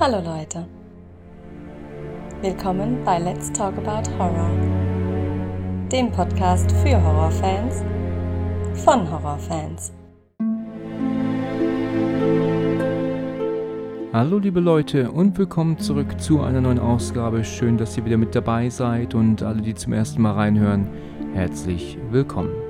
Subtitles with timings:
[0.00, 0.64] Hallo Leute.
[2.40, 4.48] Willkommen bei Let's Talk About Horror,
[5.90, 7.82] dem Podcast für Horrorfans
[8.84, 9.92] von Horrorfans.
[14.12, 17.42] Hallo liebe Leute und willkommen zurück zu einer neuen Ausgabe.
[17.42, 20.86] Schön, dass ihr wieder mit dabei seid und alle, die zum ersten Mal reinhören,
[21.34, 22.67] herzlich willkommen.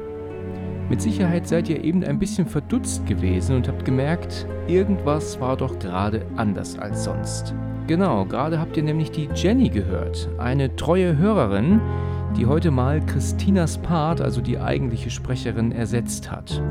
[0.89, 5.79] Mit Sicherheit seid ihr eben ein bisschen verdutzt gewesen und habt gemerkt, irgendwas war doch
[5.79, 7.55] gerade anders als sonst.
[7.87, 11.81] Genau, gerade habt ihr nämlich die Jenny gehört, eine treue Hörerin,
[12.39, 16.63] die heute mal Christinas Part, also die eigentliche Sprecherin, ersetzt hat.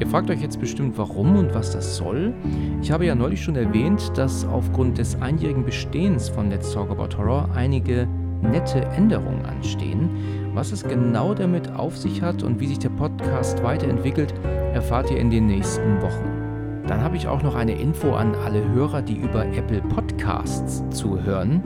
[0.00, 2.34] Ihr fragt euch jetzt bestimmt, warum und was das soll.
[2.82, 7.16] Ich habe ja neulich schon erwähnt, dass aufgrund des einjährigen Bestehens von Let's Talk About
[7.16, 8.08] Horror einige
[8.42, 10.10] nette Änderungen anstehen.
[10.54, 14.34] Was es genau damit auf sich hat und wie sich der Podcast weiterentwickelt,
[14.74, 16.42] erfahrt ihr in den nächsten Wochen.
[16.86, 21.62] Dann habe ich auch noch eine Info an alle Hörer, die über Apple Podcasts zuhören.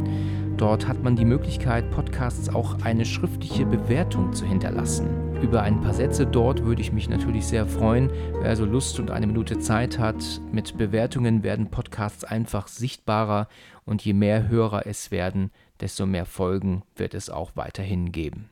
[0.57, 5.09] Dort hat man die Möglichkeit, Podcasts auch eine schriftliche Bewertung zu hinterlassen.
[5.43, 8.11] Über ein paar Sätze dort würde ich mich natürlich sehr freuen.
[8.41, 13.49] Wer also Lust und eine Minute Zeit hat, mit Bewertungen werden Podcasts einfach sichtbarer
[13.85, 18.51] und je mehr Hörer es werden, desto mehr Folgen wird es auch weiterhin geben.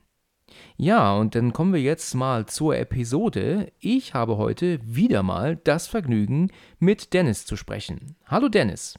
[0.76, 3.72] Ja, und dann kommen wir jetzt mal zur Episode.
[3.80, 8.16] Ich habe heute wieder mal das Vergnügen, mit Dennis zu sprechen.
[8.26, 8.98] Hallo Dennis.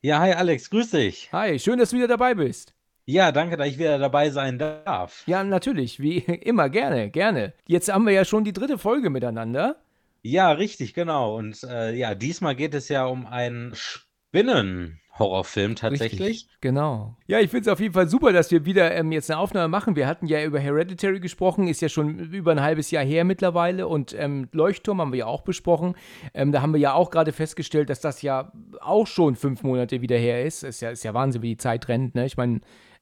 [0.00, 1.30] Ja, hi Alex, grüß dich.
[1.32, 2.74] Hi, schön, dass du wieder dabei bist.
[3.06, 5.24] Ja, danke, dass ich wieder dabei sein darf.
[5.26, 7.52] Ja, natürlich, wie immer, gerne, gerne.
[7.66, 9.76] Jetzt haben wir ja schon die dritte Folge miteinander.
[10.22, 11.36] Ja, richtig, genau.
[11.36, 15.00] Und äh, ja, diesmal geht es ja um einen Spinnen.
[15.18, 16.20] Horrorfilm tatsächlich.
[16.20, 17.16] Richtig, genau.
[17.26, 19.68] Ja, ich finde es auf jeden Fall super, dass wir wieder ähm, jetzt eine Aufnahme
[19.68, 19.94] machen.
[19.94, 23.86] Wir hatten ja über Hereditary gesprochen, ist ja schon über ein halbes Jahr her mittlerweile.
[23.86, 25.94] Und ähm, Leuchtturm haben wir ja auch besprochen.
[26.34, 30.00] Ähm, da haben wir ja auch gerade festgestellt, dass das ja auch schon fünf Monate
[30.00, 30.64] wieder her ist.
[30.64, 32.14] Ist ja, ist ja Wahnsinn, wie die Zeit rennt.
[32.14, 32.26] Ne?
[32.26, 32.60] Ich meine,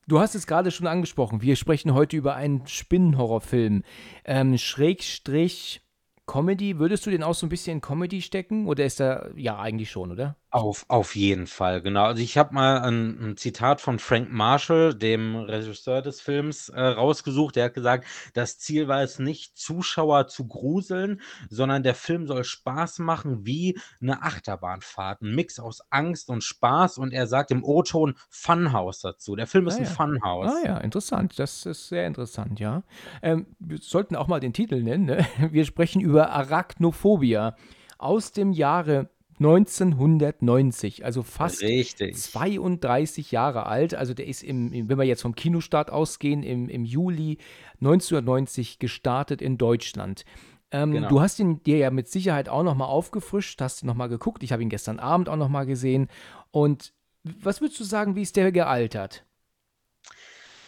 [0.08, 1.42] Du hast es gerade schon angesprochen.
[1.42, 3.84] Wir sprechen heute über einen Spinnenhorrorfilm.
[4.24, 5.80] Ähm, Schrägstrich
[6.26, 6.80] Comedy.
[6.80, 8.66] Würdest du den auch so ein bisschen in Comedy stecken?
[8.66, 10.36] Oder ist er, ja, eigentlich schon, oder?
[10.54, 12.04] Auf auf jeden Fall, genau.
[12.04, 16.78] Also, ich habe mal ein 'n Zitat von Frank Marshall, dem Regisseur des Films, äh,
[16.78, 17.56] rausgesucht.
[17.56, 18.04] Der hat gesagt:
[18.34, 23.78] „Das Ziel war es nicht, Zuschauer zu gruseln, sondern der Film soll Spaß machen wie
[24.02, 29.34] eine Achterbahnfahrt, 'n Mix aus Angst und Spaß.“ Und er sagt im O-Ton Funhouse dazu.
[29.36, 29.86] Der Film ist Ah ein ja.
[29.86, 30.26] Funhouse.
[30.40, 31.38] Ah ja, interessant.
[31.38, 32.82] Das ist sehr interessant, ja.
[33.22, 35.24] Ähm, wir sollten auch mal den Titel nennen, ne?
[35.52, 37.54] Wir sprechen über Arachnophobia
[37.98, 39.10] aus dem Jahre
[39.44, 42.16] 1990, also fast Richtig.
[42.16, 43.94] 32 Jahre alt.
[43.94, 47.38] Also der ist im, im wenn wir jetzt vom Kinostart ausgehen, im, im Juli
[47.80, 50.24] 1990 gestartet in Deutschland.
[50.70, 51.08] Ähm, Genau.
[51.08, 54.08] du hast ihn dir ja mit Sicherheit auch noch mal aufgefrischt, hast ihn noch mal
[54.08, 54.42] geguckt.
[54.42, 56.08] Ich habe ihn gestern Abend auch noch mal gesehen.
[56.50, 56.92] Und
[57.24, 59.24] was würdest du sagen, wie ist der gealtert?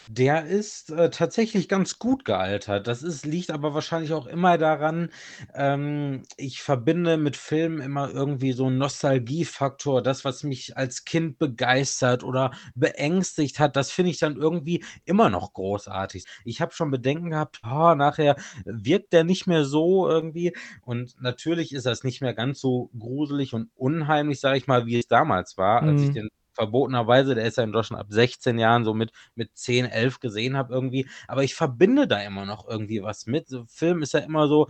[0.09, 2.87] Der ist, äh, tatsächlich ganz gut gealtert.
[2.87, 5.11] Das ist liegt aber wahrscheinlich auch immer daran,
[5.55, 10.03] ähm, ich verbinde mit Filmen immer irgendwie so 'n Nostalgiefaktor.
[10.03, 15.31] Das, was mich als Kind begeistert oder beängstigt hat, das finde ich dann irgendwie immer
[15.31, 16.27] noch großartig.
[16.45, 18.37] Ich habe schon Bedenken gehabt: „Oh, nachher
[18.67, 23.55] wirkt der nicht mehr so irgendwie.“ Und natürlich ist das nicht mehr ganz so gruselig
[23.55, 26.13] und unheimlich, sage ich mal, wie es damals war, als ich Mhm.
[26.13, 30.21] den verbotenerweise der ist ja in Deutschland ab 16 Jahren, so mit mit 10, 11
[30.21, 31.09] gesehen habe irgendwie.
[31.29, 33.49] Aber ich verbinde da immer noch irgendwie was mit.
[33.49, 34.69] So Film ist ja immer so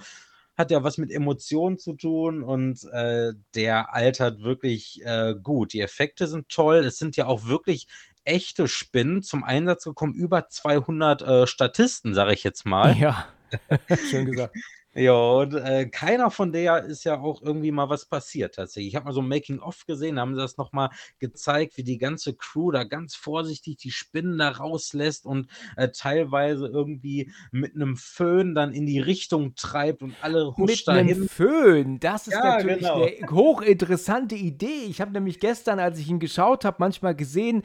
[0.56, 5.72] hat ja was mit Emotionen zu tun und, äh, der altert wirklich, äh, gut.
[5.72, 6.76] Die Effekte sind toll.
[6.78, 7.88] Es sind ja auch wirklich
[8.24, 10.14] echte Spinnen zum Einsatz gekommen.
[10.14, 12.96] Über 200, äh, Statisten, sage ich jetzt mal.
[12.96, 13.26] Ja,
[14.10, 14.54] schön gesagt.
[14.96, 18.88] Ja, und, äh, keiner von der ist ja auch irgendwie mal was passiert tatsächlich.
[18.92, 21.76] Ich habe mal so 'n Making of gesehen, da haben sie das noch mal gezeigt,
[21.76, 27.32] wie die ganze Crew da ganz vorsichtig die Spinnen da rauslässt und, äh, teilweise irgendwie
[27.50, 31.26] mit 'nem Föhn dann in die Richtung treibt und alle Mit huscht 'nem dahin.
[31.28, 32.94] Föhn, das ist Ja, natürlich genau.
[32.94, 34.84] 'ne hochinteressante Idee.
[34.88, 37.64] Ich habe nämlich gestern, als ich ihn geschaut habe, manchmal gesehen,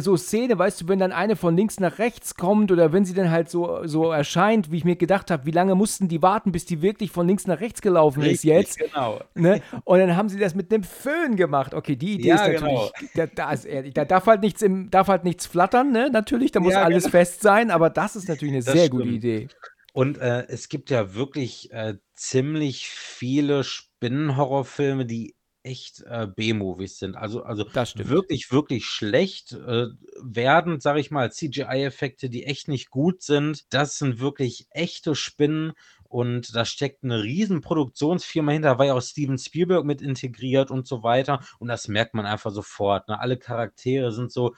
[0.00, 3.14] so Szene, weißt du, wenn dann eine von links nach rechts kommt oder wenn sie
[3.14, 6.52] dann halt so so erscheint, wie ich mir gedacht habe, wie lange mussten die warten,
[6.52, 9.20] bis die wirklich von links nach rechts gelaufen ist Richtig, jetzt, genau.
[9.34, 9.60] ne?
[9.84, 11.74] Und dann haben sie das mit 'nem Föhn gemacht.
[11.74, 12.92] Okay, die Idee ist Ja, natürlich genau.
[13.14, 16.52] da da ist ehrlich, da darf halt nichts im darf halt nichts flattern, ne, natürlich,
[16.52, 17.08] da muss Ja, alles genau.
[17.08, 19.10] fest sein, aber das ist natürlich 'ne Das sehr gute stimmt.
[19.10, 19.50] Idee.
[19.92, 27.16] Und, äh, es gibt ja wirklich, äh, ziemlich viele Spinnen-Horrorfilme, die echt, äh, B-Movies sind.
[27.16, 27.64] Also also
[28.08, 29.86] wirklich, wirklich schlecht, äh,
[30.22, 33.72] werden, sage ich mal, CGI-Effekte, die echt nicht gut sind.
[33.72, 35.72] Das sind wirklich echte Spinnen
[36.04, 40.70] und da steckt eine riesen Produktionsfirma hinter, da war ja auch Steven Spielberg mit integriert
[40.70, 43.20] und so weiter und das merkt man einfach sofort, ne?
[43.20, 44.54] Alle Charaktere sind so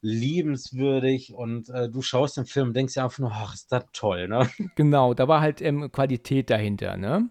[0.00, 3.84] liebenswürdig und, äh, du schaust den Film und denkst dir einfach nur: „Ach, ist das
[3.92, 4.48] toll“, ne?
[4.76, 7.28] Genau, da war halt, ähm, Qualität dahinter, ne?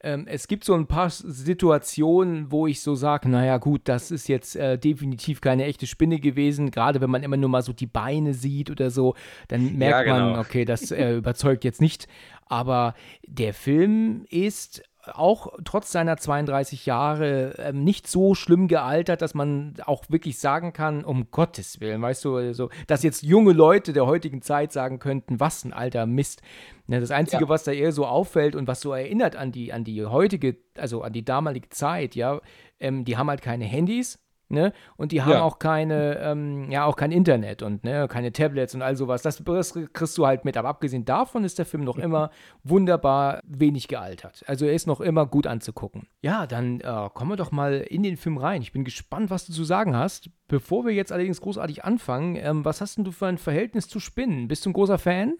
[0.00, 4.10] Ähm, es gibt so ein paar Situationen, wo ich so sage: „Na ja, gut, das
[4.10, 7.72] ist jetzt, äh, definitiv keine echte Spinne gewesen.“ Gerade wenn man immer nur mal so
[7.72, 9.14] die Beine sieht oder so,
[9.48, 10.40] dann merkt Ja, man, genau.
[10.40, 12.06] okay, das, äh, überzeugt jetzt nicht.
[12.46, 12.94] Aber
[13.26, 14.82] der Film ist
[15.14, 20.72] auch trotz seiner 32 Jahre, ähm, nicht so schlimm gealtert, dass man auch wirklich sagen
[20.72, 24.98] kann: „Um Gottes Willen“, weißt du, also, dass jetzt junge Leute der heutigen Zeit sagen
[24.98, 26.42] könnten: „Was 'n alter Mist.“
[26.86, 27.16] Ne, das Ja.
[27.16, 30.56] Einzige, was da eher so auffällt und was so erinnert an die an die heutige
[30.76, 32.40] also, an die damalige Zeit, ja,
[32.80, 34.18] ähm, die haben halt keine Handys,
[34.48, 35.40] ne, und die haben Ja.
[35.40, 39.22] auch keine ähm, ja, auch kein Internet und, ne, keine Tablets und all so was.
[39.22, 40.56] Das das kriegst du halt mit.
[40.56, 42.30] Aber abgesehen davon ist der Film noch immer
[42.64, 44.44] wunderbar wenig gealtert.
[44.46, 46.08] Also, er ist noch immer gut anzugucken.
[46.24, 48.60] Ja, dann, äh, kommen wir doch mal in den Film rein.
[48.60, 50.30] Ich bin gespannt, was du zu sagen hast.
[50.48, 54.00] Bevor wir jetzt allerdings großartig anfangen, ähm, was hast 'n du für ein Verhältnis zu
[54.00, 54.48] Spinnen?
[54.48, 55.36] Bist du 'n großer Fan?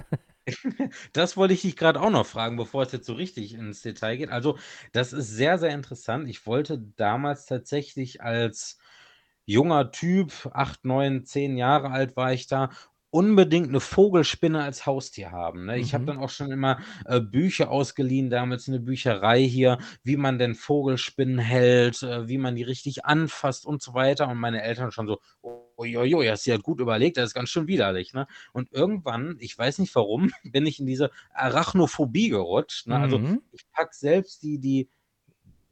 [1.12, 4.16] Das wollte ich dich grad auch noch fragen, bevor es jetzt so richtig ins Detail
[4.16, 4.30] geht.
[4.30, 4.58] Also,
[4.92, 6.28] das ist sehr, sehr interessant.
[6.28, 8.77] Ich wollte damals tatsächlich als
[9.48, 12.70] junger Typ, 8, 9, 10 Jahre alt war ich da,
[13.10, 15.78] unbedingt 'ne Vogelspinne als Haustier haben, ne?
[15.78, 16.08] Ich habe Mhm.
[16.08, 20.54] dann auch schon immer, äh, Bücher ausgeliehen, damals in der Bücherei hier, wie man denn
[20.54, 24.28] Vogelspinnen hält, äh, wie man die richtig anfasst und so weiter.
[24.28, 27.34] Und meine Eltern schon so: „Ui, ui, ui, hast du ja gut überlegt, das ist
[27.34, 28.26] ganz schön widerlich“, ne?
[28.52, 33.00] Und irgendwann, ich weiß nicht warum, bin ich in diese Arachnophobie gerutscht, ne?
[33.00, 33.40] Also, Mhm.
[33.52, 34.90] ich packe selbst die die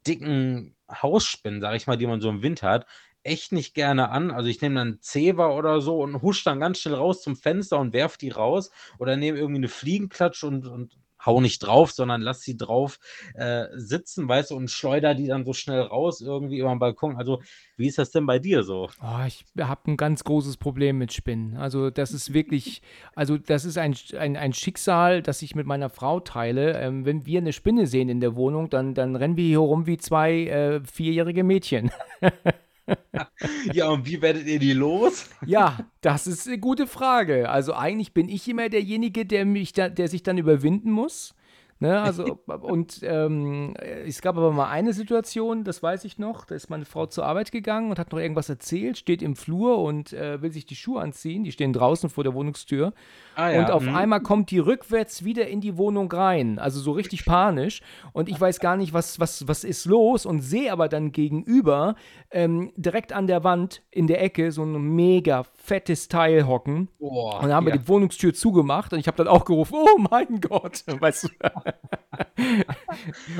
[0.07, 2.85] dicken Hausspinnen, sage ich mal, die man so im Winter hat,
[3.27, 4.31] echt nicht gerne an.
[4.31, 7.79] Also, ich nehme dann Zewa oder so und husche dann ganz schnell raus zum Fenster
[7.79, 12.21] und werfe die raus oder nehme irgendwie 'ne Fliegenklatsche und und haue nicht drauf, sondern
[12.21, 12.99] lasse sie drauf,
[13.35, 17.17] äh, sitzen, weißt du, und schleudere die dann so schnell raus irgendwie über 'n Balkon.
[17.17, 17.41] Also,
[17.77, 18.89] wie ist das denn bei dir so?
[19.01, 21.55] Oh, ich habe 'n ganz großes Problem mit Spinnen.
[21.57, 22.81] Also, das ist wirklich
[23.15, 26.73] also, das ist ein ein ein Schicksal, das ich mit meiner Frau teile.
[26.79, 29.85] Ähm, wenn wir 'ne Spinne sehen in der Wohnung, dann dann rennen wir hier rum
[29.85, 31.91] wie 2, äh, vierjährige Mädchen.
[33.73, 35.29] Ja, und wie werdet ihr die los?
[35.45, 37.49] Ja, das ist 'ne gute Frage.
[37.49, 41.35] Also, eigentlich bin ich immer derjenige, der mich da der sich dann überwinden muss,
[41.79, 42.01] ne?
[42.01, 43.75] Also, und, ähm,
[44.05, 47.25] es gab aber mal eine Situation, das weiß ich noch, da ist meine Frau zur
[47.25, 50.75] Arbeit gegangen und hat noch irgendwas erzählt, steht im Flur und, äh, will sich die
[50.75, 51.43] Schuhe anziehen.
[51.43, 52.93] Die stehen draußen vor der Wohnungstür.
[53.35, 53.95] Ah Und ja, auf mhm.
[53.95, 57.81] einmal kommt die rückwärts wieder in die Wohnung rein, also so richtig panisch.
[58.13, 61.95] Und ich weiß gar nicht, was was was ist los und sehe aber dann gegenüber,
[62.31, 66.87] ähm, direkt an der Wand in der Ecke so 'n mega fettes Teil hocken.
[66.97, 67.79] Boah, Und dann haben wir ja.
[67.79, 71.29] die Wohnungstür zugemacht und ich habe dann auch gerufen: „Oh mein Gott“, weißt du?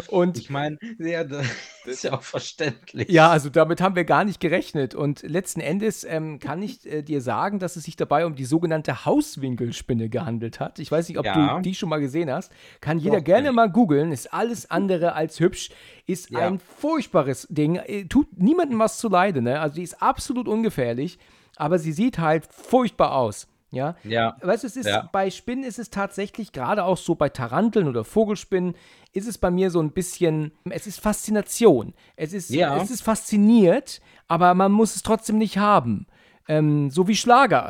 [0.09, 1.45] Und Ich meine, ja, das
[1.85, 3.09] ist ja auch verständlich.
[3.09, 4.93] ja, also damit haben wir gar nicht gerechnet.
[4.95, 8.45] Und letzten Endes, ähm, kann ich, äh, dir sagen, dass es sich dabei um die
[8.45, 10.79] sogenannte Hauswinkelspinne gehandelt hat.
[10.79, 11.55] Ich weiß nicht, ob Ja.
[11.55, 12.51] du die schon mal gesehen hast.
[12.81, 13.55] Kann jeder Doch, gerne ich.
[13.55, 14.11] mal googeln.
[14.11, 15.69] Ist alles andere als hübsch.
[16.05, 16.47] Ist Ja.
[16.47, 17.75] ein furchtbares Ding.
[17.77, 19.59] Äh, tut niemandem was zuleide, ne?
[19.59, 21.17] Also die ist absolut ungefährlich,
[21.57, 23.47] aber sie sieht halt furchtbar aus.
[23.69, 25.09] Ja, Ja, weißt du, es ist ja.
[25.11, 28.75] bei Spinnen ist es tatsächlich gerade auch so bei Taranteln oder Vogelspinnen
[29.11, 31.93] ist es bei mir so ein bisschen es ist Faszination.
[32.15, 32.81] Es ist Ja.
[32.81, 36.07] es ist fasziniert, aber man muss es trotzdem nicht haben.
[36.47, 37.69] Ähm, so wie Schlager.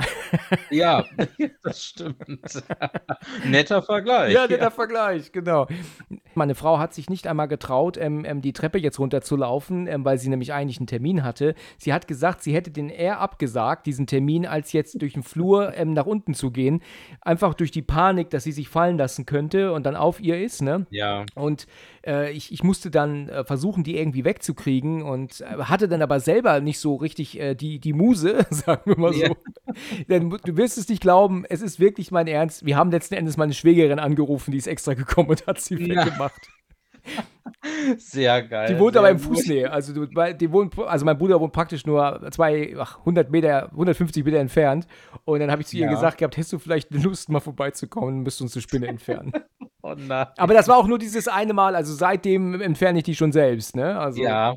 [0.69, 1.05] Ja,
[1.63, 2.63] das stimmt.
[3.45, 4.33] Netter Vergleich.
[4.33, 5.67] Ja, netter Vergleich, genau.
[6.35, 10.17] Meine Frau hat sich nicht einmal getraut, ähm, ähm, die Treppe jetzt runterzulaufen, ähm, weil
[10.19, 11.55] sie nämlich eigentlich einen Termin hatte.
[11.77, 15.73] Sie hat gesagt, sie hätte den eher abgesagt, diesen Termin, als jetzt durch den Flur
[15.75, 16.81] ähm, nach unten zu gehen.
[17.21, 20.61] Einfach durch die Panik, dass sie sich fallen lassen könnte und dann auf ihr ist,
[20.61, 20.85] ne?
[20.91, 21.25] Ja.
[21.33, 21.65] Und
[22.05, 26.19] äh, ich, ich musste dann äh, versuchen, die irgendwie wegzukriegen und äh, hatte dann aber
[26.19, 29.19] selber nicht so richtig äh, die, die Muse, sagen wir mal so.
[29.23, 29.31] Ja.
[30.09, 32.65] Denn du wirst es nicht glauben, es ist wirklich mein Ernst.
[32.65, 36.05] Wir haben letzten Endes meine Schwägerin angerufen, die ist extra gekommen und hat sie Ja.
[36.05, 36.49] weggemacht.
[37.97, 38.73] Sehr geil.
[38.73, 39.21] Die wohnt aber gut.
[39.21, 39.71] Fußnähe.
[39.71, 44.39] Also, die wohnt, also mein Bruder wohnt praktisch nur zwei, ach, 100 Meter, 150 Meter
[44.39, 44.87] entfernt.
[45.25, 45.91] Und dann habe ich zu ihr Ja.
[45.91, 49.31] gesagt gehabt, hättest du vielleicht Lust, mal vorbeizukommen, müsst uns eine Spinne entfernen.
[49.83, 51.73] Oh aber das war auch nur dieses eine Mal.
[51.73, 53.97] Also seitdem entferne ich die schon selbst, ne?
[53.97, 54.55] Also, Ja,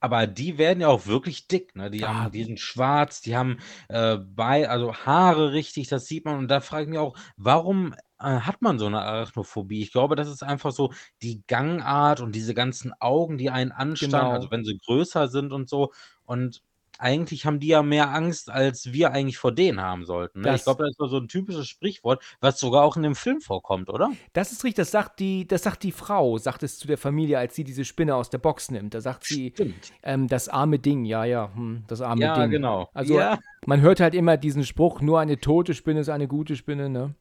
[0.00, 1.90] aber die werden ja auch wirklich dick, ne?
[1.90, 2.06] Die Ah.
[2.06, 6.38] haben die sind schwarz, die haben, äh, bei also Haare richtig, das sieht man.
[6.38, 9.82] Und da frage ich mich auch, warum, äh, hat man so 'ne Arachnophobie?
[9.82, 14.30] Ich glaube, das ist einfach so die Gangart und diese ganzen Augen, die einen anstarren,
[14.32, 14.50] also Genau.
[14.50, 15.92] wenn sie größer sind und so.
[16.24, 16.62] Und
[16.98, 20.54] eigentlich haben die ja mehr Angst, als wir eigentlich vor denen haben sollten, ne?
[20.54, 23.40] Ich glaube, das ist so so 'n typisches Sprichwort, was sogar auch in dem Film
[23.40, 24.16] vorkommt, oder?
[24.34, 27.38] Das ist richtig, das sagt die das sagt die Frau sagt es zu der Familie,
[27.38, 28.92] als sie diese Spinne aus der Box nimmt.
[28.92, 29.54] Da sagt sie,
[30.02, 32.58] ähm: „Das arme Ding“, ja, ja, mhm, das arme Ja, Ding.
[32.58, 32.88] genau.
[32.92, 33.38] Also, Ja.
[33.64, 37.14] man hört halt immer diesen Spruch: „Nur eine tote Spinne ist eine gute Spinne“, ne?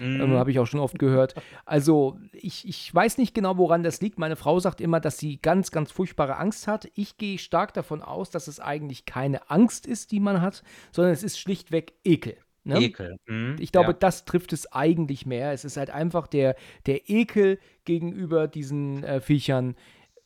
[0.00, 0.34] Ähm, Mhm.
[0.38, 1.34] habe ich auch schon oft gehört.
[1.66, 4.18] Also, ich ich weiß nicht genau, woran das liegt.
[4.18, 6.88] Meine Frau sagt immer, dass sie ganz, ganz furchtbare Angst hat.
[6.94, 11.12] Ich gehe stark davon aus, dass es eigentlich keine Angst ist, die man hat, sondern
[11.12, 12.78] es ist schlichtweg Ekel, ne?
[12.80, 13.96] Ekel, mhm, Ich glaube, ja.
[13.98, 15.52] das trifft es eigentlich mehr.
[15.52, 19.76] Es ist halt einfach der der Ekel gegenüber diesen, äh, Viechern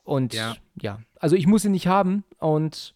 [0.03, 0.55] und Ja.
[0.81, 2.95] ja, also, ich muss sie nicht haben und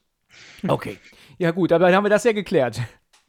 [0.67, 0.97] okay.
[1.39, 2.79] Ja gut, aber dann haben wir das ja geklärt.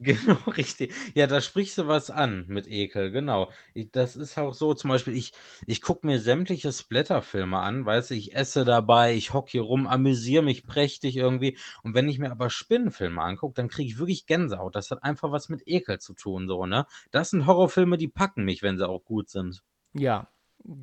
[0.02, 0.94] Genau, richtig.
[1.14, 3.50] Ja, da sprichst du was an mit Ekel, genau.
[3.76, 5.32] I das ist auch so zum Beispiel, ich
[5.66, 9.86] ich gucke mir sämtliche Splatterfilme an, weißt du, ich esse dabei, ich hocke hier rum,
[9.86, 11.58] amüsiere mich prächtig irgendwie.
[11.82, 14.74] Und wenn ich mir aber Spinnenfilme angucke, dann kriege ich wirklich Gänsehaut.
[14.74, 16.86] Das hat einfach was mit Ekel zu tun so, ne?
[17.10, 19.62] Das sind Horrorfilme, die packen mich, wenn sie auch gut sind.
[19.92, 20.28] Ja,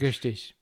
[0.02, 0.56] richtig.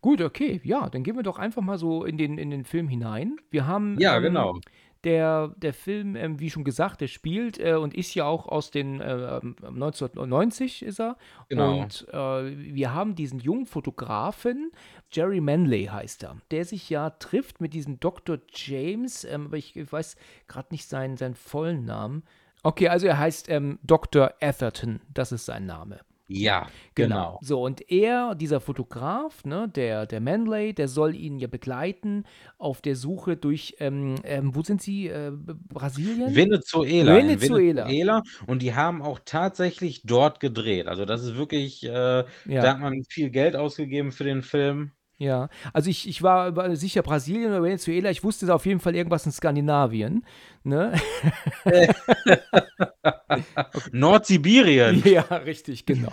[0.00, 2.88] Gut, okay, ja, dann gehen wir doch einfach mal so in den in den Film
[2.88, 3.38] hinein.
[3.50, 4.60] Wir haben, Ja, ähm, genau.
[5.04, 8.70] Der der Film, ähm, wie schon gesagt, der spielt, äh, und ist ja auch aus
[8.70, 11.16] den, ähm, 1990 ist er.
[11.48, 11.80] Genau.
[11.80, 14.70] Und, äh, wir haben diesen jungen Fotografen,
[15.10, 18.38] Jerry Manley heißt er, der sich ja trifft mit diesem Dr.
[18.52, 20.16] James, ähm, aber ich ich weiß
[20.48, 22.22] grad nicht seinen seinen vollen Namen.
[22.62, 24.34] Okay, also er heißt, ähm, Dr.
[24.40, 26.00] Atherton, das ist sein Name.
[26.32, 27.16] Ja, Genau.
[27.16, 27.38] genau.
[27.42, 32.24] So, und er, dieser Fotograf, ne, der, der Manley, der soll ihn ja begleiten
[32.58, 35.08] auf der Suche durch, ähm, ähm, wo sind sie?
[35.08, 36.34] Äh, Brasilien?
[36.36, 37.86] Venezuela, Venezuela.
[37.86, 38.22] Venezuela.
[38.46, 40.86] Und die haben auch tatsächlich dort gedreht.
[40.86, 42.62] Also, das ist wirklich, äh da Ja.
[42.68, 44.92] hat man viel Geld ausgegeben für den Film.
[45.18, 48.96] Ja, also ich, ich war war sicher Brasilien oder Venezuela, ich wusste auf jeden Fall
[48.96, 50.24] irgendwas in Skandinavien,
[50.64, 50.92] ne?
[53.92, 55.02] Nordsibirien.
[55.04, 56.12] Ja, richtig, genau.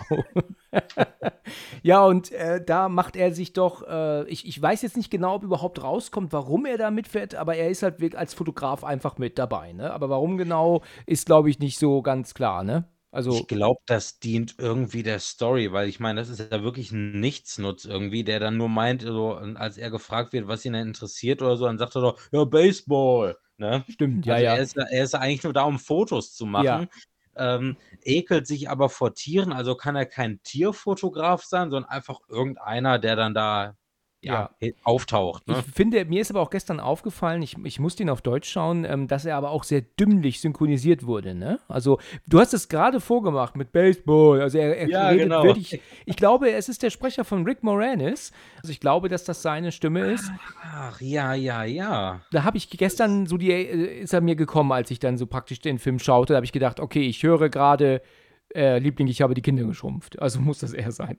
[1.82, 5.34] ja, und äh, da macht er sich doch, äh, ich, ich weiß jetzt nicht genau,
[5.36, 9.18] ob überhaupt rauskommt, warum er da mitfährt, aber er ist halt wirklich als Fotograf einfach
[9.18, 9.92] mit dabei, ne?
[9.92, 12.88] Aber warum genau, ist, glaube ich, nicht so ganz klar, ne?
[13.10, 16.90] Also, Ich glaube, das dient irgendwie der Story, weil ich meine, das ist ja wirklich
[16.92, 20.88] 'n Nichtsnutz irgendwie, der dann nur meint, so, als er gefragt wird, was ihn denn
[20.88, 23.84] interessiert oder so, dann sagt er doch: „Ja, Baseball“, ne?
[23.88, 24.54] stimmt, ja, Also, ja.
[24.56, 26.78] er ist ja er ist ja eigentlich nur da, um Fotos zu Ja.
[26.78, 26.88] machen,
[27.36, 32.98] ähm, ekelt sich aber vor Tieren, also kann er kein Tierfotograf sein, sondern einfach irgendeiner,
[32.98, 33.76] der dann da,
[34.20, 34.50] ja, Ja.
[34.58, 35.62] he auftaucht, Ich ne?
[35.62, 39.06] finde, mir ist aber auch gestern aufgefallen, ich, ich musste ihn auf Deutsch schauen, ähm,
[39.06, 41.60] dass er aber auch sehr dümmlich synchronisiert wurde, ne?
[41.68, 44.40] Also, du hast es gerade vorgemacht mit Baseball.
[44.40, 45.44] Also, er, er Ja, redet genau.
[45.44, 45.80] wirklich.
[46.06, 48.32] Ich glaube, es ist der Sprecher von Rick Moranis.
[48.56, 50.30] Also, ich glaube, dass das seine Stimme ist.
[50.64, 52.20] Ach, ja, ja, ja.
[52.32, 55.26] Da habe ich gestern so die, äh, ist er mir gekommen, als ich dann so
[55.26, 56.32] praktisch den Film schaute.
[56.32, 58.02] Da habe ich gedacht, okay, ich höre gerade,
[58.54, 60.18] äh, Liebling, ich habe die Kinder geschrumpft.
[60.20, 61.18] Also muss das er sein.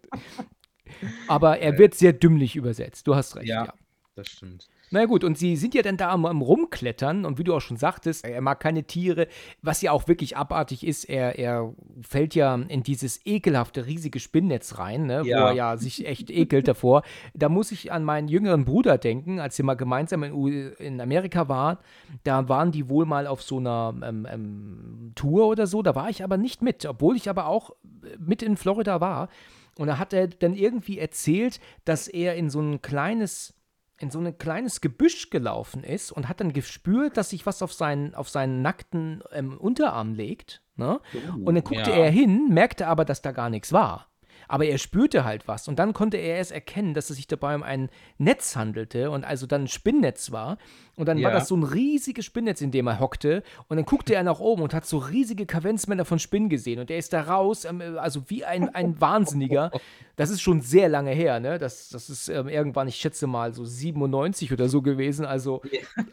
[1.27, 3.07] Aber er wird sehr dümmlich übersetzt.
[3.07, 3.65] Du hast recht, ja.
[3.65, 3.73] Ja,
[4.15, 4.67] das stimmt.
[4.91, 7.59] Na gut, und sie sind ja dann da am, am Rumklettern und wie du auch
[7.61, 9.27] schon sagtest, er mag keine Tiere,
[9.61, 14.79] was ja auch wirklich abartig ist, er, er fällt ja in dieses ekelhafte, riesige Spinnnetz
[14.79, 15.49] rein, ne, wo Ja.
[15.49, 17.03] er ja sich echt ekelt davor.
[17.35, 20.99] Da muss ich an meinen jüngeren Bruder denken, als wir mal gemeinsam in, U in
[20.99, 21.77] Amerika waren,
[22.23, 26.09] da waren die wohl mal auf so einer ähm, ähm, Tour oder so, da war
[26.09, 27.69] ich aber nicht mit, obwohl ich aber auch
[28.03, 29.29] äh, mit in Florida war.
[29.77, 33.53] Und da hat er dann irgendwie erzählt, dass er in so ein kleines
[34.01, 37.73] in so ein kleines Gebüsch gelaufen ist und hat dann gespürt, dass sich was auf
[37.73, 40.61] seinen, auf seinen nackten ähm, Unterarm legt.
[40.77, 41.01] Ne?
[41.45, 41.97] Und dann guckte ja.
[41.97, 44.08] er hin, merkte aber, dass da gar nichts war.
[44.47, 45.67] Aber er spürte halt was.
[45.67, 49.23] Und dann konnte er erst erkennen, dass es sich dabei um ein Netz handelte und
[49.25, 50.57] also dann ein Spinnnetz war.
[50.95, 51.39] Und dann war Ja.
[51.39, 53.41] das so ein riesiges Spinnnetz, in dem er hockte.
[53.67, 56.79] Und dann guckte er nach oben und hat so riesige Kavenzmänner von Spinnen gesehen.
[56.79, 59.71] Und er ist da raus, ähm, also wie ein, ein Wahnsinniger.
[60.17, 61.57] Das ist schon sehr lange her, ne?
[61.57, 65.25] Das, das ist ähm, irgendwann, ich schätze mal, so 97 oder so gewesen.
[65.25, 65.61] Also,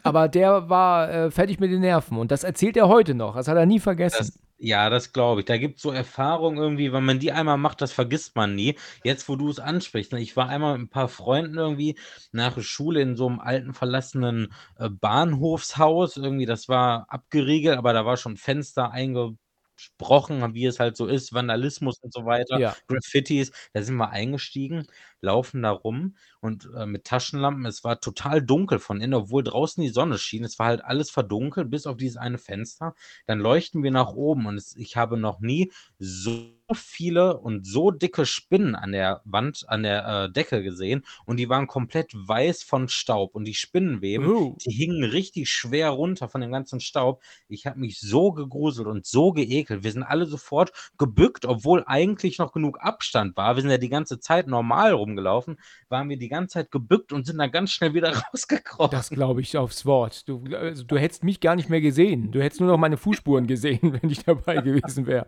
[0.03, 2.17] aber der war äh, fertig mit den Nerven.
[2.17, 3.35] Und das erzählt er heute noch.
[3.35, 4.17] Das hat er nie vergessen.
[4.19, 5.45] Das ja, das glaube ich.
[5.45, 8.75] Da gibt's so Erfahrungen irgendwie, wenn man die einmal macht, das vergisst man nie.
[9.03, 11.97] Jetzt, wo du es ansprichst, ne, ich war einmal mit ein paar Freunden irgendwie
[12.31, 16.45] nach der Schule in so einem alten verlassenen, äh, Bahnhofshaus irgendwie.
[16.47, 21.99] Das war abgeriegelt, aber da war schon Fenster eingebrochen, wie es halt so ist, Vandalismus
[22.01, 22.75] und so weiter, Ja.
[22.87, 23.51] Graffitis.
[23.73, 24.87] Da sind wir eingestiegen,
[25.21, 27.65] laufen da rum und, äh, mit Taschenlampen.
[27.65, 30.43] Es war total dunkel von innen, obwohl draußen die Sonne schien.
[30.43, 32.95] Es war halt alles verdunkelt, bis auf dieses eine Fenster.
[33.25, 36.31] Dann leuchten wir nach oben und es ich habe noch nie so
[36.73, 41.47] viele und so dicke Spinnen an der Wand, an der äh, Decke gesehen und die
[41.47, 44.55] waren komplett weiß von Staub und die Spinnenweben, Oh.
[44.65, 47.21] die hingen richtig schwer runter von dem ganzen Staub.
[47.47, 49.83] Ich habe mich so gegruselt und so geekelt.
[49.83, 53.55] Wir sind alle sofort gebückt, obwohl eigentlich noch genug Abstand war.
[53.55, 55.57] Wir sind ja die ganze Zeit normal rumgelaufen,
[55.89, 58.91] waren wir die ganze Zeit gebückt und sind dann ganz schnell wieder rausgekrochen.
[58.91, 60.27] Das glaube ich aufs Wort.
[60.27, 62.31] Du, also, du hättest mich gar nicht mehr gesehen.
[62.31, 65.25] Du hättest nur noch meine Fußspuren gesehen, wenn ich dabei gewesen wäre.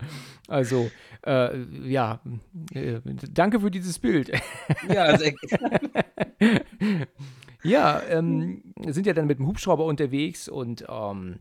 [0.48, 0.90] Also,
[1.26, 2.20] äh, ja,
[2.72, 3.00] äh,
[3.32, 4.30] danke für dieses Bild.
[4.88, 5.34] ja, sehr,
[7.62, 11.40] Ja, ähm, sind ja dann mit dem Hubschrauber unterwegs und ähm,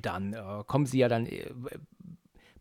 [0.00, 1.50] dann äh, kommen sie ja dann, äh,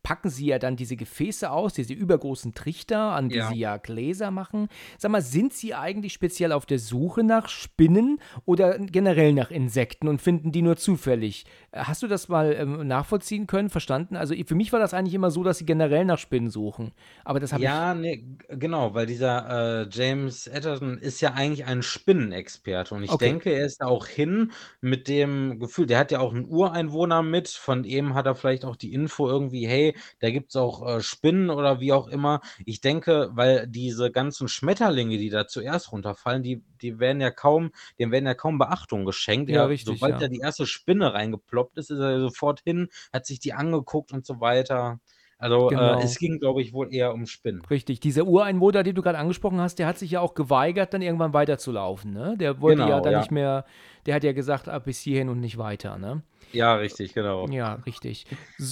[0.03, 3.41] packen sie ja dann diese Gefäße aus, diese übergroßen Trichter, an die Ja.
[3.41, 4.67] sie ja Gläser machen.
[4.97, 10.07] Sag mal, sind sie eigentlich speziell auf der Suche nach Spinnen oder generell nach Insekten
[10.07, 11.45] und finden die nur zufällig?
[11.71, 14.15] Äh, Hast du das mal ähm, nachvollziehen können, verstanden?
[14.15, 16.91] Also für mich war das eigentlich immer so, dass sie generell nach Spinnen suchen.
[17.25, 17.73] Aber das habe ich.
[17.75, 23.17] Ja, nee, genau, weil dieser äh, James Atherton ist ja eigentlich ein Spinnenexperte und ich
[23.17, 23.19] Okay.
[23.19, 27.21] denke, er ist da auch hin mit dem Gefühl, der hat ja auch einen Ureinwohner
[27.21, 30.87] mit, von dem hat er vielleicht auch die Info irgendwie, hey, da gibt es auch
[30.87, 32.41] äh, Spinnen oder wie auch immer.
[32.65, 37.71] Ich denke, weil diese ganzen Schmetterlinge, die da zuerst runterfallen, die, die werden ja kaum,
[37.99, 39.49] dem werden ja kaum Beachtung geschenkt.
[39.49, 40.19] Ja, Er, richtig, sobald ja.
[40.19, 44.25] da die erste Spinne reingeploppt ist, ist er sofort hin, hat sich die angeguckt und
[44.25, 44.99] so weiter.
[45.37, 45.99] Also Genau.
[45.99, 47.63] äh, es ging, glaube ich, wohl eher um Spinnen.
[47.69, 51.01] Richtig, dieser Ureinwohner, den du gerade angesprochen hast, der hat sich ja auch geweigert, dann
[51.01, 52.37] irgendwann weiterzulaufen, ne?
[52.37, 53.19] Der wollte ja Genau, dann ja.
[53.19, 53.65] nicht mehr,
[54.05, 56.21] der hat ja gesagt, ab bis hierhin und nicht weiter, ne?
[56.53, 57.47] Ja, richtig, genau.
[57.49, 58.25] Ja, richtig.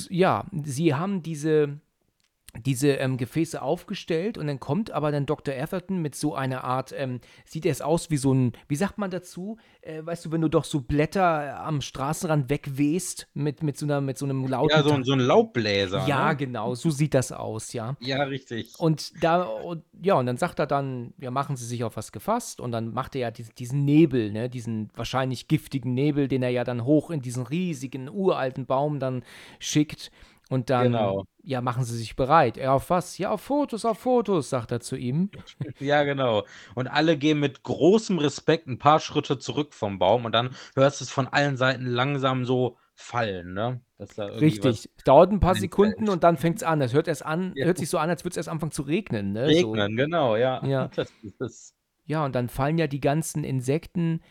[0.09, 1.79] Ja, sie haben diese,
[2.59, 5.53] diese ähm, Gefäße aufgestellt und dann kommt aber dann Dr.
[5.53, 9.09] Atherton mit so einer Art, ähm, sieht es aus wie so ein, wie sagt man
[9.09, 9.57] dazu?
[9.81, 14.01] Äh, weißt du, wenn du doch so Blätter am Straßenrand wegwehst mit, mit, so, einer,
[14.01, 16.05] mit so einem lauten Ja, so, ein- so ein Laubbläser.
[16.07, 16.35] Ja, ne?
[16.37, 17.95] genau, so sieht das aus, ja.
[17.99, 18.73] Ja, richtig.
[18.79, 22.11] Und da, und, ja, und dann sagt er dann, ja, machen Sie sich auf was
[22.11, 22.59] gefasst.
[22.59, 26.49] Und dann macht er ja diesen, diesen Nebel, ne, diesen wahrscheinlich giftigen Nebel, den er
[26.49, 29.23] ja dann hoch in diesen riesigen, uralten Baum dann
[29.59, 30.11] schickt.
[30.51, 31.23] Und dann, Genau.
[31.43, 32.57] ja, machen Sie sich bereit.
[32.57, 33.17] Er auf was?
[33.17, 35.31] Ja, auf Fotos, auf Fotos, sagt er zu ihm.
[35.79, 36.43] Ja, genau.
[36.75, 40.99] Und alle gehen mit großem Respekt ein paar Schritte zurück vom Baum und dann hörst
[40.99, 43.79] du es von allen Seiten langsam so fallen, ne?
[44.17, 44.89] Da Richtig.
[45.05, 45.55] Dauert ein paar.
[45.55, 46.81] Sekunden und dann fängt es an.
[46.81, 47.65] Es hört erst an, Ja.
[47.65, 49.47] hört sich so an, als würde es erst anfangen zu regnen, ne?
[49.47, 49.71] was So.
[49.71, 50.63] regnen, genau, ja.
[50.65, 50.89] Ja.
[52.07, 54.21] Ja, und dann fallen ja die ganzen Insekten.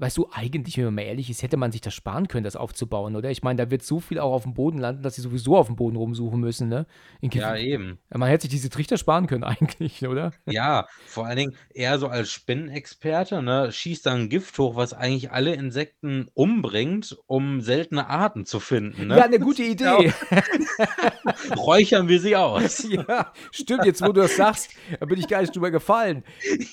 [0.00, 2.56] Weißt du, eigentlich, wenn man mal ehrlich ist, hätte man sich das sparen können, das
[2.56, 3.30] aufzubauen, oder?
[3.30, 5.66] Ich meine, da wird so viel auch auf dem Boden landen, dass sie sowieso auf
[5.66, 6.86] dem Boden rumsuchen müssen, ne?
[7.20, 7.98] Ja, eben.
[8.14, 10.32] man hätte sich diese Trichter sparen können, eigentlich, oder?
[10.46, 14.92] Ja, vor allen Dingen er so als Spinnenexperte, ne, schießt da ein Gift hoch, was
[14.92, 19.16] eigentlich alle Insekten umbringt, um seltene Arten zu finden, ne?
[19.16, 20.12] Ja, eine gute Idee.
[21.56, 22.86] Räuchern wir sie aus.
[23.08, 26.24] Ja, stimmt, jetzt wo du das sagst, da bin ich gar nicht drüber gefallen.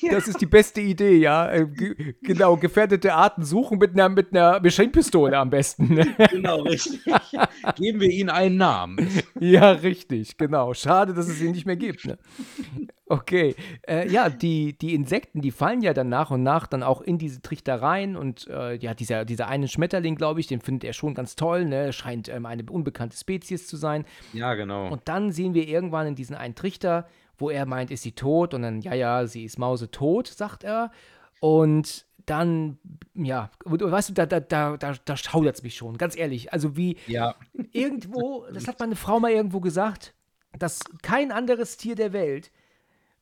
[0.10, 1.52] Das ist die beste Idee, ja.
[1.52, 5.93] Äh, ge genau, gefährdete Arten suchen mit einer, mit einer Beschränkpistole am besten.
[5.95, 6.15] Ne?
[6.30, 7.01] Genau, richtig.
[7.75, 9.10] Geben wir ihnen einen Namen.
[9.39, 10.73] Ja, richtig, genau.
[10.73, 12.06] Schade, dass es ihn nicht mehr gibt.
[12.06, 12.17] Ne?
[13.08, 13.56] Okay,
[13.88, 17.19] äh, ja, die, die Insekten, die fallen ja dann nach und nach dann auch in
[17.19, 20.93] diese Trichter rein und äh, ja, dieser, dieser eine Schmetterling, glaube ich, den findet er
[20.93, 21.93] schon ganz toll, ne?
[21.93, 24.06] Scheint ähm, eine unbekannte Spezies zu sein.
[24.34, 24.91] Ja, genau.
[24.91, 28.54] Und dann sehen wir irgendwann in diesen einen Trichter, wo er meint, ist sie tot?
[28.54, 30.91] Und dann, ja, ja, sie ist mausetot, sagt er.
[31.39, 32.78] Und dann,
[33.14, 36.52] ja, weißt du, da, da, da, da, da schaudert es mich schon, ganz ehrlich.
[36.54, 37.36] Also wie ja,
[37.72, 40.14] irgendwo, das hat meine Frau mal irgendwo gesagt,
[40.58, 42.52] dass kein anderes Tier der Welt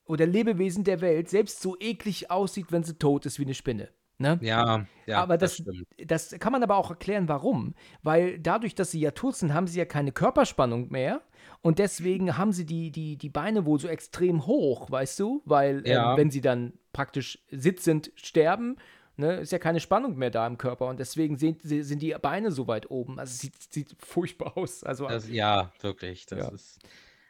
[0.04, 3.88] oder Lebewesen der Welt selbst so eklig aussieht, wenn sie tot ist wie eine Spinne.
[4.16, 4.38] Ne?
[4.42, 5.86] ja, ja, aber das, stimmt.
[6.06, 7.74] das kann man aber auch erklären, warum.
[8.04, 11.20] Weil dadurch, dass sie ja tot sind, haben sie ja keine Körperspannung mehr.
[11.62, 15.42] Und deswegen haben sie die, die, die Beine wohl so extrem hoch, weißt du?
[15.46, 16.12] Weil, Ja.
[16.12, 18.76] ähm, wenn sie dann praktisch sitzend sterben,
[19.18, 20.86] ne, ist ja keine Spannung mehr da im Körper.
[20.86, 23.18] Und deswegen sind, sind die Beine so weit oben.
[23.20, 24.82] Also, sieht, sieht furchtbar aus.
[24.82, 26.24] Also, Das, ja, wirklich.
[26.24, 26.48] Das Ja.
[26.54, 26.78] ist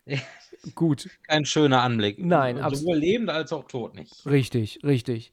[0.77, 1.09] gut.
[1.27, 2.19] kein schöner Anblick.
[2.19, 4.25] Nein, Sowohl lebend als auch tot nicht.
[4.27, 5.33] Richtig, richtig.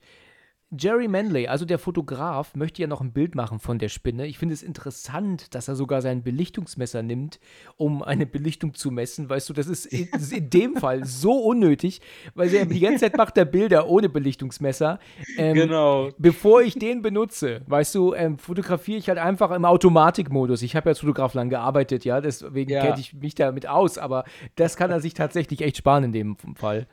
[0.78, 4.26] Jerry Manley, also der Fotograf, möchte ja noch ein Bild machen von der Spinne.
[4.26, 7.42] Ich finde es interessant, dass er sogar sein Belichtungsmesser nimmt,
[7.76, 9.30] um eine Belichtung zu messen.
[9.30, 12.00] Weißt du, das ist in, dem Fall so unnötig,
[12.36, 15.00] weil er die ganze Zeit macht er Bilder ohne Belichtungsmesser.
[15.38, 16.10] Ähm, Genau.
[16.18, 20.62] Bevor ich den benutze, weißt du, ähm, fotografiere ich halt einfach im Automatikmodus.
[20.62, 22.82] Ich habe ja als Fotograf lang gearbeitet, ja, deswegen Ja.
[22.82, 24.24] kenne ich mich damit aus, aber
[24.56, 26.88] das kann er sich tatsächlich echt sparen in dem Fall.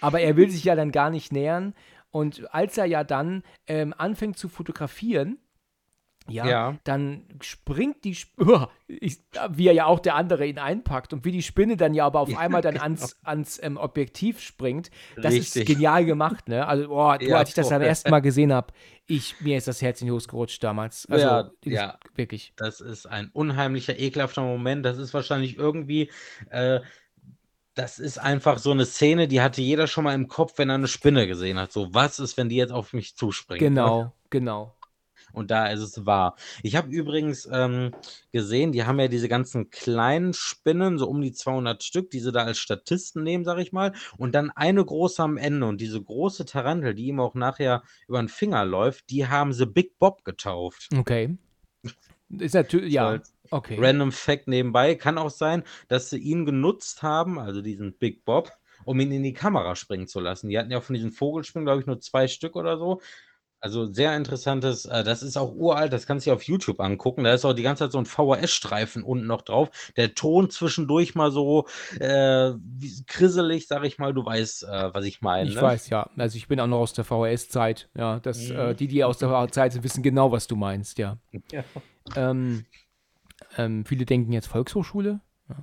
[0.00, 1.74] Aber er will sich ja dann gar nicht nähern.
[2.10, 5.38] Und als er ja dann ähm, anfängt zu fotografieren,
[6.28, 9.18] ja, ja, dann springt die, Sp oh, ich,
[9.50, 12.20] wie er ja auch der andere ihn einpackt und wie die Spinne dann ja aber
[12.20, 12.84] auf einmal dann genau.
[12.84, 15.62] ans, ans ähm, Objektiv springt, das Richtig.
[15.62, 16.66] ist genial gemacht, ne?
[16.66, 18.72] Also, boah, du, ja, als ich das am ersten Mal gesehen habe,
[19.06, 21.06] ich, mir ist das Herz in die Hose gerutscht damals.
[21.06, 22.52] Also, ja, ja, wirklich.
[22.56, 24.84] Das ist ein unheimlicher, ekelhafter Moment.
[24.84, 26.10] Das ist wahrscheinlich irgendwie,
[26.50, 26.80] äh,
[27.74, 30.74] das ist einfach so eine Szene, die hatte jeder schon mal im Kopf, wenn er
[30.74, 31.72] eine Spinne gesehen hat.
[31.72, 33.60] So, was ist, wenn die jetzt auf mich zuspringt?
[33.60, 34.74] Genau, genau.
[35.32, 36.36] Und da ist es wahr.
[36.62, 37.92] Ich habe übrigens ähm,
[38.32, 42.32] gesehen, die haben ja diese ganzen kleinen Spinnen, so um die 200 Stück, die sie
[42.32, 43.92] da als Statisten nehmen, sag ich mal.
[44.16, 45.66] Und dann eine große am Ende.
[45.66, 49.66] Und diese große Tarantel, die ihm auch nachher über den Finger läuft, die haben sie
[49.66, 50.88] Big Bob getauft.
[50.96, 51.36] Okay.
[52.38, 53.20] Ist natürlich, ja.
[53.50, 53.76] Okay.
[53.80, 54.94] Random Fact nebenbei.
[54.94, 58.52] Kann auch sein, dass sie ihn genutzt haben, also diesen Big Bob,
[58.84, 60.48] um ihn in die Kamera springen zu lassen.
[60.48, 63.00] Die hatten ja von diesen Vogelspinnen, glaube ich, nur zwei Stück oder so.
[63.62, 67.24] Also sehr interessantes, äh, das ist auch uralt, das kannst du dir auf YouTube angucken.
[67.24, 69.68] Da ist auch die ganze Zeit so ein VHS-Streifen unten noch drauf.
[69.96, 71.66] Der Ton zwischendurch mal so
[71.98, 72.52] äh,
[73.06, 75.50] krisselig, sag ich mal, du weißt, äh, was ich meine.
[75.50, 75.62] Ich ne?
[75.62, 76.08] weiß, ja.
[76.16, 77.90] Also ich bin auch noch aus der VHS-Zeit.
[77.94, 78.56] Ja, das, mhm.
[78.56, 81.18] äh, die, die aus der VHS-Zeit sind, wissen genau, was du meinst, ja.
[81.52, 81.62] ja.
[82.16, 82.64] Ähm,
[83.58, 85.20] ähm, viele denken jetzt Volkshochschule.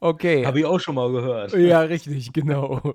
[0.00, 0.46] Okay.
[0.46, 1.52] Habe ich auch schon mal gehört.
[1.54, 2.94] Ja, richtig, genau.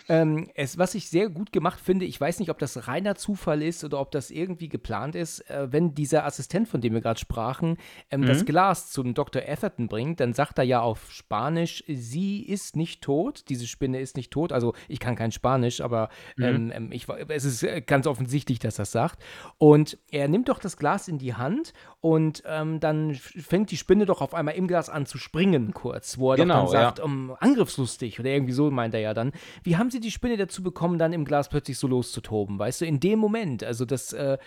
[0.09, 3.61] Ähm, es, was ich sehr gut gemacht finde, ich weiß nicht, ob das reiner Zufall
[3.61, 7.19] ist oder ob das irgendwie geplant ist, äh, wenn dieser Assistent, von dem wir gerade
[7.19, 7.77] sprachen,
[8.09, 8.25] ähm, mhm.
[8.25, 9.41] das Glas zum Dr.
[9.41, 14.17] Atherton bringt, dann sagt er ja auf Spanisch, sie ist nicht tot, diese Spinne ist
[14.17, 14.51] nicht tot.
[14.51, 16.43] Also ich kann kein Spanisch, aber mhm.
[16.43, 19.21] ähm, ähm ich, es ist äh, ganz offensichtlich, dass er das sagt.
[19.57, 24.05] Und er nimmt doch das Glas in die Hand und ähm, dann fängt die Spinne
[24.05, 27.05] doch auf einmal im Glas an zu springen, kurz, wo er genau, dann sagt, ja.
[27.05, 29.31] um, angriffslustig oder irgendwie so meint er ja dann.
[29.63, 32.59] Wie haben sie die Spinne dazu bekommen, dann im Glas plötzlich so loszutoben?
[32.59, 34.37] Weißt du, in dem Moment, also das, äh,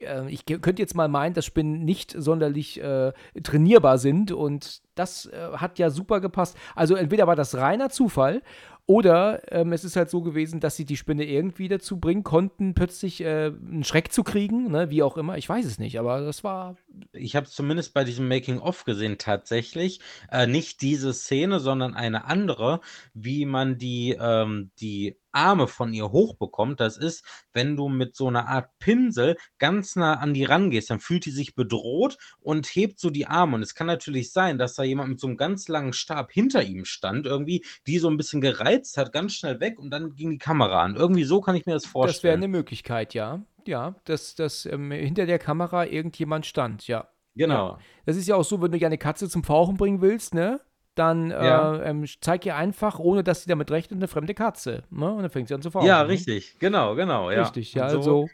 [0.00, 5.26] äh ich könnte jetzt mal meinen, dass Spinnen nicht sonderlich äh, trainierbar sind und das
[5.26, 6.56] äh, hat ja super gepasst.
[6.74, 8.42] Also entweder war das reiner Zufall
[8.86, 12.74] oder ähm, es ist halt so gewesen, dass sie die Spinne irgendwie dazu bringen konnten,
[12.74, 14.90] plötzlich äh, einen Schreck zu kriegen, ne?
[14.90, 15.36] wie auch immer.
[15.36, 16.76] Ich weiß es nicht, aber das war.
[17.12, 20.00] Ich habe es zumindest bei diesem Making-of gesehen, tatsächlich.
[20.30, 22.80] Äh, nicht diese Szene, sondern eine andere,
[23.12, 26.80] wie man die, ähm, die Arme von ihr hochbekommt.
[26.80, 31.00] Das ist, wenn du mit so einer Art Pinsel ganz nah an die rangehst, dann
[31.00, 33.56] fühlt die sich bedroht und hebt so die Arme.
[33.56, 36.62] Und es kann natürlich sein, dass da jemand mit so einem ganz langen Stab hinter
[36.62, 40.30] ihm stand, irgendwie, die so ein bisschen gereizt hat, ganz schnell weg und dann ging
[40.30, 40.96] die Kamera an.
[40.96, 42.14] Irgendwie so kann ich mir das vorstellen.
[42.14, 43.42] Das wäre eine Möglichkeit, ja.
[43.66, 47.08] Ja, dass, dass ähm, hinter der Kamera irgendjemand stand, ja.
[47.34, 47.70] Genau.
[47.72, 47.78] Ja.
[48.06, 50.60] Das ist ja auch so, wenn du ja eine Katze zum Fauchen bringen willst, ne?
[50.98, 51.76] Dann ja.
[51.76, 54.82] äh, ähm, zeig ihr einfach, ohne dass sie damit rechnet, eine fremde Katze.
[54.90, 55.12] Ne?
[55.12, 55.86] Und dann fängt sie an zu fahren.
[55.86, 56.08] Ja, ne?
[56.08, 56.58] richtig.
[56.58, 57.30] Genau, genau.
[57.30, 57.42] Ja.
[57.42, 57.88] Richtig, ja.
[57.90, 57.96] So.
[57.98, 58.28] Also,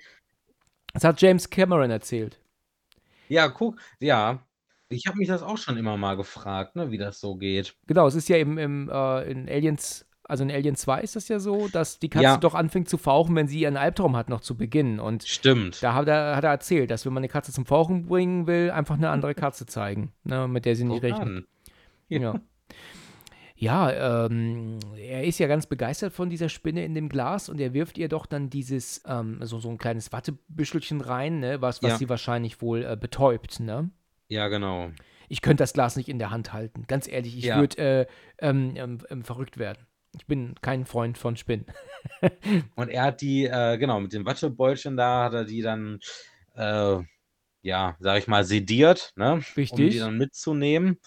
[0.93, 2.39] das hat James Cameron erzählt.
[3.29, 4.41] Ja, guck, ja.
[4.89, 7.75] Ich habe mich das auch schon immer mal gefragt, ne, wie das so geht.
[7.87, 11.29] Genau, es ist ja im, im äh, in Aliens, also in Alien 2 ist das
[11.29, 12.37] ja so, dass die Katze ja.
[12.37, 15.01] doch anfängt zu fauchen, wenn sie ihren Albtraum hat, noch zu Beginn.
[15.01, 15.83] Und Stimmt.
[15.83, 18.71] Da hat er, hat er erzählt, dass wenn man eine Katze zum Fauchen bringen will,
[18.71, 21.47] einfach eine andere Katze zeigen, ne, mit der sie nicht oh, rechnet.
[22.09, 22.21] Ja.
[22.21, 22.41] ja.
[23.63, 27.73] Ja, ähm, er ist ja ganz begeistert von dieser Spinne in dem Glas und er
[27.73, 31.93] wirft ihr doch dann dieses, ähm, so, so ein kleines Wattebüschelchen rein, ne, was, was
[31.93, 31.99] ja.
[31.99, 33.89] sie wahrscheinlich wohl äh, betäubt, ne?
[34.27, 34.91] Ja, genau.
[35.29, 36.87] Ich könnte das Glas nicht in der Hand halten.
[36.89, 37.61] Ganz ehrlich, ich ja.
[37.61, 38.07] würde äh,
[38.41, 39.87] ähm, ähm, ähm, verrückt werden.
[40.17, 41.67] Ich bin kein Freund von Spinnen.
[42.75, 46.01] und er hat die, äh, genau, mit dem Wattebäulchen da hat er die dann,
[46.57, 46.97] äh,
[47.63, 49.41] ja, sag ich mal, sediert, ne?
[49.57, 49.71] Richtig.
[49.71, 50.99] Um die dann mitzunehmen.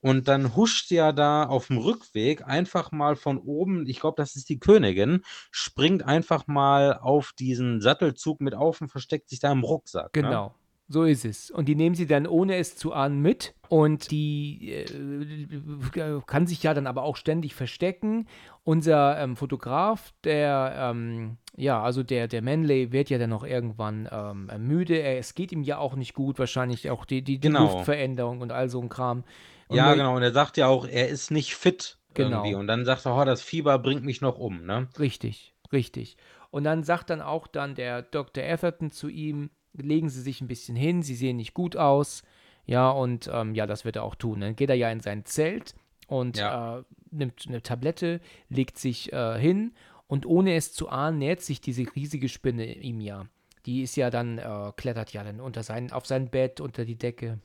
[0.00, 4.36] Und dann huscht ja da auf dem Rückweg einfach mal von oben, ich glaube, das
[4.36, 9.50] ist die Königin, springt einfach mal auf diesen Sattelzug mit auf und versteckt sich da
[9.50, 10.14] im Rucksack.
[10.14, 10.22] Ne?
[10.22, 10.46] Genau.
[10.48, 10.54] Ne?
[10.88, 11.50] So ist es.
[11.50, 13.54] Und die nehmen sie dann ohne es zu ahnen mit.
[13.68, 18.28] Und die äh, kann sich ja dann aber auch ständig verstecken.
[18.62, 24.08] Unser ähm, Fotograf, der, ähm, ja, also der, der Manley wird ja dann noch irgendwann
[24.12, 24.96] ähm, müde.
[24.96, 27.64] Er, es geht ihm ja auch nicht gut, wahrscheinlich auch die, die, die genau.
[27.64, 29.24] Luftveränderung und all so ein Kram.
[29.66, 30.14] Und ja, genau.
[30.14, 32.38] Und er sagt ja auch, er ist nicht fit genau.
[32.38, 32.54] irgendwie.
[32.54, 34.86] Und dann sagt er, oh, das Fieber bringt mich noch um, ne?
[35.00, 36.16] Richtig, richtig.
[36.50, 38.44] Und dann sagt dann auch dann der Dr.
[38.44, 42.22] Atherton zu ihm, legen Sie sich ein bisschen hin, Sie sehen nicht gut aus.
[42.66, 44.40] Ja, und ähm, ja, das wird er auch tun.
[44.40, 45.74] Dann geht er ja in sein Zelt
[46.08, 46.78] und ja.
[46.78, 49.72] äh, nimmt eine Tablette, legt sich äh, hin
[50.08, 53.26] und ohne es zu ahnen, nähert sich diese riesige Spinne ihm ja.
[53.66, 56.96] Die ist ja dann, äh, klettert ja dann unter sein, auf sein Bett, unter die
[56.96, 57.40] Decke.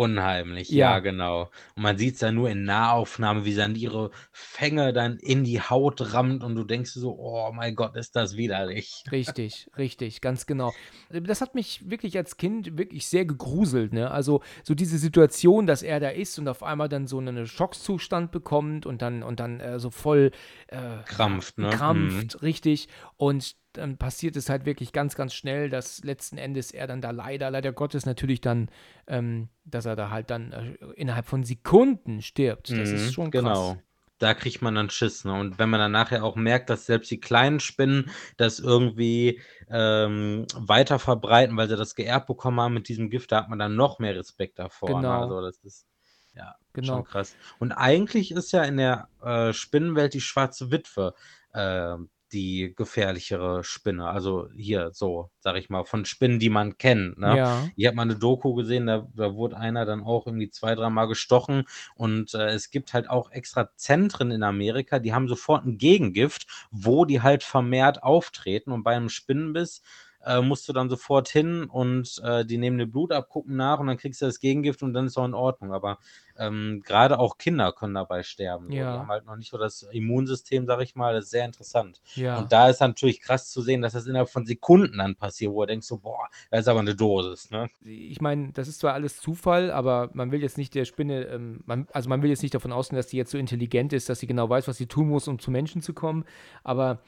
[0.00, 1.00] Unheimlich, ja, Ja.
[1.00, 1.50] genau.
[1.74, 5.60] Und man sieht's dann nur in Nahaufnahme, wie sie dann ihre Fänge dann in die
[5.60, 10.44] Haut rammt und du denkst so: „Oh mein Gott, ist das widerlich.“ Richtig, richtig, ganz
[10.44, 10.74] genau.
[11.08, 14.10] Das hat mich wirklich als Kind wirklich sehr gegruselt, ne?
[14.10, 18.32] Also, so diese Situation, dass er da ist und auf einmal dann so 'nen Schockzustand
[18.32, 20.30] bekommt und dann und dann, äh, so voll,
[20.66, 21.82] äh, Krampft, ne?
[21.84, 22.30] Mhm.
[22.30, 22.88] krampft, richtig.
[23.16, 27.10] Und dann passiert es halt wirklich ganz, ganz schnell, dass letzten Endes er dann da
[27.10, 28.70] leider leider Gottes natürlich dann
[29.06, 32.78] ähm, dass er da halt dann, äh, innerhalb von Sekunden stirbt.
[32.78, 33.76] Das ist Mhm, schon krass.
[33.76, 33.82] genau.
[34.18, 35.32] Da kriegt man dann Schiss, ne?
[35.32, 40.46] Und wenn man dann nachher auch merkt, dass selbst die kleinen Spinnen das irgendwie, ähm,
[40.54, 43.76] weiter verbreiten, weil sie das geerbt bekommen haben mit diesem Gift, da hat man dann
[43.76, 45.10] noch mehr Respekt davor, ne?
[45.10, 45.20] Genau.
[45.20, 45.86] Also, das ist,
[46.34, 47.02] ja, Genau.
[47.02, 47.36] schon krass.
[47.60, 51.14] Und eigentlich ist ja in der, äh, Spinnenwelt die Schwarze Witwe,
[51.54, 54.08] ähm, die gefährlichere Spinne.
[54.08, 57.40] Also, hier so, sage ich mal, von Spinnen, die man kennt, ne?
[57.40, 57.70] Ja.
[57.76, 61.08] Ich habe mal 'ne Doku gesehen, da da wurde einer dann auch irgendwie 2, dreimal
[61.08, 61.64] gestochen
[61.94, 66.46] und, äh, es gibt halt auch extra Zentren in Amerika, die haben sofort 'n Gegengift,
[66.70, 69.82] wo die halt vermehrt auftreten und bei 'nem Spinnenbiss,
[70.28, 73.80] äh, musst du dann sofort hin und, äh, die nehmen dir Blut ab, gucken nach
[73.80, 75.72] und dann kriegst du das Gegengift und dann ist auch in Ordnung.
[75.74, 75.98] Aber,
[76.38, 78.86] ähm, grade auch Kinder können dabei sterben, so.
[78.86, 79.00] Die Ja.
[79.00, 81.14] haben halt noch nicht so das Immunsystem, sage ich mal.
[81.14, 82.00] Das ist sehr interessant.
[82.16, 82.48] Ja.
[82.48, 85.62] Und da ist natürlich krass zu sehen, dass das innerhalb von Sekunden dann passiert, wo
[85.62, 87.68] du denkst so: „Boah, das ist aber 'ne Dosis“, ne?
[87.84, 91.60] Ich meine, das ist zwar alles Zufall, aber man will jetzt nicht der Spinne, ähm,
[91.64, 94.18] man also, man will jetzt nicht davon ausgehen, dass die jetzt so intelligent ist, dass
[94.18, 96.24] sie genau weiß, was sie tun muss, um zu Menschen zu kommen.
[96.64, 97.02] Aber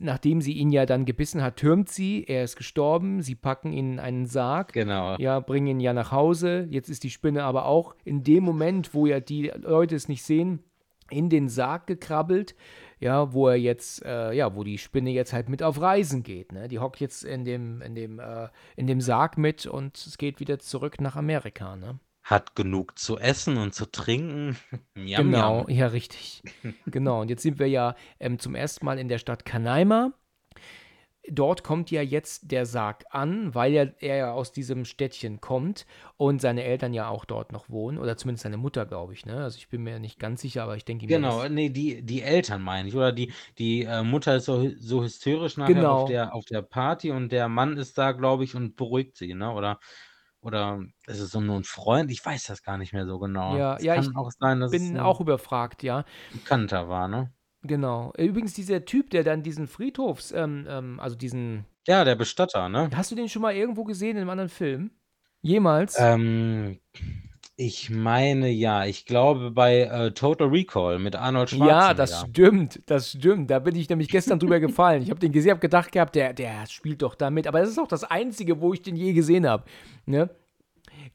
[0.00, 3.94] nachdem sie ihn ja dann gebissen hat, türmt sie, er ist gestorben, sie packen ihn
[3.94, 5.16] in einen Sarg, Genau.
[5.18, 6.66] ja, bringen ihn ja nach Hause.
[6.70, 10.22] Jetzt ist die Spinne aber auch in dem Moment, wo ja die Leute es nicht
[10.22, 10.60] sehen,
[11.10, 12.54] in den Sarg gekrabbelt,
[12.98, 16.52] ja, wo er jetzt, äh, ja, wo die Spinne jetzt halt mit auf Reisen geht,
[16.52, 16.66] ne?
[16.68, 20.40] Die hockt jetzt in dem, in dem, äh, in dem Sarg mit und es geht
[20.40, 21.98] wieder zurück nach Amerika, ne?
[22.24, 24.56] Hat genug zu essen und zu trinken.
[24.94, 25.68] Miam, Genau, miam.
[25.68, 26.44] ja, richtig.
[26.86, 27.20] Genau.
[27.20, 30.12] Und jetzt sind wir ja ähm, zum ersten Mal in der Stadt Canaima.
[31.26, 35.86] Dort kommt ja jetzt der Sarg an, weil ja er ja aus diesem Städtchen kommt
[36.18, 37.96] und seine Eltern ja auch dort noch wohnen.
[37.98, 39.42] Oder zumindest seine Mutter, glaube ich, ne?
[39.42, 41.16] Also ich bin mir nicht ganz sicher, aber ich denke mir.
[41.16, 42.94] Genau, das- ne, die die Eltern meine ich.
[42.94, 46.02] Oder die die, äh, Mutter ist so so hysterisch nachher Genau.
[46.02, 49.32] auf der auf der Party und der Mann ist da, glaube ich, und beruhigt sie,
[49.34, 49.50] ne?
[49.52, 49.80] Oder
[50.44, 52.10] oder ist es so nur 'n Freund?
[52.10, 53.58] Ich weiß das gar nicht mehr so genau.
[53.58, 56.04] Ja, Es ja, kann ich auch sein, dass es bin 'n auch überfragt, ja.
[56.32, 57.34] Bekannter war, ne?
[57.62, 58.12] Genau.
[58.18, 61.64] Übrigens, dieser Typ, der dann diesen Friedhofs, ähm, ähm, also diesen.
[61.86, 62.94] Ja, der Bestatter, ne?
[62.94, 64.90] Hast du den schon mal irgendwo gesehen in einem anderen Film?
[65.42, 66.08] Jemals?
[66.12, 66.80] Ähm,
[67.56, 68.84] ich meine ja.
[68.86, 72.30] Ich glaube bei, äh, Total Recall mit Arnold Ja, das Schwarzenegger.
[72.30, 73.50] stimmt, das stimmt.
[73.50, 75.02] Da bin ich nämlich gestern drüber gefallen.
[75.02, 77.46] Ich habe den gesehen, habe gedacht gehabt, der der spielt doch da mit.
[77.46, 79.64] Aber das ist auch das Einzige, wo ich den je gesehen habe,
[80.06, 80.30] ne?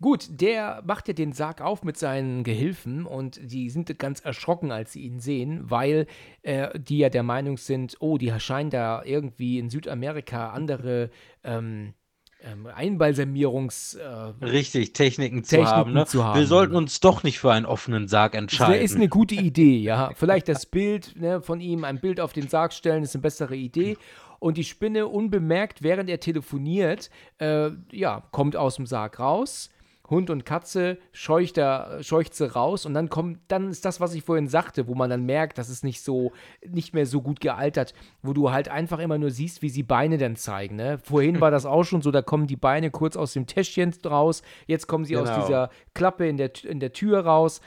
[0.01, 4.71] Gut, der macht ja den Sarg auf mit seinen Gehilfen und die sind ganz erschrocken,
[4.71, 6.07] als sie ihn sehen, weil,
[6.43, 11.09] äh, die ja der Meinung sind: „Oh, die scheinen da irgendwie in Südamerika andere,
[11.43, 11.93] ähm,
[12.41, 14.05] ähm, Einbalsamierungs äh,
[14.45, 16.05] Richtig, Techniken zu haben, ne?
[16.05, 16.45] zu Wir haben.
[16.45, 18.81] sollten uns doch nicht für einen offenen Sarg Das entscheiden.
[18.83, 20.11] ist eine gute Idee, ja.
[20.15, 23.55] Vielleicht das Bild ne, von ihm, ein Bild auf den Sarg stellen, ist eine bessere
[23.55, 23.97] Idee.
[24.39, 29.69] Und die Spinne unbemerkt, während er telefoniert, äh, ja, kommt aus dem Sarg raus.
[30.09, 34.13] Hund und Katze scheucht, er, scheucht sie raus und dann kommt, dann ist das, was
[34.13, 36.31] ich vorhin sagte, wo man dann merkt, das ist nicht so,
[36.67, 40.17] nicht mehr so gut gealtert, wo du halt einfach immer nur siehst, wie sie Beine
[40.17, 40.75] dann zeigen.
[40.75, 40.97] Ne?
[41.03, 44.41] Vorhin war das auch schon so, da kommen die Beine kurz aus dem Täschchen raus,
[44.67, 45.41] jetzt kommen sie aus Genau.
[45.41, 47.61] dieser Klappe in der, in der Tür raus.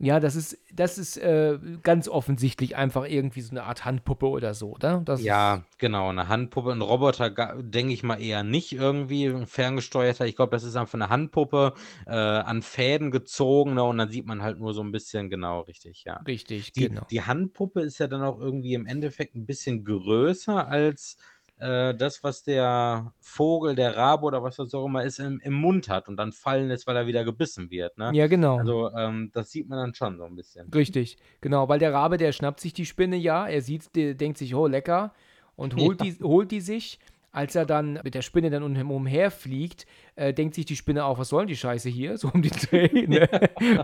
[0.00, 4.52] Ja, das ist, das ist äh, ganz offensichtlich einfach irgendwie so eine Art Handpuppe oder
[4.52, 5.00] so, oder?
[5.04, 6.72] Das Ja, genau, 'ne Handpuppe.
[6.72, 7.30] 'N Roboter
[7.62, 10.26] denke ich mal eher nicht irgendwie, 'n ferngesteuerter.
[10.26, 11.72] Ich glaube, das ist einfach 'ne Handpuppe,
[12.06, 15.60] äh, an Fäden gezogen, ne, und dann sieht man halt nur so 'n bisschen genau,
[15.60, 16.26] richtig, ja.
[16.26, 17.06] Richtig, Die genau.
[17.10, 21.16] die Handpuppe ist ja dann auch irgendwie im Endeffekt 'n bisschen größer als,
[21.58, 25.54] äh, das, was der Vogel, der Rabe oder was das auch immer ist, im im
[25.54, 28.10] Mund hat und dann fallen lässt, weil er wieder gebissen wird, ne?
[28.14, 28.58] Ja, genau.
[28.58, 30.70] Also, ähm, das sieht man dann schon so 'n bisschen.
[30.74, 34.38] Richtig, genau, weil der Rabe, der schnappt sich die Spinne ja, er sieht, der denkt
[34.38, 35.12] sich, oh, lecker,
[35.56, 36.10] und holt, Ja.
[36.10, 36.98] die, holt die sich.
[37.32, 41.18] Als er dann mit der Spinne dann um, umherfliegt, äh, denkt sich die Spinne auch,
[41.18, 42.16] was soll die Scheiße hier?
[42.16, 43.28] So um die Dreh, ne?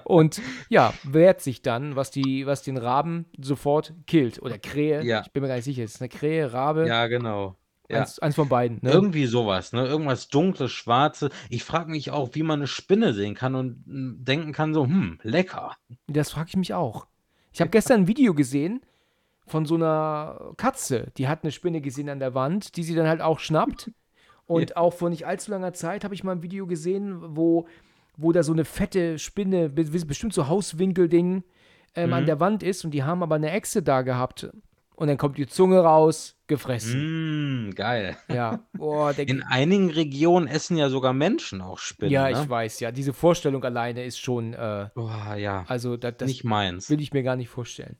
[0.05, 4.41] Und ja, wehrt sich dann, was, die, was den Raben sofort killt.
[4.41, 5.21] Oder Krähe, Ja.
[5.27, 6.87] ich bin mir gar nicht sicher, ist es eine Krähe, Rabe?
[6.89, 7.57] Ja, genau.
[7.93, 8.01] Ja.
[8.01, 8.91] Eins, eins von beiden, ne?
[8.91, 9.87] Irgendwie sowas, ne?
[9.87, 11.31] Irgendwas Dunkles, Schwarzes.
[11.51, 14.85] Ich frage mich auch, wie man 'ne Spinne sehen kann und, hm, denken kann so:
[14.87, 15.77] „Hm, lecker.“
[16.07, 17.07] Das frage ich mich auch.
[17.53, 18.81] Ich habe gestern ein Video gesehen
[19.47, 23.07] von so einer Katze, die hat eine Spinne gesehen an der Wand, die sie dann
[23.09, 23.91] halt auch schnappt.
[24.47, 27.67] Und auch vor nicht allzu langer Zeit habe ich mal ein Video gesehen, wo
[28.19, 31.45] wo da so eine fette Spinne, be- bestimmt so Hauswinkelding,
[31.95, 32.27] ähm, an Mhm.
[32.27, 34.51] der Wand ist und die haben aber eine Echse da gehabt.
[34.97, 37.69] Und dann kommt die Zunge raus, gefressen.
[37.69, 38.17] Mm, geil.
[38.29, 42.12] Ja, boah, der, In einigen Regionen essen ja sogar Menschen auch Spinnen.
[42.12, 42.43] ja, ne?
[42.43, 42.93] ich weiß, ja.
[42.93, 46.91] Diese Vorstellung alleine ist schon, äh, Boah, ja, also da, das nicht meins.
[46.91, 47.97] will ich mir gar nicht vorstellen.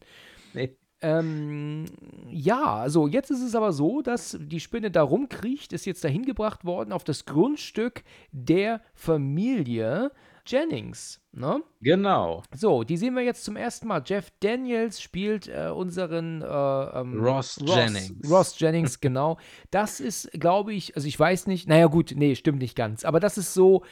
[0.53, 0.77] Nee.
[1.01, 1.87] Ähm,
[2.29, 6.25] ja, also jetzt ist es aber so, dass die Spinne da rumkriecht, ist jetzt dahin
[6.25, 10.13] gebracht worden auf das Grundstück der Familie
[10.47, 11.21] Jennings.
[11.33, 11.63] Ne?
[11.81, 12.43] Genau.
[12.55, 14.03] So, die sehen wir jetzt zum ersten Mal.
[14.05, 18.13] Jeff Daniels spielt äh, unseren äh, ähm, Ross Jennings.
[18.29, 19.39] Ross Jennings, genau.
[19.71, 23.05] Das ist, glaube ich, also ich weiß nicht, naja gut, nee, stimmt nicht ganz.
[23.05, 23.83] Aber das ist so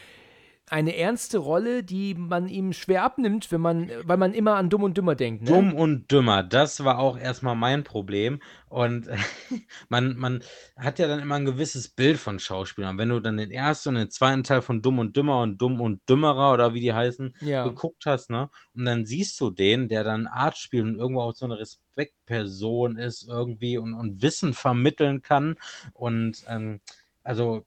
[0.70, 4.84] eine ernste Rolle, die man ihm schwer abnimmt, wenn man, weil man immer an Dumm
[4.84, 5.42] und Dümmer denkt.
[5.42, 5.50] Ne?
[5.50, 8.40] Dumm und dümmer, das war auch erstmal mein Problem.
[8.68, 9.08] Und
[9.88, 10.44] man, man
[10.76, 12.98] hat ja dann immer ein gewisses Bild von Schauspielern.
[12.98, 15.80] Wenn du dann den ersten und den zweiten Teil von Dumm und Dümmer und Dumm
[15.80, 17.64] und Dümmerer oder wie die heißen, Ja.
[17.64, 18.48] geguckt hast, ne?
[18.72, 22.96] Und dann siehst du den, der dann Arzt spielt und irgendwo auch so eine Respektperson
[22.96, 25.56] ist irgendwie und, und Wissen vermitteln kann.
[25.94, 26.80] Und ähm,
[27.24, 27.66] also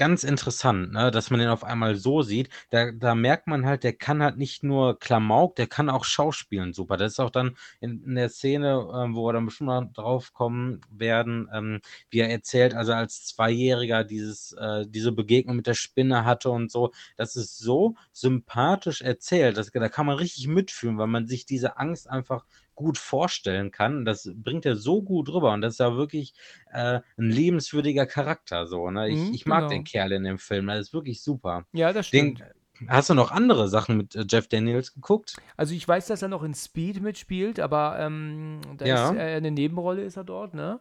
[0.00, 2.48] ganz interessant, ne, dass man den auf einmal so sieht.
[2.70, 6.72] Da, da merkt man halt, der kann halt nicht nur Klamauk, der kann auch Schauspielen
[6.72, 6.96] super.
[6.96, 10.32] Das ist auch dann in, in der Szene, ähm, wo wir dann bestimmt noch drauf
[10.32, 15.74] kommen werden, ähm, wie er erzählt, also als Zweijähriger dieses, äh, diese Begegnung mit der
[15.74, 16.92] Spinne hatte und so.
[17.18, 19.58] Das ist so sympathisch erzählt.
[19.58, 22.46] Das, da kann man richtig mitfühlen, weil man sich diese Angst einfach
[22.80, 24.04] gut vorstellen kann.
[24.04, 26.34] Das bringt er so gut rüber und das ist ja wirklich
[26.72, 28.66] äh, ein liebenswürdiger Charakter.
[28.66, 29.10] So, ne?
[29.10, 29.68] Ich, Mhm, ich mag genau.
[29.68, 30.66] den Kerl in dem Film.
[30.68, 31.66] Das ist wirklich super.
[31.72, 32.44] Ja, das Den, stimmt.
[32.88, 35.40] hast du noch andere Sachen mit äh, Jeff Daniels geguckt?
[35.56, 39.10] Also ich weiß, dass er noch in Speed mitspielt, aber ähm, da Ja.
[39.10, 40.80] ist er eine Nebenrolle ist er dort, ne?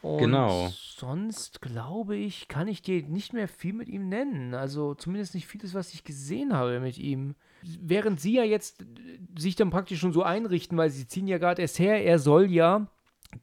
[0.00, 0.76] Und Genau.
[0.96, 4.54] sonst glaube ich, kann ich dir nicht mehr viel mit ihm nennen.
[4.54, 7.34] Also zumindest nicht vieles, was ich gesehen habe mit ihm.
[7.62, 8.84] Während sie ja jetzt äh,
[9.38, 12.50] sich dann praktisch schon so einrichten, weil sie ziehen ja gerade erst her, er soll
[12.50, 12.86] ja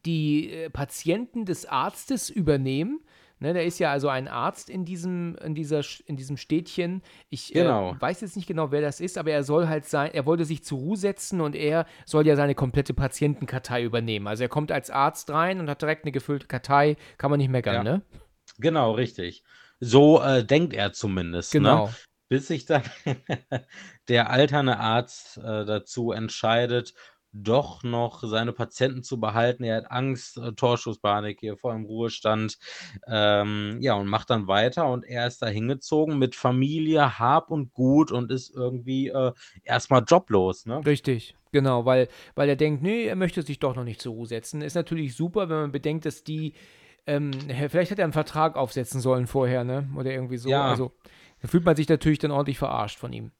[0.06, 3.02] die äh, Patienten des Arztes übernehmen.
[3.40, 7.02] Ne, da ist ja also ein Arzt in diesem, in dieser, in diesem Städtchen.
[7.30, 7.92] Ich Genau.
[7.94, 10.46] äh, weiß jetzt nicht genau, wer das ist, aber er soll halt sein, er wollte
[10.46, 14.28] sich zur Ruhe setzen und er soll ja seine komplette Patientenkartei übernehmen.
[14.28, 17.50] Also er kommt als Arzt rein und hat direkt eine gefüllte Kartei, kann man nicht
[17.50, 17.84] meckern, Ja.
[17.84, 18.02] ne?
[18.58, 19.44] Genau, richtig.
[19.82, 21.52] So äh, denkt er zumindest.
[21.52, 21.88] Genau.
[21.88, 21.94] Ne?
[22.28, 22.84] Bis sich dann
[24.08, 26.94] der alterne Arzt äh, dazu entscheidet,
[27.36, 29.64] doch noch seine Patienten zu behalten.
[29.64, 32.58] Er hat Angst, äh, Torschusspanik hier vor dem Ruhestand.
[33.08, 37.74] Ähm, ja, und macht dann weiter und er ist da hingezogen mit Familie, Hab und
[37.74, 39.34] Gut und ist irgendwie äh,
[39.64, 40.66] erstmal joblos.
[40.66, 40.86] Ne?
[40.86, 44.28] Richtig, genau, weil, weil er denkt, nee, er möchte sich doch noch nicht zur Ruhe
[44.28, 44.62] setzen.
[44.62, 46.54] Ist natürlich super, wenn man bedenkt, dass die,
[47.06, 47.32] ähm,
[47.70, 49.90] vielleicht hätte er einen Vertrag aufsetzen sollen vorher, ne?
[49.98, 50.50] Oder irgendwie so.
[50.50, 50.70] Ja.
[50.70, 50.94] Also,
[51.46, 53.32] da fühlt man sich natürlich dann ordentlich verarscht von ihm.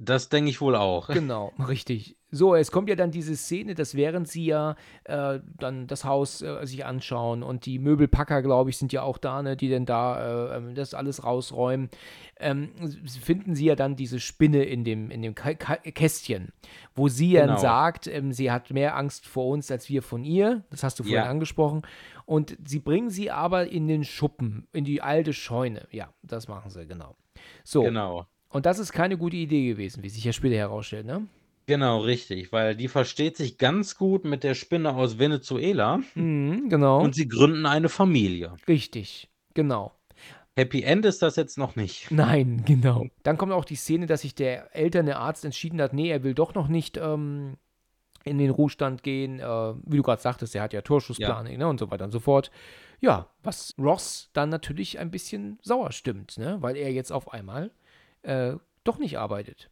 [0.00, 1.08] Das denke ich wohl auch.
[1.12, 2.16] Genau, richtig.
[2.30, 6.42] So, es kommt ja dann diese Szene, dass während sie ja äh, dann das Haus
[6.42, 9.86] äh, sich anschauen und die Möbelpacker, glaube ich, sind ja auch da, ne, die denn
[9.86, 11.88] da äh, ähm, das alles rausräumen,
[12.38, 12.70] ähm,
[13.22, 16.52] finden sie ja dann diese Spinne in dem, in dem Kästchen,
[16.94, 17.58] wo sie dann Genau.
[17.60, 20.64] sagt, ähm, sie hat mehr Angst vor uns als wir von ihr.
[20.70, 21.30] Das hast du vorhin Ja.
[21.30, 21.80] angesprochen.
[22.26, 25.88] Und sie bringen sie aber in den Schuppen, in die alte Scheune.
[25.90, 27.16] Ja, das machen sie, genau.
[27.64, 28.26] So, Genau.
[28.50, 31.26] und das ist keine gute Idee gewesen, wie sich ja später herausstellt, ne?
[31.66, 37.00] Genau, richtig, weil die versteht sich ganz gut mit der Spinne aus Venezuela Mhm, genau.
[37.02, 38.56] und sie gründen eine Familie.
[38.66, 39.92] Richtig, genau.
[40.56, 42.10] Happy End ist das jetzt noch nicht.
[42.10, 43.06] Nein, genau.
[43.22, 46.34] Dann kommt auch die Szene, dass sich der älterne Arzt entschieden hat, nee, er will
[46.34, 47.58] doch noch nicht ähm,
[48.24, 49.38] in den Ruhestand gehen.
[49.38, 52.18] Äh, wie du gerade sagtest, er hat ja Torschussplanik ne, und so weiter und so
[52.20, 52.50] fort.
[53.00, 57.70] Ja, was Ross dann natürlich ein bisschen sauer stimmt, ne, weil er jetzt auf einmal
[58.22, 59.70] äh, doch nicht arbeitet.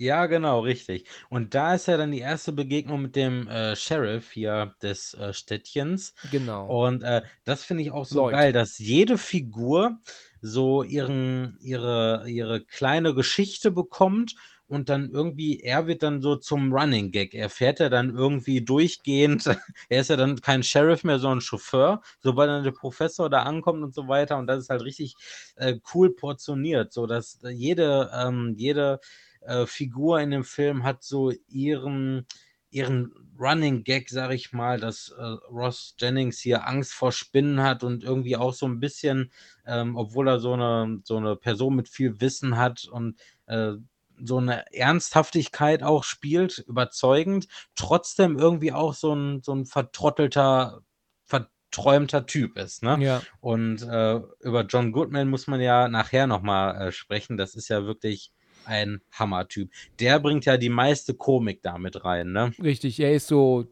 [0.00, 1.06] Ja, genau, richtig.
[1.28, 5.32] Und da ist ja dann die erste Begegnung mit dem äh, Sheriff hier des äh,
[5.32, 6.14] Städtchens.
[6.30, 6.66] Genau.
[6.84, 8.32] Und äh, das finde ich auch so Lloyd.
[8.32, 9.98] geil, dass jede Figur
[10.40, 14.36] so ihren, ihre, ihre kleine Geschichte bekommt
[14.68, 17.34] und dann irgendwie, er wird dann so zum Running Gag.
[17.34, 19.46] Er fährt ja dann irgendwie durchgehend,
[19.88, 23.82] er ist ja dann kein Sheriff mehr, sondern Chauffeur, sobald dann der Professor da ankommt
[23.82, 24.36] und so weiter.
[24.36, 25.14] Und das ist halt richtig
[25.56, 29.00] äh, cool portioniert, so dass jede, ähm, jede
[29.40, 32.26] äh, Figur in dem Film hat so ihren,
[32.70, 37.84] ihren Running Gag, sag ich mal, dass äh, Ross Jennings hier Angst vor Spinnen hat
[37.84, 39.32] und irgendwie auch so ein bisschen,
[39.64, 43.74] ähm, obwohl er so eine, so eine Person mit viel Wissen hat und äh,
[44.22, 50.80] so eine Ernsthaftigkeit auch spielt, überzeugend, trotzdem irgendwie auch so ein, so ein vertrottelter,
[51.24, 52.98] verträumter Typ ist, ne?
[53.00, 57.36] Ja, Und äh, über John Goodman muss man ja nachher nochmal äh, sprechen.
[57.36, 58.32] Das ist ja wirklich
[58.64, 59.70] ein Hammertyp.
[59.98, 62.52] Der bringt ja die meiste Komik damit rein, ne?
[62.62, 63.66] Richtig, er ist so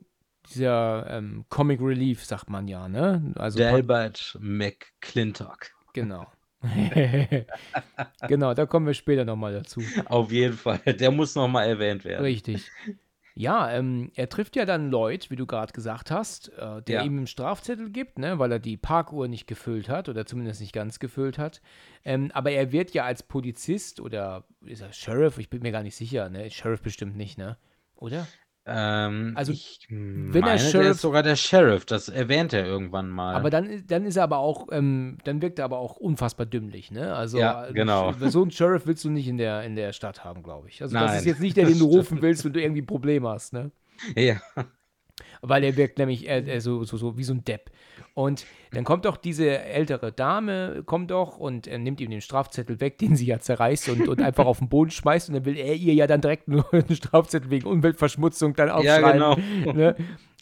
[0.50, 3.32] dieser ähm, Comic Relief, sagt man ja, ne?
[3.36, 5.70] Also Delbert McClintock.
[5.92, 6.26] Genau.
[8.28, 9.82] genau, da kommen wir später nochmal dazu.
[10.06, 12.22] Auf jeden Fall, der muss nochmal erwähnt werden.
[12.22, 12.70] Richtig.
[13.38, 17.02] Ja, ähm, er trifft ja dann Lloyd, wie du gerade gesagt hast, äh, der ja.
[17.02, 20.72] ihm einen Strafzettel gibt, ne, weil er die Parkuhr nicht gefüllt hat oder zumindest nicht
[20.72, 21.60] ganz gefüllt hat.
[22.02, 25.36] Ähm, aber er wird ja als Polizist oder ist er Sheriff?
[25.36, 26.50] Ich bin mir gar nicht sicher, ne?
[26.50, 27.58] Sheriff bestimmt nicht, ne?
[27.94, 28.26] Oder?
[28.68, 32.66] Ähm, also, ich wenn meine, er Sheriff, der ist sogar der Sheriff, das erwähnt er
[32.66, 33.36] irgendwann mal.
[33.36, 36.90] Aber dann, dann ist er aber auch, ähm, dann wirkt er aber auch unfassbar dümmlich,
[36.90, 37.14] ne?
[37.14, 38.12] Also, ja, genau.
[38.18, 40.82] so einen Sheriff willst du nicht in der, in der Stadt haben, glaube ich.
[40.82, 43.28] Also, Nein, das ist jetzt nicht der, den du rufen willst, wenn du irgendwie Probleme
[43.28, 43.70] hast, ne?
[44.16, 44.40] Ja.
[45.40, 47.70] Weil er wirkt nämlich äh, äh, so, so, so wie so ein Depp.
[48.14, 52.80] Und dann kommt doch diese ältere Dame, kommt doch und er nimmt ihm den Strafzettel
[52.80, 55.28] weg, den sie ja zerreißt und, und einfach auf den Boden schmeißt.
[55.28, 59.20] Und dann will er ihr ja dann direkt nur einen Strafzettel wegen Umweltverschmutzung dann aufschreiben.
[59.20, 59.72] Ja, genau.
[59.72, 59.96] Ne?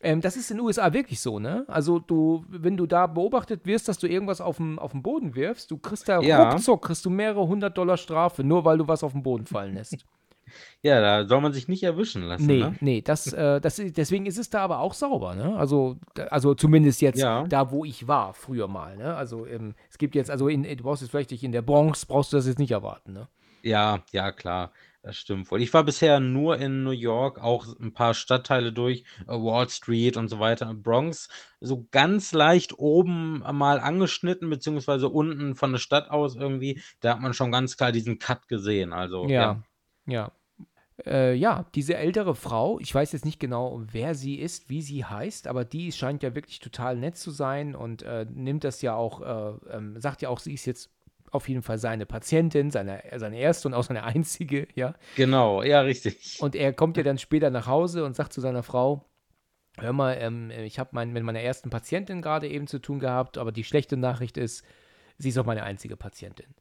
[0.04, 1.64] Ähm, das ist in den USA wirklich so, ne?
[1.66, 5.34] Also du, wenn du da beobachtet wirst, dass du irgendwas auf dem, auf den Boden
[5.34, 6.50] wirfst, du kriegst da ja.
[6.50, 9.74] ruckzuck, kriegst du mehrere hundert Dollar Strafe, nur weil du was auf den Boden fallen
[9.74, 10.04] lässt.
[10.82, 12.46] Ja, da soll man sich nicht erwischen lassen.
[12.46, 12.76] Nee, ne?
[12.80, 15.56] nee, das, äh, das, deswegen ist es da aber auch sauber, ne?
[15.56, 15.96] Also,
[16.30, 17.44] also zumindest jetzt ja.
[17.44, 19.14] da, wo ich war, früher mal, ne?
[19.14, 22.32] Also ähm, es gibt jetzt, also in, du brauchst jetzt vielleicht in der Bronx, brauchst
[22.32, 23.28] du das jetzt nicht erwarten, ne?
[23.62, 24.72] Ja, ja, klar.
[25.04, 25.60] Das stimmt wohl.
[25.60, 30.16] Ich war bisher nur in New York, auch ein paar Stadtteile durch, äh, Wall Street
[30.16, 31.28] und so weiter, Bronx,
[31.60, 36.80] so ganz leicht oben mal angeschnitten, beziehungsweise unten von der Stadt aus irgendwie.
[37.00, 38.94] Da hat man schon ganz klar diesen Cut gesehen.
[38.94, 39.62] Also, ja.
[40.06, 40.12] ja.
[40.12, 40.32] ja.
[41.06, 45.04] Äh, ja, diese ältere Frau, ich weiß jetzt nicht genau, wer sie ist, wie sie
[45.04, 48.94] heißt, aber die scheint ja wirklich total nett zu sein und äh, nimmt das ja
[48.94, 50.90] auch, äh, ähm, sagt ja auch, sie ist jetzt
[51.32, 54.94] auf jeden Fall seine Patientin, seine, seine erste und auch seine einzige, ja.
[55.16, 56.38] Genau, ja, richtig.
[56.40, 59.04] Und er kommt ja dann später nach Hause und sagt zu seiner Frau,
[59.78, 63.36] hör mal, ähm, ich habe mein, mit meiner ersten Patientin gerade eben zu tun gehabt,
[63.36, 64.64] aber die schlechte Nachricht ist,
[65.18, 66.54] sie ist auch meine einzige Patientin.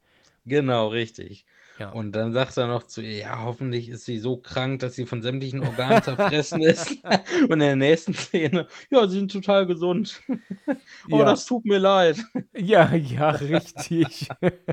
[0.44, 1.46] Genau, richtig.
[1.78, 1.90] Ja.
[1.90, 5.06] Und dann sagt er noch zu ihr, ja, hoffentlich ist sie so krank, dass sie
[5.06, 6.98] von sämtlichen Organen zerfressen ist.
[7.42, 10.22] Und in der nächsten Szene, ja, sie sind total gesund.
[11.10, 11.24] oh, ja.
[11.24, 12.24] das tut mir leid.
[12.56, 14.28] Ja, ja, richtig.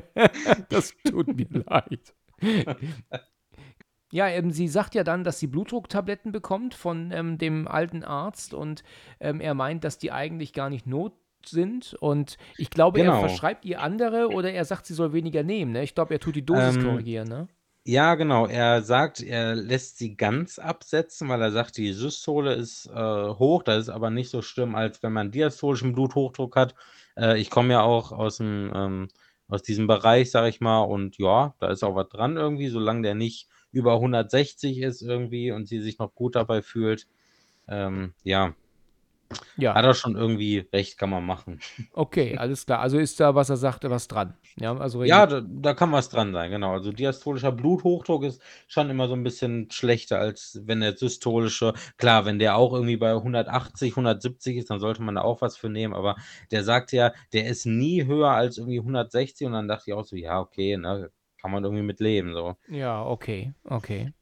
[0.68, 2.14] das tut mir leid.
[4.12, 8.54] Ja, ähm, sie sagt ja dann, dass sie Blutdrucktabletten bekommt von ähm, dem alten Arzt
[8.54, 8.84] und
[9.20, 11.14] ähm, er meint, dass die eigentlich gar nicht not
[11.48, 11.94] sind.
[12.00, 13.14] Und ich glaube, genau.
[13.14, 15.72] er verschreibt ihr andere oder er sagt, sie soll weniger nehmen.
[15.72, 15.82] Ne?
[15.82, 17.28] Ich glaube, er tut die Dosis ähm, korrigieren.
[17.28, 17.48] Ne?
[17.84, 18.46] Ja, genau.
[18.46, 23.62] Er sagt, er lässt sie ganz absetzen, weil er sagt, die Systole ist äh, hoch.
[23.62, 26.74] Das ist aber nicht so schlimm, als wenn man diastolischen Bluthochdruck hat.
[27.16, 29.08] Äh, ich komme ja auch aus dem ähm,
[29.52, 33.02] aus diesem Bereich, sage ich mal, und ja, da ist auch was dran irgendwie, solange
[33.02, 37.06] der nicht über 160 ist irgendwie und sie sich noch gut dabei fühlt.
[37.68, 38.54] Ähm, ja,
[39.56, 39.74] ja.
[39.74, 41.60] Hat er schon irgendwie recht, kann man machen.
[41.94, 42.80] Okay, alles klar.
[42.80, 44.34] Also ist da, was er sagte, was dran.
[44.56, 46.72] Ja, also ja da, da, kann was dran sein, genau.
[46.72, 52.24] Also diastolischer Bluthochdruck ist schon immer so ein bisschen schlechter, als wenn der systolische, klar,
[52.24, 55.68] wenn der auch irgendwie bei 180, 170 ist, dann sollte man da auch was für
[55.68, 56.16] nehmen, aber
[56.50, 60.04] der sagt ja, der ist nie höher als irgendwie 160 und dann dachte ich auch
[60.04, 61.10] so, ja, okay, ne,
[61.42, 62.32] kann man irgendwie mit leben.
[62.34, 62.54] So.
[62.68, 64.12] Ja, okay, okay.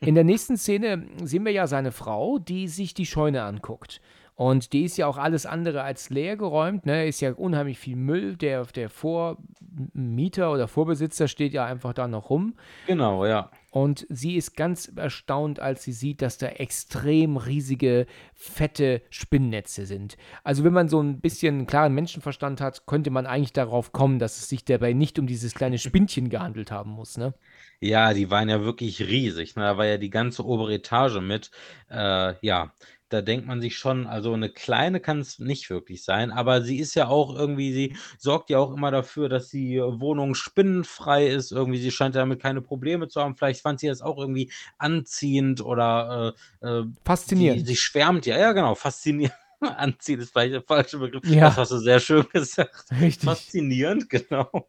[0.00, 4.00] In der nächsten Szene sehen wir ja seine Frau, die sich die Scheune anguckt.
[4.40, 6.86] Und die ist ja auch alles andere als leer geräumt.
[6.86, 7.06] Ne?
[7.06, 8.38] Ist ja unheimlich viel Müll.
[8.38, 12.54] Der, der Vormieter oder Vorbesitzer steht ja einfach da noch rum.
[12.86, 13.50] Genau, ja.
[13.70, 20.16] Und sie ist ganz erstaunt, als sie sieht, dass da extrem riesige, fette Spinnnetze sind.
[20.42, 24.18] Also wenn man so ein bisschen einen klaren Menschenverstand hat, könnte man eigentlich darauf kommen,
[24.18, 27.34] dass es sich dabei nicht um dieses kleine Spinnchen gehandelt haben muss, ne?
[27.82, 29.56] Ja, die waren ja wirklich riesig.
[29.56, 29.62] Ne?
[29.62, 31.50] Da war ja die ganze obere Etage mit.
[31.90, 32.72] Äh, ja,
[33.10, 36.78] da denkt man sich schon, also eine kleine kann es nicht wirklich sein, aber sie
[36.78, 41.52] ist ja auch irgendwie, sie sorgt ja auch immer dafür, dass die Wohnung spinnenfrei ist.
[41.52, 43.36] Irgendwie, sie scheint damit keine Probleme zu haben.
[43.36, 47.62] Vielleicht fand sie das auch irgendwie anziehend oder äh, äh faszinierend.
[47.62, 49.36] Die, sie schwärmt ja, ja, genau, faszinierend.
[49.60, 51.24] Anziehen ist vielleicht der falsche Begriff.
[51.26, 51.48] Ja.
[51.48, 52.86] Das hast du sehr schön gesagt.
[53.00, 53.28] Richtig.
[53.28, 54.68] Faszinierend, genau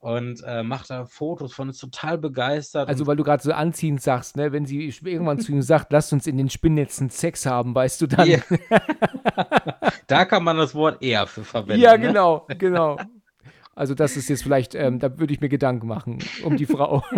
[0.00, 2.88] und äh, macht da Fotos von, ist total begeistert.
[2.88, 4.52] Also, weil du gerade so anziehend sagst, ne?
[4.52, 8.06] wenn sie irgendwann zu ihm sagt, lass uns in den Spinnnetzen Sex haben, weißt du
[8.06, 8.28] dann.
[8.28, 8.42] Yeah.
[10.06, 11.82] da kann man das Wort eher für verwenden.
[11.82, 12.06] Ja, ne?
[12.06, 12.98] genau, genau.
[13.74, 17.04] Also, das ist jetzt vielleicht, ähm, da würde ich mir Gedanken machen um die Frau.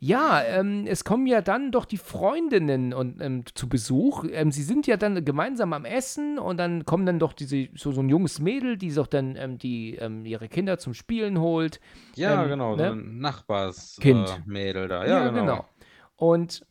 [0.00, 4.24] Ja, ähm, es kommen ja dann doch die Freundinnen und, ähm, zu Besuch.
[4.30, 7.92] Ähm, sie sind ja dann gemeinsam am Essen und dann kommen dann doch diese, so,
[7.92, 11.80] so ein junges Mädel, die doch dann ähm, die, ähm, ihre Kinder zum Spielen holt.
[12.14, 12.86] Ja, Ähm, genau, ne?
[12.88, 14.28] so ein Nachbarsmädel Kind.
[14.46, 15.06] äh, Mädel da.
[15.06, 15.64] Ja, genau.
[16.16, 16.64] Und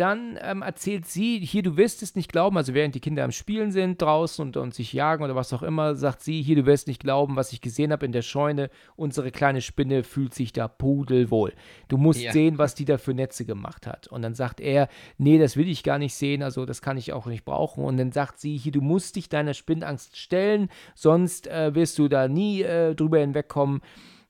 [0.00, 3.32] dann ähm, erzählt sie, hier, du wirst es nicht glauben, also während die Kinder am
[3.32, 6.66] Spielen sind draußen und, und sich jagen oder was auch immer, sagt sie, hier, du
[6.66, 8.70] wirst nicht glauben, was ich gesehen habe in der Scheune.
[8.96, 11.52] Unsere kleine Spinne fühlt sich da pudelwohl.
[11.88, 12.32] Du musst Ja.
[12.32, 14.06] sehen, was die da für Netze gemacht hat.
[14.08, 14.88] Und dann sagt er,
[15.18, 17.84] nee, das will ich gar nicht sehen, also das kann ich auch nicht brauchen.
[17.84, 22.08] Und dann sagt sie, hier, du musst dich deiner Spinnangst stellen, sonst äh, wirst du
[22.08, 23.80] da nie äh, drüber hinwegkommen.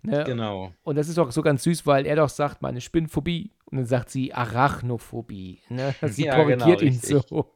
[0.08, 0.24] Ne?
[0.24, 0.72] Genau.
[0.82, 3.52] Und das ist auch so ganz süß, weil er doch sagt, meine Spinnphobie.
[3.66, 5.60] Und dann sagt sie Arachnophobie.
[5.68, 5.94] Ne?
[6.06, 7.10] Sie Ja, korrigiert genau, ihn richtig.
[7.28, 7.52] so.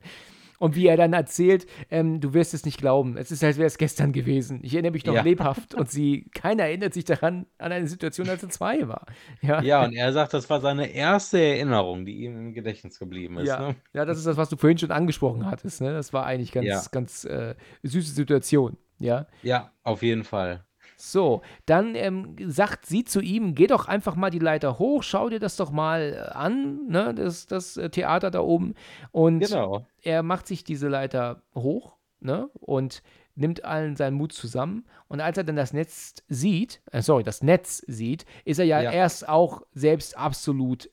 [0.59, 3.17] Und wie er dann erzählt, ähm, du wirst es nicht glauben.
[3.17, 4.61] Es ist, als wäre es gestern gewesen.
[4.63, 5.23] Ich erinnere mich noch Ja.
[5.23, 5.75] lebhaft.
[5.75, 9.07] Und sie, keiner erinnert sich daran, an eine Situation, als er zwei war.
[9.41, 13.39] Ja, Ja, und er sagt, das war seine erste Erinnerung, die ihm im Gedächtnis geblieben
[13.39, 13.49] ist.
[13.49, 13.71] ja.
[13.71, 13.77] Ne?
[13.93, 15.81] ja das ist das, was du vorhin schon angesprochen hattest.
[15.81, 15.93] Ne?
[15.93, 16.83] Das war eigentlich ganz, Ja.
[16.93, 18.77] ganz äh, süße Situation.
[19.01, 19.27] Ja.
[19.43, 20.65] Ja, auf jeden Fall.
[21.05, 25.29] So, dann ähm, sagt sie zu ihm, geh doch einfach mal die Leiter hoch, schau
[25.31, 28.75] dir das doch mal äh, an, ne, das, das äh, Theater da oben.
[29.11, 29.85] Und Genau.
[30.03, 33.03] er macht sich diese Leiter hoch, ne, und
[33.35, 34.87] nimmt allen seinen Mut zusammen.
[35.09, 38.81] Und als er dann das Netz sieht, äh, sorry, das Netz sieht, ist er ja,
[38.81, 38.93] Ja.
[38.93, 40.89] erst auch selbst absolut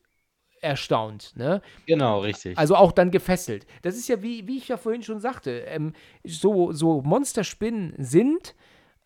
[0.61, 1.61] erstaunt, ne?
[1.85, 2.57] Genau, richtig.
[2.57, 3.67] Also auch dann gefesselt.
[3.83, 5.93] Das ist ja, wie, wie ich ja vorhin schon sagte, ähm,
[6.25, 8.55] so, so Monsterspinnen sind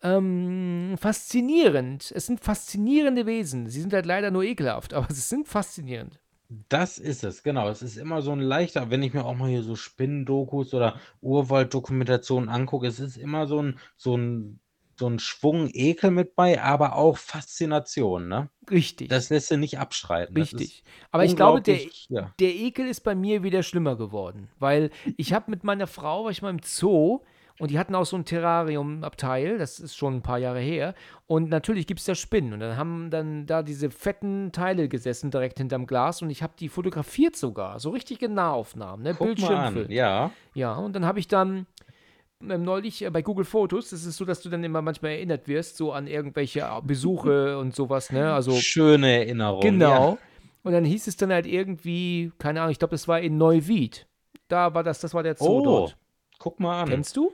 [0.04, 2.12] ähm, faszinierend.
[2.14, 3.68] Es sind faszinierende Wesen.
[3.68, 6.20] Sie sind halt leider nur ekelhaft, aber sie sind faszinierend.
[6.68, 7.68] Das ist es, genau.
[7.68, 11.00] Es ist immer so ein leichter, wenn ich mir auch mal hier so Spinnendokus oder
[11.22, 14.60] Urwalddokumentationen angucke, es ist immer so ein, so ein,
[14.96, 18.50] so ein Schwung Ekel mit bei, aber auch Faszination, ne?
[18.70, 19.08] Richtig.
[19.08, 20.36] Das lässt sich nicht abstreiten.
[20.36, 20.84] Ist richtig.
[21.10, 22.32] Aber ich glaube, der, ja.
[22.38, 26.30] der Ekel ist bei mir wieder schlimmer geworden, weil ich habe mit meiner Frau, war
[26.30, 27.22] ich mal im Zoo
[27.60, 30.94] und die hatten auch so ein Terrarium-Abteil, das ist schon ein paar Jahre her.
[31.26, 32.52] Und natürlich gibt es da Spinnen.
[32.52, 36.54] Und dann haben dann da diese fetten Teile gesessen direkt hinterm Glas und ich habe
[36.58, 37.78] die fotografiert sogar.
[37.78, 39.14] So richtige Nahaufnahmen, ne?
[39.14, 39.90] Bildschirmfilm.
[39.90, 40.30] ja.
[40.54, 41.66] Ja, und dann habe ich dann
[42.42, 45.46] ähm, neulich äh, bei Google Fotos, das ist so, dass du dann immer manchmal erinnert
[45.48, 48.32] wirst, so an irgendwelche äh, Besuche und sowas, ne?
[48.32, 49.60] Also Schöne Erinnerung.
[49.60, 50.10] Genau.
[50.12, 50.18] Ja.
[50.64, 54.06] Und dann hieß es dann halt irgendwie, keine Ahnung, ich glaube, das war in Neuwied.
[54.48, 55.96] Da war das, das war der Zoo Oh, dort.
[56.38, 56.88] guck mal an.
[56.88, 57.32] Kennst du?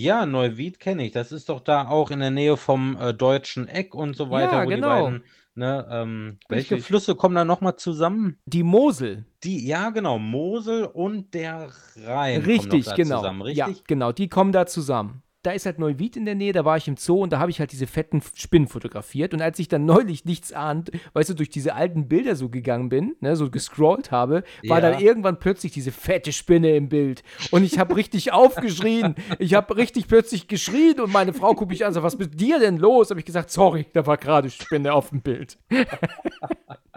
[0.00, 1.12] Ja, Neuwied kenne ich.
[1.12, 4.60] Das ist doch da auch in der Nähe vom äh, Deutschen Eck und so weiter,
[4.60, 4.96] Ja, wo genau.
[4.96, 5.24] die beiden,
[5.54, 6.78] ne, ähm, welche.
[6.78, 8.38] Flüsse kommen da nochmal zusammen?
[8.46, 9.26] Die Mosel.
[9.44, 11.68] Die, ja, genau, Mosel und der
[12.02, 13.18] Rhein Richtig, genau.
[13.18, 13.84] zusammen, Ja, richtig?
[13.86, 15.22] genau, die kommen da zusammen.
[15.42, 17.50] Da ist halt Neuwied in der Nähe, da war ich im Zoo und da habe
[17.50, 19.32] ich halt diese fetten Spinnen fotografiert.
[19.32, 22.90] Und als ich dann neulich nichts ahnt, weißt du, durch diese alten Bilder so gegangen
[22.90, 24.90] bin, ne, so gescrollt habe, war Ja.
[24.90, 27.22] dann irgendwann plötzlich diese fette Spinne im Bild.
[27.52, 29.14] Und ich habe richtig aufgeschrien.
[29.38, 32.38] Ich habe richtig plötzlich geschrien und meine Frau guckt mich an, so, was ist mit
[32.38, 33.08] dir denn los?
[33.08, 35.56] Habe ich gesagt, sorry, da war gerade Spinne auf dem Bild.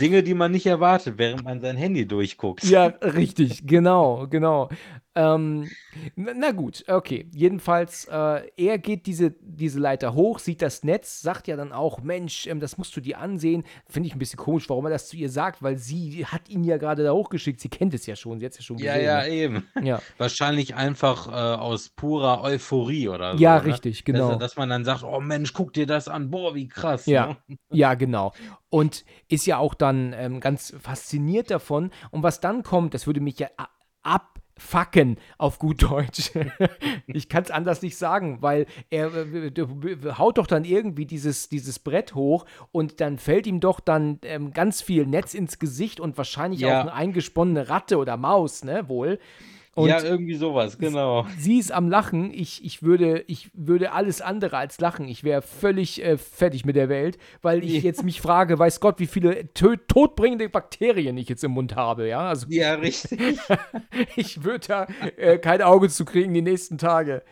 [0.00, 2.64] Dinge, die man nicht erwartet, während man sein Handy durchguckt.
[2.64, 4.68] Ja, richtig, genau, genau.
[5.14, 5.68] Ähm,
[6.14, 7.28] na, gut, okay.
[7.34, 12.00] Jedenfalls, äh, er geht diese, diese Leiter hoch, sieht das Netz, sagt ja dann auch,
[12.02, 13.64] Mensch, ähm, das musst du dir ansehen.
[13.88, 16.62] Finde ich ein bisschen komisch, warum er das zu ihr sagt, weil sie hat ihn
[16.62, 17.58] ja gerade da hochgeschickt.
[17.60, 19.06] Sie kennt es ja schon, sie hat es ja schon Ja, gesehen.
[19.06, 19.28] ja, ne?
[19.28, 19.66] eben.
[19.82, 20.00] ja.
[20.18, 23.42] Wahrscheinlich einfach äh, aus purer Euphorie oder so.
[23.42, 23.64] Ja, ne?
[23.64, 24.28] richtig, genau.
[24.30, 27.06] Dass, dass man dann sagt, oh Mensch, guck dir das an, boah, wie krass.
[27.06, 27.56] Ja, Ne?
[27.72, 28.32] ja, genau.
[28.70, 31.90] Und ist ja auch dann ähm, ganz fasziniert davon.
[32.10, 33.68] Und was dann kommt, das würde mich ja a-
[34.02, 36.30] abfacken auf gut Deutsch.
[37.06, 39.10] ich kann es anders nicht sagen, weil er
[40.18, 44.52] haut doch dann irgendwie dieses, dieses Brett hoch und dann fällt ihm doch dann ähm,
[44.52, 46.78] ganz viel Netz ins Gesicht und wahrscheinlich Ja.
[46.78, 49.18] auch eine eingesponnene Ratte oder Maus, ne, wohl.
[49.78, 51.26] Und ja, irgendwie sowas, genau.
[51.38, 52.32] sie ist am Lachen.
[52.32, 55.08] Ich, ich, würde, ich würde alles andere als lachen.
[55.08, 57.80] Ich wäre völlig äh, fertig mit der Welt, weil ich Ja.
[57.80, 62.08] jetzt mich frage, weiß Gott, wie viele todbringende Bakterien ich jetzt im Mund habe.
[62.08, 63.38] Ja, also Ja, richtig.
[64.16, 67.22] ich würde da äh, kein Auge zu kriegen die nächsten Tage.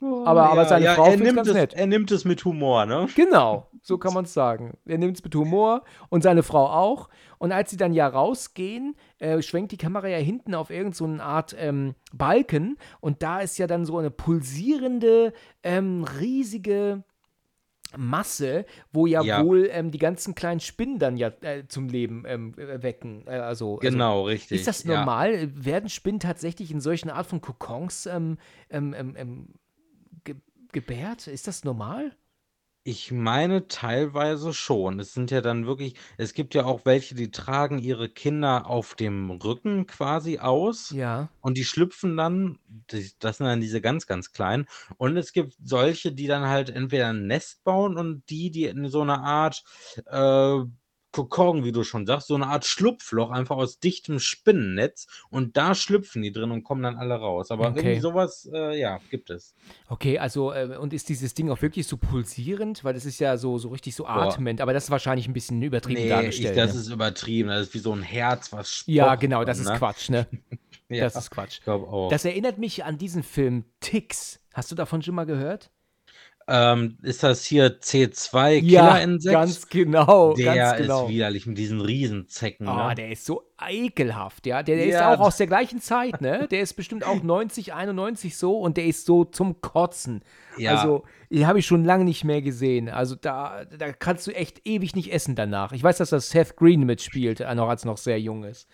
[0.00, 1.74] Aber, aber ja, seine ja, Frau findet nimmt ganz es, nett.
[1.74, 3.06] Er nimmt es mit Humor, ne?
[3.14, 4.76] Genau, so kann man es sagen.
[4.86, 7.08] Er nimmt es mit Humor und seine Frau auch.
[7.42, 11.24] Und als sie dann ja rausgehen, äh, schwenkt die Kamera ja hinten auf irgendeine so
[11.24, 15.32] Art ähm, Balken und da ist ja dann so eine pulsierende,
[15.64, 17.02] ähm, riesige
[17.96, 19.44] Masse, wo ja, Ja.
[19.44, 23.26] wohl ähm, die ganzen kleinen Spinnen dann ja äh, zum Leben ähm, äh, wecken.
[23.26, 24.60] Äh, also, also Genau, richtig.
[24.60, 24.98] ist das ja.
[24.98, 25.50] normal?
[25.52, 28.38] Werden Spinnen tatsächlich in solchen Art von Kokons ähm,
[28.70, 29.48] ähm, ähm, ähm,
[30.22, 30.36] ge
[30.70, 31.26] gebärt?
[31.26, 32.12] Ist das normal?
[32.86, 34.98] Ich meine teilweise schon.
[34.98, 38.96] Es sind ja dann wirklich es gibt ja auch welche, die tragen ihre Kinder auf
[38.96, 41.32] dem Rücken quasi aus Ja.
[41.40, 42.58] und die schlüpfen dann
[42.88, 44.66] das das sind dann diese ganz, ganz kleinen.
[44.96, 48.88] Und es gibt solche, die dann halt entweder 'n Nest bauen und die, die in
[48.88, 49.62] so 'ner Art,
[50.06, 50.58] äh,
[51.12, 55.74] Kokon, wie du schon sagst, so 'ne Art Schlupfloch einfach aus dichtem Spinnennetz und da
[55.74, 57.50] schlüpfen die drin und kommen dann alle raus.
[57.50, 58.00] Aber irgendwie Okay.
[58.00, 59.50] so was, äh, ja, gibt es.
[59.88, 62.84] Okay, also, äh, und ist dieses Ding auch wirklich so pulsierend?
[62.84, 64.42] Weil das ist ja so so richtig so Boah.
[64.46, 66.76] atmend, aber das ist wahrscheinlich 'n bisschen übertrieben Ne, ich dargestellt, das ne?
[66.76, 67.48] ist übertrieben.
[67.48, 69.72] Das ist wie so 'n Herz, was Ja, pocht genau, das dann, ist ne?
[69.72, 70.26] Quatsch, ne?
[70.90, 71.58] Ja, Das ist Quatsch.
[71.58, 72.08] ich glaube auch.
[72.08, 74.40] Das erinnert mich an diesen Film Ticks.
[74.54, 75.70] Hast du davon schon mal gehört?
[76.48, 79.32] Ähm, ist das hier C2 Ja, Killerinsekt?
[79.32, 81.08] ganz genau, Der ganz ist genau.
[81.08, 82.94] widerlich mit diesen Riesenzecken, Oh, ne?
[82.96, 84.62] der ist so ekelhaft, ja.
[84.62, 86.48] Der der ist Ja, auch aus der gleichen Zeit, ne?
[86.50, 90.22] Der ist bestimmt auch 90, 91 so und der ist so zum Kotzen.
[90.56, 90.72] Ja.
[90.74, 92.88] Also, den habe ich schon lange nicht mehr gesehen.
[92.88, 95.72] Also, da da kannst du echt ewig nicht essen danach.
[95.72, 98.68] Ich weiß, dass da Seth Green mitspielt, äh, noch als er noch sehr jung ist.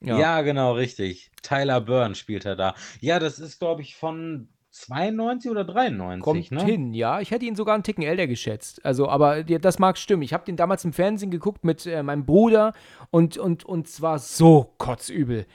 [0.00, 0.18] Ja.
[0.18, 1.30] Ja, genau, richtig.
[1.42, 2.74] Tyler Byrne spielt er da.
[3.00, 6.64] Ja, das ist, glaube ich, von 92 oder 93, Kommt ne?
[6.64, 7.20] hin, ja.
[7.20, 8.84] Ich hätte ihn sogar 'n Ticken älter geschätzt.
[8.84, 10.22] Also, aber das mag stimmen.
[10.22, 12.72] Ich habe den damals im Fernsehen geguckt mit, äh, meinem Bruder
[13.10, 15.46] und und und zwar so kotzübel.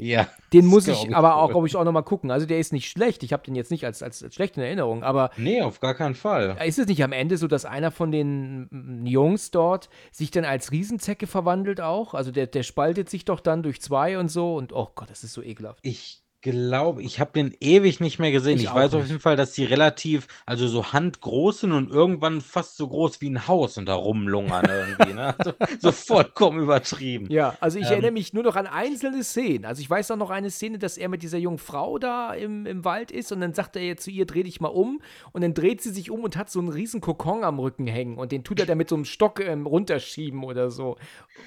[0.00, 2.30] Ja, Den muss ich ich aber auch, glaube ich, auch noch mal gucken.
[2.30, 3.24] Also, der ist nicht schlecht.
[3.24, 5.94] Ich habe den jetzt nicht als als als schlecht in Erinnerung, aber Ne, auf gar
[5.94, 6.56] keinen Fall.
[6.64, 10.44] ist es nicht am Ende so, dass einer von den, hm, Jungs dort sich dann
[10.44, 12.14] als Riesenzecke verwandelt auch?
[12.14, 15.24] Also, der der spaltet sich doch dann durch 2 und so und oh Gott, das
[15.24, 15.80] ist so ekelhaft.
[15.82, 18.60] Ich glaube ich habe den ewig nicht mehr gesehen.
[18.60, 19.08] Ich Ich weiß auf nicht.
[19.08, 23.26] jeden Fall, dass die relativ also, so handgroß sind und irgendwann fast so groß wie
[23.28, 25.36] 'n Haus und da rumlungern irgendwie, ne?
[25.42, 27.30] So so vollkommen übertrieben.
[27.30, 27.90] Ja, also, ich Ähm.
[27.90, 29.66] erinnere mich nur noch an einzelne Szenen.
[29.66, 32.64] Also, ich weiß auch noch eine Szene, dass er mit dieser jungen Frau da im
[32.64, 35.52] im Wald ist und dann sagt er zu ihr: „Dreh dich mal um.“ Und dann
[35.52, 38.44] dreht sie sich um und hat so 'n riesen Kokon am Rücken hängen und den
[38.44, 40.96] tut er dann mit so 'nem Stock, ähm, runterschieben oder so.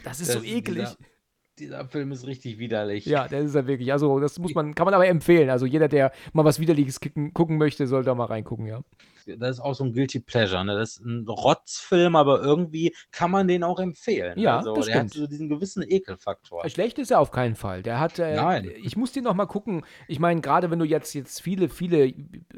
[0.03, 0.97] Das ist so Das eklig.
[0.97, 0.97] dieser
[1.61, 3.05] dieser Film ist richtig widerlich.
[3.05, 3.91] Ja, der ist er wirklich.
[3.91, 5.49] Also, das muss man kann man aber empfehlen.
[5.49, 8.81] Also, jeder, der mal was Widerliches kicken gucken möchte, soll da mal reingucken, ja.
[9.37, 10.75] Das ist auch so 'n Guilty Pleasure, ne?
[10.77, 14.39] Das ist 'n Rotzfilm, aber irgendwie kann man den auch empfehlen.
[14.39, 15.11] Ja, Also, das der hat stimmt.
[15.11, 16.69] so diesen gewissen Ekelfaktor.
[16.69, 17.81] Schlecht ist er auf keinen Fall.
[17.81, 18.73] Der hat, äh Nein.
[18.83, 19.83] ich muss den noch mal gucken.
[20.07, 22.13] Ich meine, grade wenn du jetzt jetzt viele, viele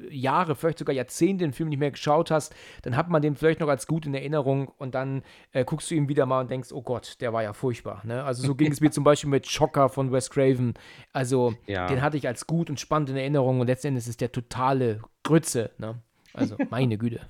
[0.09, 3.61] Jahre, vielleicht sogar Jahrzehnte den Film nicht mehr geschaut hast, dann hat man den vielleicht
[3.61, 6.73] noch als gut in Erinnerung und dann, äh, guckst du ihn wieder mal und denkst:
[6.73, 8.23] „Oh Gott, der war ja furchtbar“, ne?
[8.25, 10.73] Also, so ging es mir zum Beispiel mit Schocker von Wes Craven.
[11.13, 11.87] Also, Ja.
[11.87, 15.01] den hatte ich als gut und spannend in Erinnerung und letzten Endes ist der totale
[15.23, 16.03] Grütze, ne?
[16.35, 17.29] Also, meine Güte.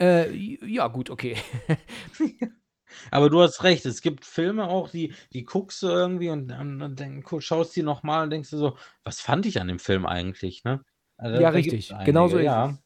[0.00, 0.30] Äh,
[0.66, 1.36] ja gut, okay.
[3.10, 7.22] Aber du hast recht, es gibt Filme auch, die die guckst du irgendwie und dann
[7.22, 10.06] gu schaust die noch mal und denkst dir so: „Was fand ich an dem Film
[10.06, 10.84] eigentlich“, ne?
[11.18, 11.96] Also, Ja, richtig.
[11.96, 12.78] einige, Genau so ist ja.
[12.78, 12.83] es.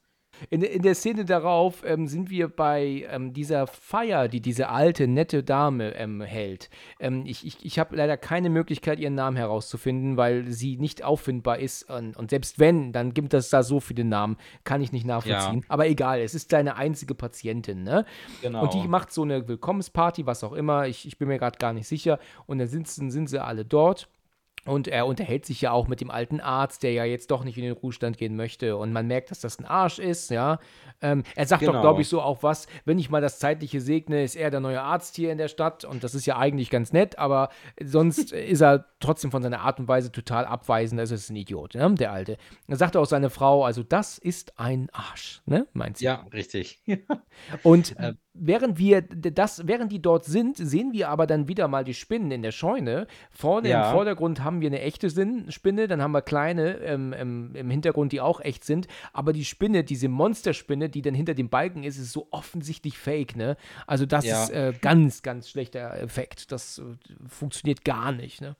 [0.50, 4.68] In der in der Szene darauf, ähm, sind wir bei, ähm, dieser Feier, die diese
[4.68, 6.70] alte, nette Dame, ähm, hält.
[7.00, 11.58] Ähm, ich ich ich habe leider keine Möglichkeit, ihren Namen herauszufinden, weil sie nicht auffindbar
[11.58, 15.06] ist und und selbst wenn, dann gibt es da so viele Namen, kann ich nicht
[15.06, 15.64] nachvollziehen.
[15.68, 18.04] Aber egal, es ist deine einzige Patientin, ne?
[18.60, 18.88] Und die Genau.
[18.88, 20.86] macht so 'ne Willkommensparty, was auch immer.
[20.86, 22.18] Ich ich bin mir grad gar nicht sicher.
[22.46, 24.08] Und dann sitzen sind sie alle dort.
[24.68, 27.56] Und er unterhält sich ja auch mit dem alten Arzt, der ja jetzt doch nicht
[27.58, 28.76] in den Ruhestand gehen möchte.
[28.76, 30.58] Und man merkt, dass das 'n Arsch ist, ja.
[31.00, 32.00] Ähm, er sagt doch, glaube Genau.
[32.02, 35.16] ich, so auch was: „Wenn ich mal das Zeitliche segne, ist er der neue Arzt
[35.16, 37.48] hier in der Stadt.“ Und das ist ja eigentlich ganz nett, aber
[37.82, 41.00] sonst ist er trotzdem von seiner Art und Weise total abweisend.
[41.00, 42.36] Also, ist 'n Idiot, ne, der Alte.
[42.68, 46.04] Dann sagt auch seine Frau: „Also, das ist ein Arsch“, ne, meint sie.
[46.04, 46.80] Ja, richtig.
[47.62, 51.84] Und Äh während wir das während die dort sind, sehen wir aber dann wieder mal
[51.84, 53.06] die Spinnen in der Scheune.
[53.30, 53.90] Vorne im Ja.
[53.90, 55.08] Vordergrund haben wir 'ne echte
[55.50, 58.86] Spinne, dann haben wir kleine, ähm, ähm, im Hintergrund, die auch echt sind.
[59.12, 63.36] Aber die Spinne, diese Monsterspinne, die dann hinter dem Balken ist, ist so offensichtlich fake,
[63.36, 63.56] ne?
[63.86, 64.44] Also, das Ja.
[64.44, 66.52] ist, äh, ganz, ganz schlechter Effekt.
[66.52, 66.82] Das, äh,
[67.28, 68.56] funktioniert gar nicht, ne?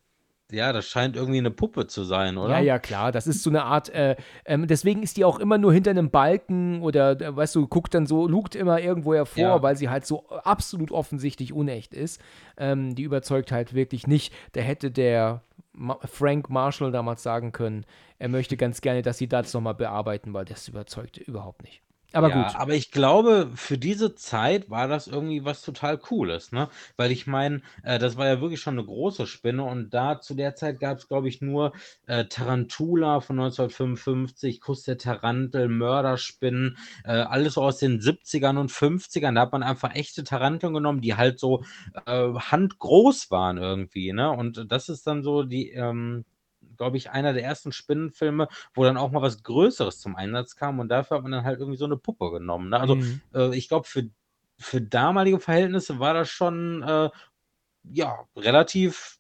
[0.51, 2.59] Ja, das scheint irgendwie 'ne Puppe zu sein, Ja, oder?
[2.61, 3.11] ja, klar.
[3.11, 4.14] Das ist so 'ne Art, äh,
[4.46, 7.94] ähm deswegen ist die auch immer nur hinter 'nem Balken oder d weißt du, guckt
[7.94, 9.62] dann so lugt immer irgendwo hervor, Ja.
[9.62, 12.20] weil sie halt so absolut offensichtlich unecht ist.
[12.57, 14.32] Ähm, die überzeugt halt wirklich nicht.
[14.53, 15.42] Da hätte der
[15.72, 17.84] Ma Frank Marshall damals sagen können,
[18.18, 21.82] er möchte ganz gerne, dass sie das noch mal bearbeiten, weil das überzeugt überhaupt nicht.
[22.15, 22.57] Aber Ja, gut.
[22.57, 26.69] aber ich glaube, für diese Zeit war das irgendwie was total Cooles, ne?
[26.97, 30.35] Weil ich meine, äh, das war ja wirklich schon 'ne große Spinne und da zu
[30.35, 31.73] der Zeit gab's, glaube ich, nur,
[32.07, 38.73] äh, Tarantula von 1955, Kuss der Tarantel, Mörderspinnen, äh, alles so aus den 70ern und
[38.73, 39.37] 50ern.
[39.37, 41.63] Da hat man einfach echte Taranteln genommen, die halt so,
[42.07, 44.31] äh, handgroß waren irgendwie, ne?
[44.31, 46.25] Und das ist dann so die, ähm,
[46.79, 50.79] glaube ich, einer der ersten Spinnenfilme, wo dann auch mal was Größeres zum Einsatz kam
[50.79, 52.70] und dafür hat man dann halt irgendwie so eine Puppe genommen.
[52.70, 52.81] Ne?
[52.81, 53.20] Also Mhm.
[53.35, 54.09] äh, ich glaube, für,
[54.59, 57.11] für damalige Verhältnisse war das schon äh,
[57.85, 59.18] ja relativ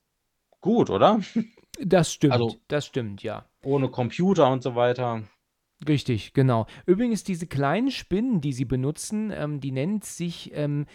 [0.60, 1.20] gut, oder?
[1.80, 3.44] Das stimmt, Also- das stimmt, ja.
[3.62, 5.22] Ohne Computer und so weiter.
[5.86, 6.66] Richtig, genau.
[6.86, 10.86] Übrigens, diese kleinen Spinnen, die sie benutzen, ähm, die nennt sich ähm,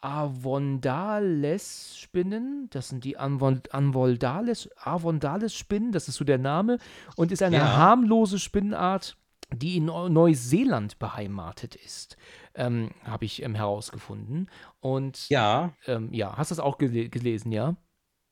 [0.00, 2.68] Avondales-Spinnen.
[2.70, 6.78] Das sind die Avondales-Spinnen, das ist so der Name.
[7.16, 7.76] Und ist eine Ja.
[7.76, 9.16] harmlose Spinnenart,
[9.52, 12.16] die in Neu- Neuseeland beheimatet ist.
[12.54, 14.48] Ähm, Habe ich ähm, herausgefunden.
[14.80, 17.76] Und Ja, ähm, ja, hast du das auch gele gelesen, ja?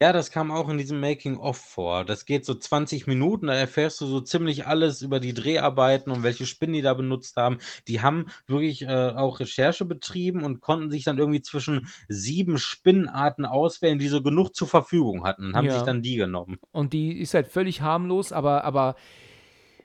[0.01, 2.05] Ja, das kam auch in diesem Making-of vor.
[2.05, 6.22] Das geht so 20 Minuten, da erfährst du so ziemlich alles über die Dreharbeiten und
[6.22, 7.59] welche Spinnen die da benutzt haben.
[7.88, 8.86] Die haben wirklich äh,
[9.16, 14.55] auch Recherche betrieben und konnten sich dann irgendwie zwischen sieben Spinnenarten auswählen, die so genug
[14.55, 15.72] zur Verfügung hatten und haben Ja.
[15.72, 16.59] sich dann die genommen.
[16.70, 18.94] Und die ist halt völlig harmlos, aber, aber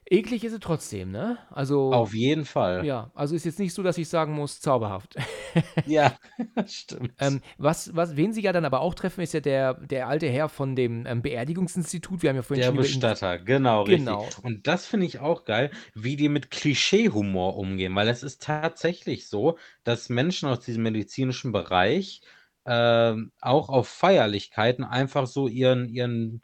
[0.10, 1.38] eklig ist sie trotzdem, ne?
[1.50, 1.92] Also.
[1.94, 2.86] Auf jeden Fall.
[2.86, 5.16] Ja, also ist jetzt nicht so, dass ich sagen muss, zauberhaft.
[5.86, 6.18] Ja,
[6.66, 7.14] stimmt.
[7.20, 10.28] ähm, was, was, wen sie ja dann aber auch treffen, ist ja der, der alte
[10.28, 12.24] Herr von dem ähm, Beerdigungsinstitut.
[12.24, 14.22] Wir haben ja vorhin Der schon über ihn- Bestatter, genau, Genau.
[14.24, 14.44] richtig.
[14.44, 19.28] Und das finde ich auch geil, wie die mit Klischee-Humor umgehen, weil es ist tatsächlich
[19.28, 22.22] so, dass Menschen aus diesem medizinischen Bereich
[22.66, 26.42] ähm, auch auf Feierlichkeiten einfach so ihren, ihren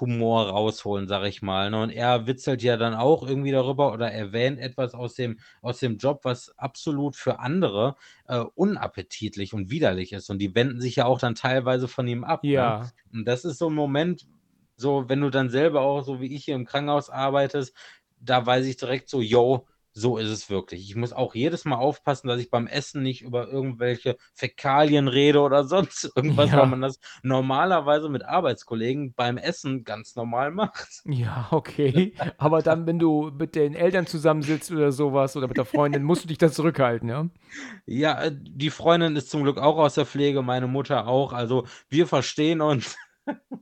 [0.00, 1.70] Pipi-Kaka-Humor rausholen, sag ich mal.
[1.70, 1.82] Ne?
[1.82, 5.98] Und er witzelt ja dann auch irgendwie darüber oder erwähnt etwas aus dem, aus dem
[5.98, 7.96] Job, was absolut für andere
[8.26, 10.30] äh, unappetitlich und widerlich ist.
[10.30, 12.46] Und die wenden sich ja auch dann teilweise von ihm ab.
[12.52, 12.52] Ne?
[12.52, 14.26] Ja, Und das ist so ein Moment,
[14.76, 17.74] so, wenn du dann selber auch, so wie ich hier im Krankenhaus arbeitest,
[18.20, 20.88] da weiß ich direkt so, yo, so ist es wirklich.
[20.88, 25.40] Ich muss auch jedes Mal aufpassen, dass ich beim Essen nicht über irgendwelche Fäkalien rede
[25.40, 26.58] oder sonst irgendwas, Ja.
[26.58, 31.02] weil man das normalerweise mit Arbeitskollegen beim Essen ganz normal macht.
[31.04, 32.14] ja, okay.
[32.38, 36.24] Aber dann, wenn du mit den Eltern zusammensitzt oder sowas oder mit der Freundin, musst
[36.24, 37.28] du dich da zurückhalten, ja?
[37.86, 41.32] Ja, äh, die Freundin ist zum Glück auch aus der Pflege, meine Mutter auch.
[41.32, 42.96] Also wir verstehen uns.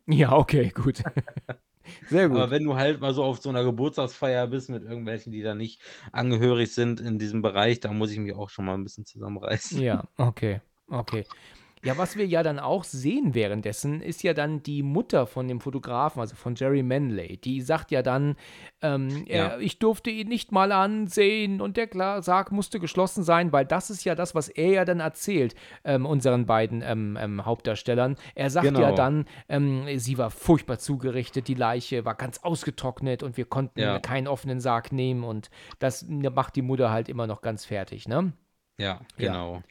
[0.07, 1.03] Ja, okay, gut.
[2.07, 2.51] Sehr Aber gut.
[2.51, 5.81] wenn du halt mal so auf so einer Geburtstagsfeier bist mit irgendwelchen, die da nicht
[6.13, 9.83] angehörig sind in diesem Bereich, da muss ich mich auch schon mal ein bisschen zusammenreißen.
[9.85, 11.25] Ja, okay, okay.
[11.85, 15.61] Ja, was wir ja dann auch sehen währenddessen, ist ja dann die Mutter von dem
[15.61, 17.37] Fotografen, also von Jerry Manley.
[17.37, 18.37] Die sagt ja dann,
[18.83, 19.49] ähm, Ja.
[19.55, 21.89] er, ich durfte ihn nicht mal ansehen und der
[22.23, 25.55] Sarg musste geschlossen sein, weil das ist ja das, was er ja dann erzählt,
[25.85, 28.17] ähm, unseren beiden ähm, ähm, Hauptdarstellern.
[28.35, 28.95] Er sagt ja Genau.
[28.95, 33.99] dann, ähm, sie war furchtbar zugerichtet, die Leiche war ganz ausgetrocknet und wir konnten Ja.
[33.99, 38.33] keinen offenen Sarg nehmen und das macht die Mutter halt immer noch ganz fertig, ne?
[38.79, 39.63] Ja, genau.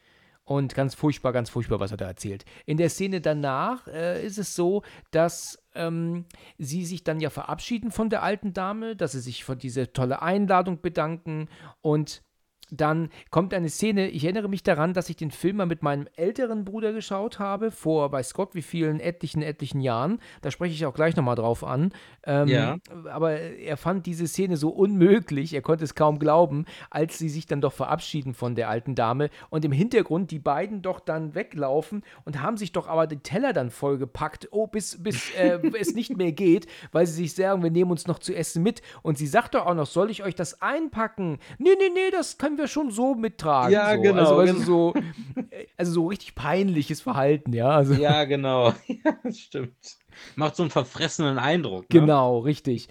[0.47, 2.45] Und ganz furchtbar, ganz furchtbar, was er da erzählt.
[2.65, 4.81] In der Szene danach äh, ist es so,
[5.11, 6.23] dass ähm,
[6.57, 10.21] sie sich dann ja verabschieden von der alten Dame, dass sie sich für diese tolle
[10.21, 11.49] Einladung bedanken
[11.81, 12.23] und
[12.69, 16.07] dann kommt eine Szene, ich erinnere mich daran, dass ich den Film mal mit meinem
[16.15, 20.19] älteren Bruder geschaut habe, vor bei Scott wie vielen etlichen, etlichen Jahren.
[20.41, 21.91] Da spreche ich auch gleich nochmal drauf an.
[22.25, 22.77] Ähm, Ja.
[23.11, 27.45] Aber er fand diese Szene so unmöglich, er konnte es kaum glauben, als sie sich
[27.45, 32.03] dann doch verabschieden von der alten Dame und im Hintergrund die beiden doch dann weglaufen
[32.25, 36.15] und haben sich doch aber die Teller dann vollgepackt, oh, bis, bis äh, es nicht
[36.17, 38.81] mehr geht, weil sie sich sagen, wir nehmen uns noch zu essen mit.
[39.01, 41.39] Und sie sagt doch auch noch, soll ich euch das einpacken?
[41.57, 43.71] Nee, nee, nee, das können wir schon so mittragen.
[43.71, 44.01] Ja, so.
[44.01, 44.65] genau, Also, weißt du, genau.
[44.65, 44.93] so,
[45.49, 47.69] äh, also so richtig peinliches Verhalten, ja.
[47.69, 48.73] Also, Ja, genau.
[48.87, 49.97] Ja, stimmt.
[50.35, 51.81] Macht so einen verfressenen Eindruck.
[51.83, 51.99] Ne?
[51.99, 52.87] Genau, richtig.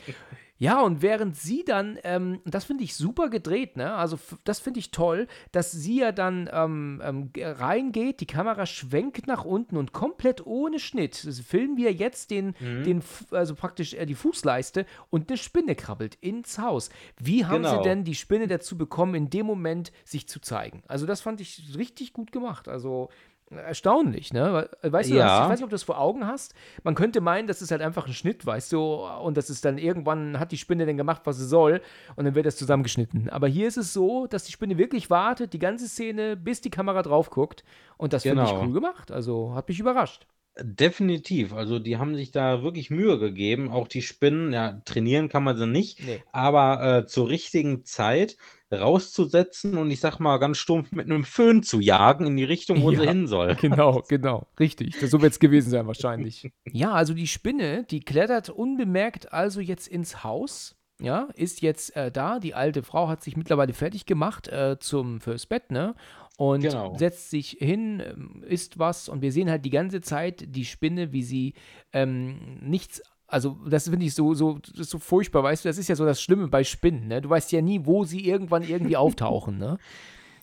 [0.59, 3.93] Ja, und während sie dann, ähm, das finde ich super gedreht, ne?
[3.95, 9.27] Also das finde ich toll, dass sie ja dann ähm, ähm, reingeht, die Kamera schwenkt
[9.27, 12.85] nach unten und komplett ohne Schnitt filmen wir jetzt den, Mhm.
[12.85, 13.03] den
[13.33, 16.89] also praktisch äh, die Fußleiste und eine Spinne krabbelt ins Haus.
[17.19, 17.83] Wie haben sie Genau.
[17.83, 20.83] denn die Spinne dazu bekommen, in dem Moment sich zu zeigen?
[20.89, 22.67] Also das fand ich richtig gut gemacht.
[22.69, 23.11] Also
[23.51, 24.69] erstaunlich, ne?
[24.83, 25.45] We- Weißt du, Ja.
[25.45, 26.55] ich weiß nicht, ob du das vor Augen hast.
[26.83, 29.79] Man könnte meinen, das ist halt einfach ein Schnitt, weißt du, und das ist dann
[29.79, 31.81] irgendwann hat die Spinne dann gemacht, was sie soll,
[32.17, 33.31] und dann wird das zusammengeschnitten.
[33.31, 36.71] Aber hier ist es so, dass die Spinne wirklich wartet, die ganze Szene, bis die
[36.71, 37.63] Kamera drauf guckt,
[37.97, 38.63] und das finde ich Genau.
[38.65, 39.11] cool gemacht.
[39.13, 40.27] Also hat mich überrascht.
[40.59, 41.53] Definitiv.
[41.53, 43.71] Also die haben sich da wirklich Mühe gegeben.
[43.71, 46.23] Auch die Spinnen, ja, trainieren kann man sie nicht, Nee.
[46.33, 48.37] aber äh, zur richtigen Zeit
[48.73, 52.83] rauszusetzen und ich sag mal ganz stumpf mit einem Föhn zu jagen in die Richtung,
[52.83, 53.01] wo Ja.
[53.01, 53.55] sie hin soll.
[53.57, 54.47] Genau, genau.
[54.59, 54.99] Richtig.
[55.01, 56.51] Das, so wird es gewesen sein, wahrscheinlich.
[56.71, 60.75] Ja, also die Spinne, die klettert unbemerkt also jetzt ins Haus.
[60.99, 62.39] Ja, ist jetzt äh, da.
[62.39, 65.95] Die alte Frau hat sich mittlerweile fertig gemacht äh, zum fürs Bett, ne?
[66.39, 66.97] und Genau.
[66.97, 71.13] setzt sich hin, ähm, isst was und wir sehen halt die ganze Zeit die Spinne,
[71.13, 71.55] wie sie
[71.93, 73.03] ähm, nichts.
[73.29, 76.23] Also, das finde ich so, so, so furchtbar, weißt du, das ist ja so das
[76.23, 77.21] Schlimme bei Spinnen, ne?
[77.21, 79.79] Du weißt ja nie, wo sie irgendwann irgendwie auftauchen, ne?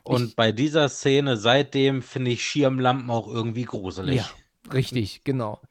[0.03, 4.17] Und Ich- bei dieser Szene seitdem finde ich Schirmlampen auch irgendwie gruselig.
[4.17, 4.29] Ja,
[4.73, 5.61] richtig, genau.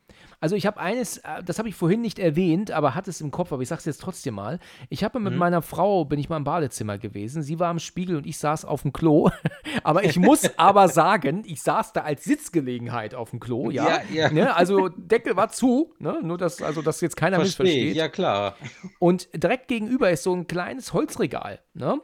[0.43, 3.31] Also ich habe eines, äh, das habe ich vorhin nicht erwähnt, aber hatte es im
[3.31, 4.59] Kopf, aber ich sage es jetzt trotzdem mal.
[4.91, 5.39] Ich habe mit Mhm.
[5.39, 7.43] meiner Frau, bin ich mal im Badezimmer gewesen.
[7.43, 9.31] Sie war am Spiegel und ich saß auf dem Klo.
[9.85, 13.89] aber ich muss aber sagen, ich saß da als Sitzgelegenheit auf dem Klo, ja.
[13.89, 14.31] Ja, ja.
[14.33, 14.55] Ne?
[14.55, 16.19] Also Deckel war zu, ne?
[16.23, 17.97] nur dass, also, dass jetzt keiner Verstehe missversteht.
[17.97, 18.57] ja klar.
[18.99, 22.01] Und direkt gegenüber ist so ein kleines Holzregal, ne?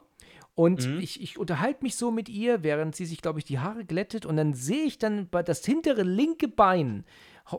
[0.54, 0.98] Und Mhm.
[0.98, 4.26] ich, ich unterhalte mich so mit ihr, während sie sich, glaube ich, die Haare glättet.
[4.26, 7.04] Und dann sehe ich dann das hintere linke Bein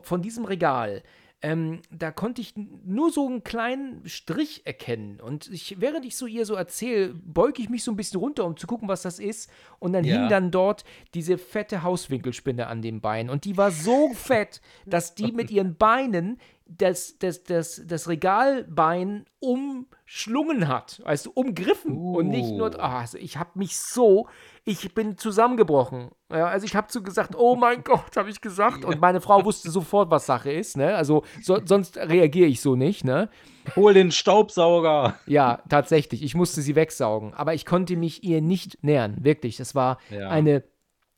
[0.02, 1.02] von diesem Regal.
[1.42, 2.52] Ähm, da konnte ich
[2.84, 5.20] nur so einen kleinen Strich erkennen.
[5.22, 8.44] Und ich, während ich so ihr so erzähle, beuge ich mich so ein bisschen runter,
[8.44, 9.50] um zu gucken, was das ist.
[9.78, 10.18] Und dann Ja.
[10.20, 10.84] hing dann dort
[11.14, 13.30] diese fette Hauswinkelspinne an dem Bein.
[13.30, 19.24] Und die war so fett, dass die mit ihren Beinen das, das, das, das Regalbein
[19.40, 22.78] umschlungen hat, du, umgriffen und nicht nur, Uh.
[22.80, 24.28] ah, also ich habe mich so,
[24.64, 26.10] ich bin zusammengebrochen.
[26.30, 28.84] Ja, also ich habe so gesagt, oh mein Gott, habe ich gesagt.
[28.84, 30.94] Und meine Frau wusste sofort, was Sache ist, ne?
[30.96, 33.28] Also so, sonst reagiere ich so nicht, ne?
[33.76, 35.14] Hol den Staubsauger.
[35.26, 36.22] Ja, tatsächlich.
[36.22, 37.34] Ich musste sie wegsaugen.
[37.34, 39.16] Aber ich konnte mich ihr nicht nähern.
[39.20, 39.56] Wirklich.
[39.56, 40.28] Das war Ja.
[40.28, 40.64] eine.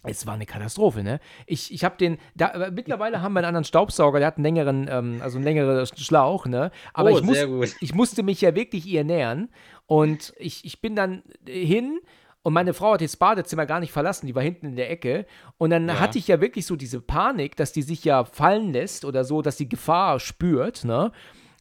[0.05, 1.21] Es war eine Katastrophe, ne?
[1.47, 2.19] Ich, ich habe den.
[2.35, 5.45] Da, aber mittlerweile haben wir einen anderen Staubsauger, der hat einen längeren, ähm, also einen
[5.45, 6.73] längeren Schlauch, ne?
[6.93, 9.49] Aber Oh, ich, muss, ich musste mich ja wirklich ihr nähern.
[9.87, 12.01] Und ich, ich bin dann hin.
[12.43, 15.27] Und meine Frau hat das Badezimmer gar nicht verlassen, die war hinten in der Ecke.
[15.59, 16.01] Und dann Ja.
[16.01, 19.43] hatte ich ja wirklich so diese Panik, dass die sich ja fallen lässt oder so,
[19.43, 21.13] dass sie Gefahr spürt, ne?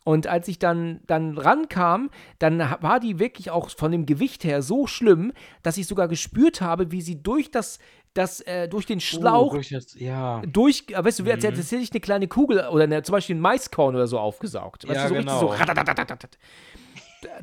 [0.03, 2.09] Und als ich dann, dann rankam,
[2.39, 6.59] dann war die wirklich auch von dem Gewicht her so schlimm, dass ich sogar gespürt
[6.59, 7.77] habe, wie sie durch das,
[8.15, 10.41] das äh, durch den Schlauch Oh, durch das, ja.
[10.47, 11.49] durch, äh, weißt du, wie als Mhm.
[11.49, 14.87] hätte hätte ich eine kleine Kugel oder eine, zum Beispiel ein Maiskorn oder so aufgesaugt.
[14.87, 15.47] Weißt Ja, du, so richtig so.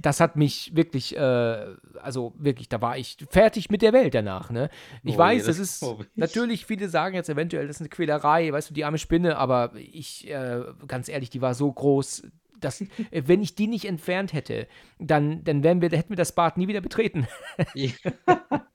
[0.00, 1.66] Das hat mich wirklich, äh,
[2.00, 4.70] also wirklich, da war ich fertig mit der Welt danach, ne?
[5.04, 5.84] Ich Oh weiß, das ist
[6.16, 9.72] natürlich, viele sagen jetzt eventuell, das ist eine Quälerei, weißt du, die arme Spinne, aber
[9.76, 12.22] ich, äh, ganz ehrlich, die war so groß,
[12.60, 12.86] dass, äh,
[13.26, 14.66] wenn ich die nicht entfernt hätte,
[14.98, 17.26] dann, dann wären wir, hätten wir das Bad nie wieder betreten.
[17.74, 17.90] Ja,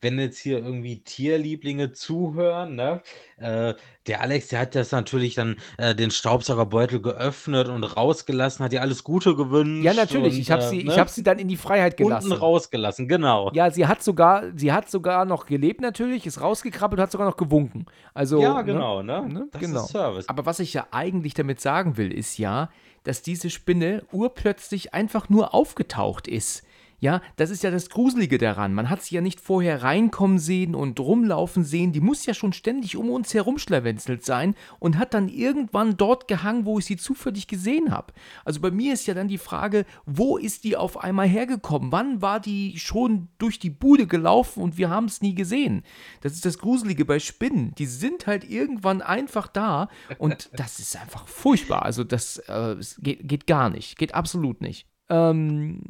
[0.00, 3.02] wenn jetzt hier irgendwie Tierlieblinge zuhören, ne?
[3.38, 3.74] Äh,
[4.06, 8.80] der Alex, der hat das natürlich dann äh, den Staubsaugerbeutel geöffnet und rausgelassen, hat ihr
[8.82, 9.84] alles Gute gewünscht.
[9.84, 10.92] Ja, natürlich, und, ich habe äh, sie, ne?
[10.92, 12.30] ich hab sie dann in die Freiheit gelassen.
[12.30, 13.50] unten rausgelassen, genau.
[13.52, 17.36] Ja, sie hat sogar, sie hat sogar noch gelebt natürlich, ist rausgekrabbelt, hat sogar noch
[17.36, 17.86] gewunken.
[18.14, 18.64] Also, Ja, ne?
[18.64, 19.28] genau, ne?
[19.28, 19.48] Ne?
[19.52, 19.84] Das Genau.
[19.84, 20.28] ist Service.
[20.28, 22.70] Aber was ich ja eigentlich damit sagen will, ist ja,
[23.04, 26.64] dass diese Spinne urplötzlich einfach nur aufgetaucht ist.
[27.00, 28.74] Ja, das ist ja das Gruselige daran.
[28.74, 31.92] Man hat sie ja nicht vorher reinkommen sehen und rumlaufen sehen.
[31.92, 36.66] Die muss ja schon ständig um uns herumschlawenzelt sein und hat dann irgendwann dort gehangen,
[36.66, 38.12] wo ich sie zufällig gesehen habe.
[38.44, 41.90] Also bei mir ist ja dann die Frage, wo ist die auf einmal hergekommen?
[41.90, 45.84] Wann war die schon durch die Bude gelaufen und wir haben es nie gesehen?
[46.20, 47.74] Das ist das Gruselige bei Spinnen.
[47.78, 49.88] Die sind halt irgendwann einfach da
[50.18, 51.82] und das ist einfach furchtbar.
[51.82, 53.96] Also das äh, geht, geht gar nicht.
[53.96, 54.89] Geht absolut nicht.
[55.10, 55.82] Ähm,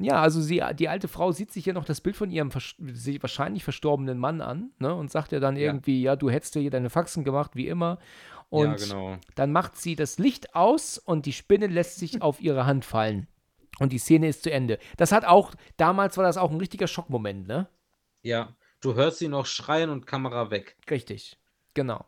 [0.00, 2.76] ja, also sie, die alte Frau sieht sich ja noch das Bild von ihrem vers
[2.78, 5.62] wahrscheinlich verstorbenen Mann an ne, und sagt ja dann Ja.
[5.62, 7.98] irgendwie, ja, du hättest dir hier deine Faxen gemacht, wie immer.
[8.50, 9.18] Und ja, genau.
[9.34, 13.26] dann macht sie das Licht aus und die Spinne lässt sich auf ihre Hand fallen.
[13.80, 14.78] Und die Szene ist zu Ende.
[14.96, 17.68] Das hat auch, damals war das auch ein richtiger Schockmoment, ne?
[18.22, 20.76] Ja, du hörst sie noch schreien und Kamera weg.
[20.88, 21.36] Richtig,
[21.74, 22.04] genau.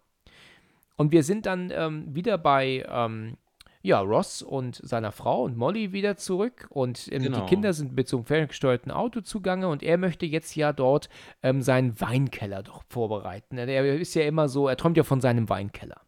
[0.97, 3.37] Und wir sind dann ähm, wieder bei ähm,
[3.83, 6.67] ja, Ross und seiner Frau und Molly wieder zurück.
[6.71, 7.41] Und ähm, Genau.
[7.41, 11.09] die Kinder sind mit so einem ferngesteuerten Auto zugange und er möchte jetzt ja dort
[11.43, 13.57] ähm, seinen Weinkeller doch vorbereiten.
[13.57, 16.01] Er ist ja immer so, er träumt ja von seinem Weinkeller.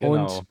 [0.00, 0.22] Genau.
[0.22, 0.42] Und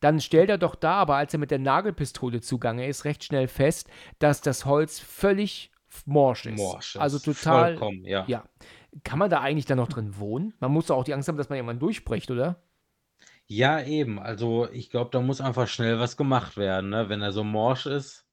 [0.00, 3.48] dann stellt er doch da, aber als er mit der Nagelpistole zugange ist, recht schnell
[3.48, 5.70] fest, dass das Holz völlig
[6.06, 6.56] morsch ist.
[6.56, 6.96] Morsch.
[6.96, 7.76] Also ist total.
[7.76, 8.24] Vollkommen, ja.
[8.26, 8.44] Ja.
[9.04, 10.54] Kann man da eigentlich dann noch drin wohnen?
[10.60, 12.56] Man muss doch auch die Angst haben, dass man irgendwann durchbricht, oder?
[13.48, 14.18] Ja, eben.
[14.18, 17.08] Also ich glaube, da muss einfach schnell was gemacht werden, ne?
[17.08, 18.26] Wenn er so morsch ist.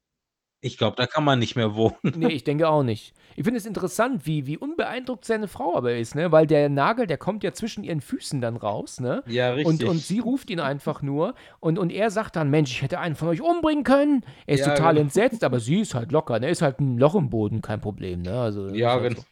[0.62, 1.96] Ich glaube, da kann man nicht mehr wohnen.
[2.12, 3.14] Nee, ich denke auch nicht.
[3.36, 6.32] Ich finde es interessant, wie, wie unbeeindruckt seine Frau aber ist, ne?
[6.32, 9.22] Weil der Nagel, der kommt ja zwischen ihren Füßen dann raus, ne?
[9.24, 9.64] Ja, richtig.
[9.64, 12.98] Und, und sie ruft ihn einfach nur und, und er sagt dann, Mensch, ich hätte
[12.98, 14.24] einen von euch umbringen können.
[14.46, 15.02] Er ist Ja, total genau.
[15.02, 16.50] entsetzt, aber sie ist halt locker, ne?
[16.50, 18.40] Ist halt ein Loch im Boden, kein Problem, ne?
[18.40, 19.20] Also, das Ja, ist halt genau.
[19.20, 19.24] so.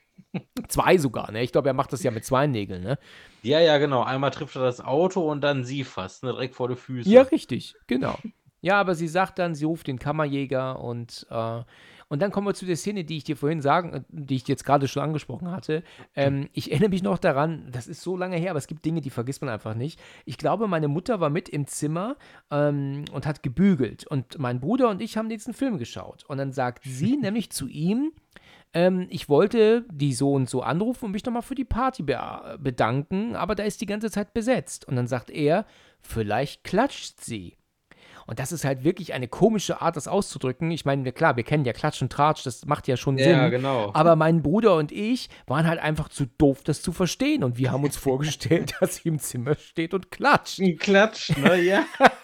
[0.68, 1.42] Zwei sogar, ne?
[1.42, 2.98] Ich glaube, er macht das ja mit zwei Nägeln, ne?
[3.42, 4.02] Ja, ja, genau.
[4.02, 6.32] Einmal trifft er das Auto und dann sie fast, ne?
[6.32, 7.08] Direkt vor die Füße.
[7.08, 8.18] Ja, richtig, genau.
[8.60, 11.62] Ja, aber sie sagt dann, sie ruft den Kammerjäger und, äh,
[12.08, 14.48] und dann kommen wir zu der Szene, die ich dir vorhin sagen, äh, die ich
[14.48, 15.84] jetzt gerade schon angesprochen hatte.
[16.16, 19.00] Ähm, ich erinnere mich noch daran, das ist so lange her, aber es gibt Dinge,
[19.00, 20.00] die vergisst man einfach nicht.
[20.24, 22.16] Ich glaube, meine Mutter war mit im Zimmer
[22.50, 24.06] ähm, und hat gebügelt.
[24.06, 26.24] Und mein Bruder und ich haben diesen Film geschaut.
[26.24, 28.12] Und dann sagt sie nämlich zu ihm,
[28.74, 32.58] ähm, ich wollte die so und so anrufen und mich nochmal für die Party be
[32.60, 34.86] bedanken, aber da ist die ganze Zeit besetzt.
[34.86, 35.64] Und dann sagt er,
[36.00, 37.56] vielleicht klatscht sie.
[38.28, 40.70] Und das ist halt wirklich eine komische Art, das auszudrücken.
[40.70, 43.30] Ich meine, klar, wir kennen ja Klatsch und Tratsch, das macht ja schon Sinn.
[43.30, 43.90] Ja, genau.
[43.94, 47.42] Aber mein Bruder und ich waren halt einfach zu doof, das zu verstehen.
[47.42, 50.60] Und wir haben uns vorgestellt, dass sie im Zimmer steht und klatscht.
[50.78, 51.58] Klatscht, ne?
[51.62, 51.86] Ja.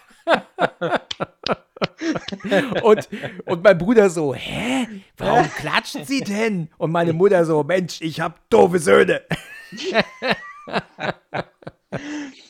[2.83, 3.09] und,
[3.45, 4.87] und mein Bruder so, hä?
[5.17, 6.69] Warum klatscht sie denn?
[6.77, 9.21] Und meine Mutter so, Mensch, ich hab doofe Söhne.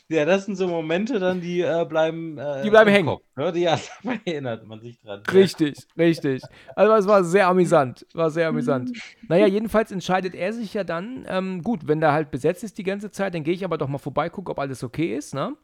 [0.09, 3.07] ja, das sind so Momente dann, die äh, bleiben äh, Die bleiben hängen.
[3.07, 3.51] Kopf, ne?
[3.57, 5.23] Ja, da erinnert man sich dran.
[5.31, 6.03] Richtig, ja.
[6.03, 6.43] richtig.
[6.75, 8.91] Also es war sehr amüsant, war sehr amüsant.
[9.27, 12.83] naja, jedenfalls entscheidet er sich ja dann, ähm, gut, wenn da halt besetzt ist die
[12.83, 15.55] ganze Zeit, dann gehe ich aber doch mal vorbei, gucke, ob alles okay ist, ne?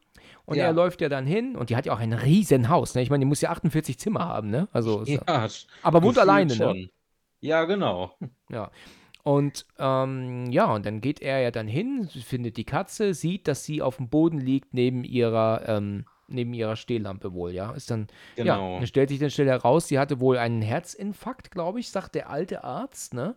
[0.45, 0.65] Und ja.
[0.65, 3.01] er läuft ja dann hin und die hat ja auch ein riesen Haus, ne?
[3.01, 4.67] Ich meine, die muss ja 48 Zimmer haben, ne?
[4.71, 5.47] Also, ja,
[5.83, 6.55] aber wohnt alleine, ne?
[6.55, 6.77] schon.
[6.77, 6.89] ne?
[7.41, 8.15] Ja, genau.
[8.49, 8.71] Ja.
[9.23, 13.63] Und ähm, ja, und dann geht er ja dann hin, findet die Katze, sieht, dass
[13.63, 17.71] sie auf dem Boden liegt neben ihrer ähm, neben ihrer Stehlampe wohl, ja.
[17.71, 18.73] Ist dann, genau.
[18.73, 22.15] ja, dann stellt sich dann schnell heraus, sie hatte wohl einen Herzinfarkt, glaube ich, sagt
[22.15, 23.35] der alte Arzt, ne?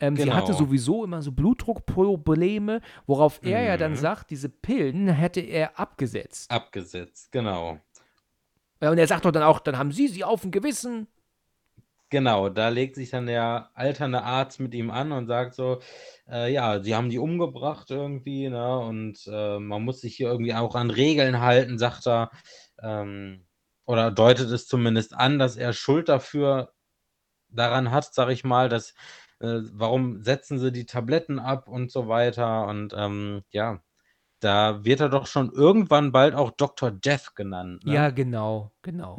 [0.00, 0.26] Ähm, genau.
[0.26, 0.58] Sie hatte genau.
[0.58, 3.66] sowieso immer so Blutdruckprobleme, worauf er mhm.
[3.66, 3.96] ja dann mhm.
[3.96, 6.50] sagt, diese Pillen hätte er abgesetzt.
[6.50, 7.78] Abgesetzt, genau.
[8.80, 11.08] Ja, und er sagt doch dann auch, dann haben Sie sie auf dem Gewissen.
[12.08, 15.80] Genau, da legt sich dann der alternde Arzt mit ihm an und sagt so,
[16.30, 18.78] äh, ja, sie haben die umgebracht irgendwie, ne?
[18.78, 22.30] Und äh, man muss sich hier irgendwie auch an Regeln halten, sagt er.
[22.80, 23.46] Ähm,
[23.86, 26.72] oder deutet es zumindest an, dass er Schuld dafür
[27.48, 28.94] daran hat, sag ich mal, dass
[29.40, 32.66] äh, warum setzen sie die Tabletten ab und so weiter.
[32.66, 33.80] Und ähm, ja,
[34.40, 36.90] da wird er doch schon irgendwann bald auch Dr.
[36.90, 37.84] Death genannt.
[37.84, 37.94] Ne?
[37.94, 39.16] Ja, genau, genau.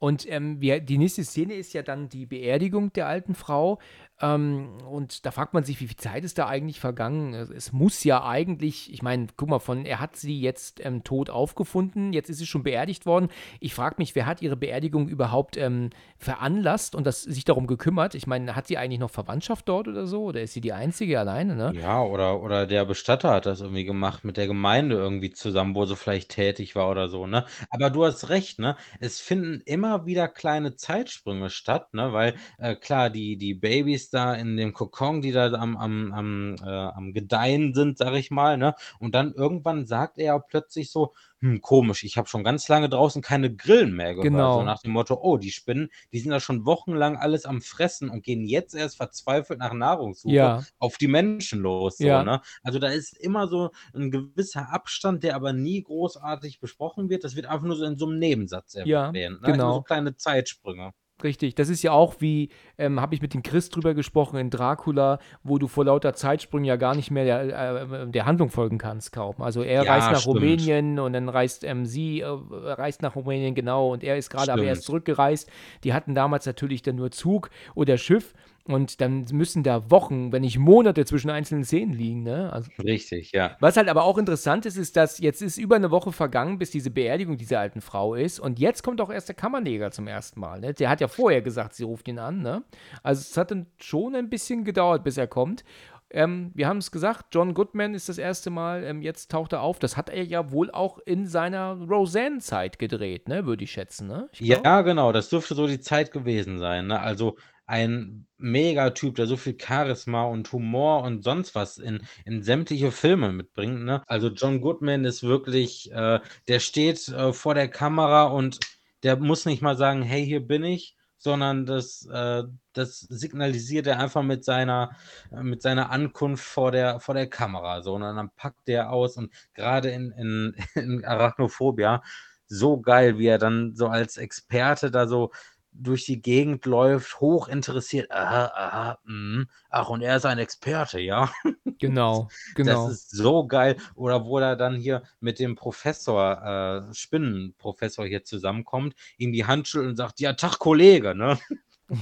[0.00, 3.78] Und ähm, wir, die nächste Szene ist ja dann die Beerdigung der alten Frau.
[4.22, 7.32] Ähm, und da fragt man sich, wie viel Zeit ist da eigentlich vergangen?
[7.32, 11.30] Es muss ja eigentlich, ich meine, guck mal, von er hat sie jetzt ähm, tot
[11.30, 13.28] aufgefunden, jetzt ist sie schon beerdigt worden.
[13.60, 18.14] Ich frage mich, wer hat ihre Beerdigung überhaupt ähm, veranlasst und das, sich darum gekümmert?
[18.14, 20.24] Ich meine, hat sie eigentlich noch Verwandtschaft dort oder so?
[20.24, 21.56] Oder ist sie die Einzige alleine?
[21.56, 21.72] Ne?
[21.74, 25.86] Ja, oder, oder der Bestatter hat das irgendwie gemacht mit der Gemeinde irgendwie zusammen, wo
[25.86, 27.26] sie vielleicht tätig war oder so.
[27.26, 27.46] Ne?
[27.70, 28.76] Aber du hast recht, ne?
[28.98, 32.12] Es finden immer wieder kleine Zeitsprünge statt, ne?
[32.12, 36.56] Weil äh, klar, die, die Babys da in dem Kokon, die da am, am, am,
[36.62, 38.74] äh, am Gedeihen sind, sag ich mal, ne?
[38.98, 43.22] Und dann irgendwann sagt er plötzlich so, hm, komisch, ich habe schon ganz lange draußen
[43.22, 44.24] keine Grillen mehr gehört.
[44.24, 44.58] Genau.
[44.58, 48.10] So nach dem Motto, oh, die Spinnen, die sind da schon wochenlang alles am Fressen
[48.10, 50.62] und gehen jetzt erst verzweifelt nach Nahrungssuche ja.
[50.78, 51.96] auf die Menschen los.
[51.96, 52.22] So, ja.
[52.24, 52.42] ne?
[52.62, 57.24] Also da ist immer so ein gewisser Abstand, der aber nie großartig besprochen wird.
[57.24, 58.88] Das wird einfach nur so in so einem Nebensatz erwähnt.
[58.88, 59.38] Ja, ne?
[59.42, 59.76] genau.
[59.76, 60.92] so kleine Zeitsprünge.
[61.22, 62.48] Richtig, das ist ja auch wie,
[62.78, 66.64] ähm, habe ich mit dem Chris drüber gesprochen in Dracula, wo du vor lauter Zeitsprüngen
[66.64, 69.36] ja gar nicht mehr der, äh, der Handlung folgen kannst, kaum.
[69.38, 70.36] Also er ja, reist nach stimmt.
[70.36, 74.52] Rumänien und dann reist ähm, sie, äh, reist nach Rumänien, genau, und er ist gerade
[74.52, 75.50] aber erst zurückgereist.
[75.84, 78.34] Die hatten damals natürlich dann nur Zug oder Schiff
[78.72, 82.22] und dann müssen da Wochen, wenn nicht Monate zwischen einzelnen Szenen liegen.
[82.22, 82.52] Ne?
[82.52, 83.56] Also, Richtig, ja.
[83.60, 86.70] Was halt aber auch interessant ist, ist, dass jetzt ist über eine Woche vergangen, bis
[86.70, 88.40] diese Beerdigung dieser alten Frau ist.
[88.40, 90.60] Und jetzt kommt auch erst der Kammerneger zum ersten Mal.
[90.60, 90.74] Ne?
[90.74, 92.42] Der hat ja vorher gesagt, sie ruft ihn an.
[92.42, 92.62] Ne?
[93.02, 95.64] Also es hat dann schon ein bisschen gedauert, bis er kommt.
[96.12, 99.62] Ähm, wir haben es gesagt, John Goodman ist das erste Mal, ähm, jetzt taucht er
[99.62, 99.78] auf.
[99.78, 103.46] Das hat er ja wohl auch in seiner Roseanne-Zeit gedreht, ne?
[103.46, 104.08] würde ich schätzen.
[104.08, 104.28] Ne?
[104.32, 106.88] Ich ja, genau, das dürfte so die Zeit gewesen sein.
[106.88, 107.00] Ne?
[107.00, 107.36] Also
[107.70, 113.32] ein Megatyp, der so viel Charisma und Humor und sonst was in, in sämtliche Filme
[113.32, 113.84] mitbringt.
[113.84, 114.02] Ne?
[114.06, 116.18] Also John Goodman ist wirklich, äh,
[116.48, 118.58] der steht äh, vor der Kamera und
[119.04, 122.42] der muss nicht mal sagen, hey, hier bin ich, sondern das, äh,
[122.72, 124.90] das signalisiert er einfach mit seiner,
[125.30, 127.82] äh, mit seiner Ankunft vor der, vor der Kamera.
[127.82, 132.02] So, und dann packt der aus und gerade in, in, in Arachnophobia
[132.50, 135.30] so geil, wie er dann so als Experte da so
[135.72, 138.10] durch die Gegend läuft, hoch interessiert.
[138.10, 139.44] Aha, aha, mh.
[139.70, 141.30] Ach, und er ist ein Experte, ja.
[141.78, 142.88] Genau, genau.
[142.88, 143.76] Das ist so geil.
[143.94, 149.68] Oder wo er dann hier mit dem Professor, äh, Spinnenprofessor hier zusammenkommt, ihm die Hand
[149.68, 151.38] schüttelt und sagt, ja, Tag, Kollege, ne?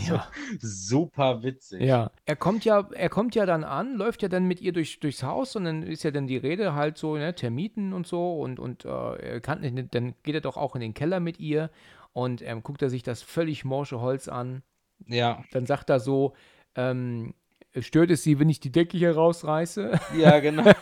[0.07, 0.27] Ja.
[0.61, 1.81] super witzig.
[1.81, 5.01] Ja, er kommt ja, er kommt ja dann an, läuft ja dann mit ihr durch,
[5.01, 8.39] durchs Haus und dann ist ja dann die Rede halt so, ne, Termiten und so
[8.39, 11.71] und, und äh, er kann, dann geht er doch auch in den Keller mit ihr
[12.19, 14.63] und ähm, guckt er sich das völlig morsche Holz an.
[15.07, 16.33] Ja, Dann sagt er so,
[16.75, 17.33] ähm,
[17.79, 19.93] stört es sie, wenn ich die Decke hier rausreiße?
[20.17, 20.73] ja, genau.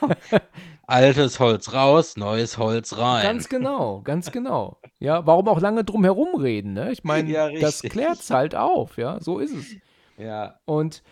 [0.87, 3.23] Altes Holz raus, neues Holz rein.
[3.23, 4.79] Ganz genau, ganz genau.
[4.99, 6.91] Ja, warum auch lange drum herum reden, ne?
[6.91, 9.77] Ich meine, Ja, das klärt's halt auf, ja, so ist es.
[10.17, 11.03] Ja, Und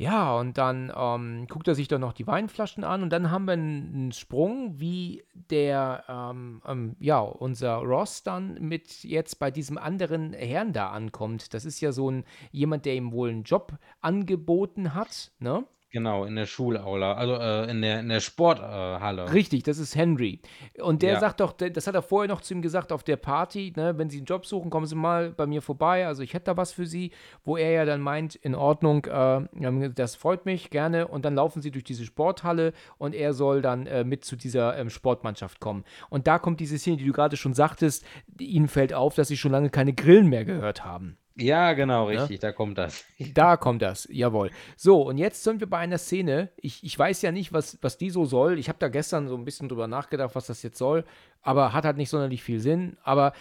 [0.00, 3.44] ja, und dann ähm, guckt er sich dann noch die Weinflaschen an und dann haben
[3.44, 9.50] wir einen, einen Sprung, wie der, ähm, ähm, ja, unser Ross dann mit jetzt bei
[9.50, 11.52] diesem anderen Herrn da ankommt.
[11.52, 15.66] Das ist ja so ein, jemand, der ihm wohl einen Job angeboten hat, ne?
[15.90, 19.32] Genau, in der Schulaula, also äh, in der, in der Sporthalle.
[19.32, 20.40] Richtig, das ist Henry.
[20.80, 21.20] Und der Ja.
[21.20, 24.10] sagt doch, das hat er vorher noch zu ihm gesagt auf der Party, ne, wenn
[24.10, 26.72] Sie einen Job suchen, kommen Sie mal bei mir vorbei, also ich hätte da was
[26.72, 27.10] für Sie,
[27.44, 31.08] wo er ja dann meint, in Ordnung, äh, das freut mich, gerne.
[31.08, 34.76] Und dann laufen sie durch diese Sporthalle und er soll dann äh, mit zu dieser
[34.78, 35.84] ähm, Sportmannschaft kommen.
[36.08, 38.04] Und da kommt diese Szene, die du gerade schon sagtest,
[38.38, 41.16] ihnen fällt auf, dass sie schon lange keine Grillen mehr gehört haben.
[41.40, 43.04] Ja, genau, richtig, da kommt das.
[43.34, 44.50] Da kommt das, jawohl.
[44.76, 46.50] So, und jetzt sind wir bei einer Szene.
[46.56, 48.58] Ich, ich weiß ja nicht, was, was die so soll.
[48.58, 51.04] Ich habe da gestern so ein bisschen drüber nachgedacht, was das jetzt soll,
[51.42, 52.96] aber hat halt nicht sonderlich viel Sinn.
[53.02, 53.32] Aber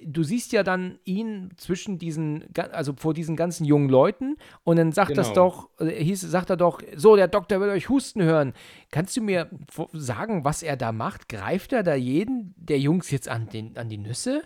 [0.00, 4.92] du siehst ja dann ihn zwischen diesen, also vor diesen ganzen jungen Leuten und dann
[4.92, 5.50] sagt das Genau.
[5.50, 8.52] doch, äh, hieß, sagt er doch, so, der Doktor will euch husten hören.
[8.90, 9.50] Kannst du mir
[9.92, 11.28] sagen, was er da macht?
[11.28, 14.42] Greift er da jeden der Jungs jetzt an, den, an die Nüsse?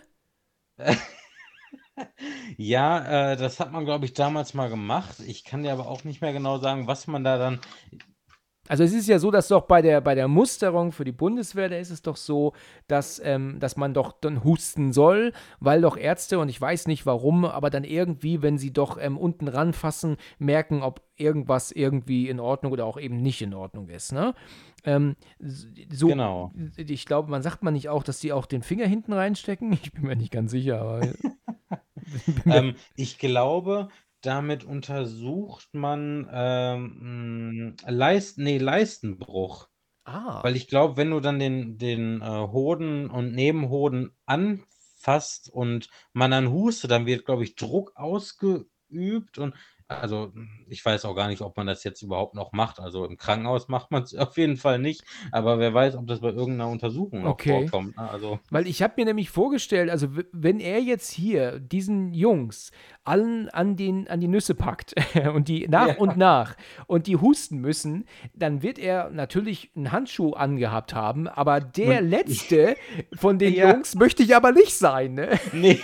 [2.57, 5.19] Ja, äh, das hat man, glaube ich, damals mal gemacht.
[5.19, 7.59] Ich kann dir aber auch nicht mehr genau sagen, was man da dann.
[8.69, 11.67] Also es ist ja so, dass doch bei der, bei der Musterung für die Bundeswehr,
[11.67, 12.53] da ist es doch so,
[12.87, 17.05] dass, ähm, dass man doch dann husten soll, weil doch Ärzte, und ich weiß nicht
[17.05, 22.39] warum, aber dann irgendwie, wenn sie doch ähm, unten ranfassen, merken, ob irgendwas irgendwie in
[22.39, 24.13] Ordnung oder auch eben nicht in Ordnung ist.
[24.13, 24.33] Ne?
[24.85, 26.51] Ähm, so, Genau.
[26.77, 29.73] Ich glaube, man sagt man nicht auch, dass die auch den Finger hinten reinstecken?
[29.83, 31.01] Ich bin mir nicht ganz sicher, aber
[32.45, 33.89] Ähm, ich glaube,
[34.25, 39.69] damit untersucht man ähm, mh, Leist, nee, Leistenbruch.
[40.05, 45.89] ah, Weil ich glaube, wenn du dann den, den äh, Hoden und Nebenhoden anfasst und
[46.13, 49.55] man dann hustet, dann wird, glaube ich, Druck ausgeübt und
[49.87, 50.31] also
[50.67, 52.79] ich weiß auch gar nicht, ob man das jetzt überhaupt noch macht.
[52.79, 56.21] Also im Krankenhaus macht man es auf jeden Fall nicht, aber wer weiß, ob das
[56.21, 57.67] bei irgendeiner Untersuchung noch Okay.
[57.67, 57.97] vorkommt.
[57.97, 58.09] ne?
[58.09, 62.71] Also Weil ich habe mir nämlich vorgestellt, also wenn er jetzt hier diesen Jungs
[63.03, 64.93] allen an, den, an die Nüsse packt
[65.33, 65.97] und die nach Ja.
[65.97, 66.55] und nach
[66.87, 72.09] und die husten müssen, dann wird er natürlich einen Handschuh angehabt haben, aber der Und-
[72.09, 72.75] letzte
[73.15, 73.71] von den Ja.
[73.73, 75.37] Jungs möchte ich aber nicht sein, ne?
[75.51, 75.79] Nee,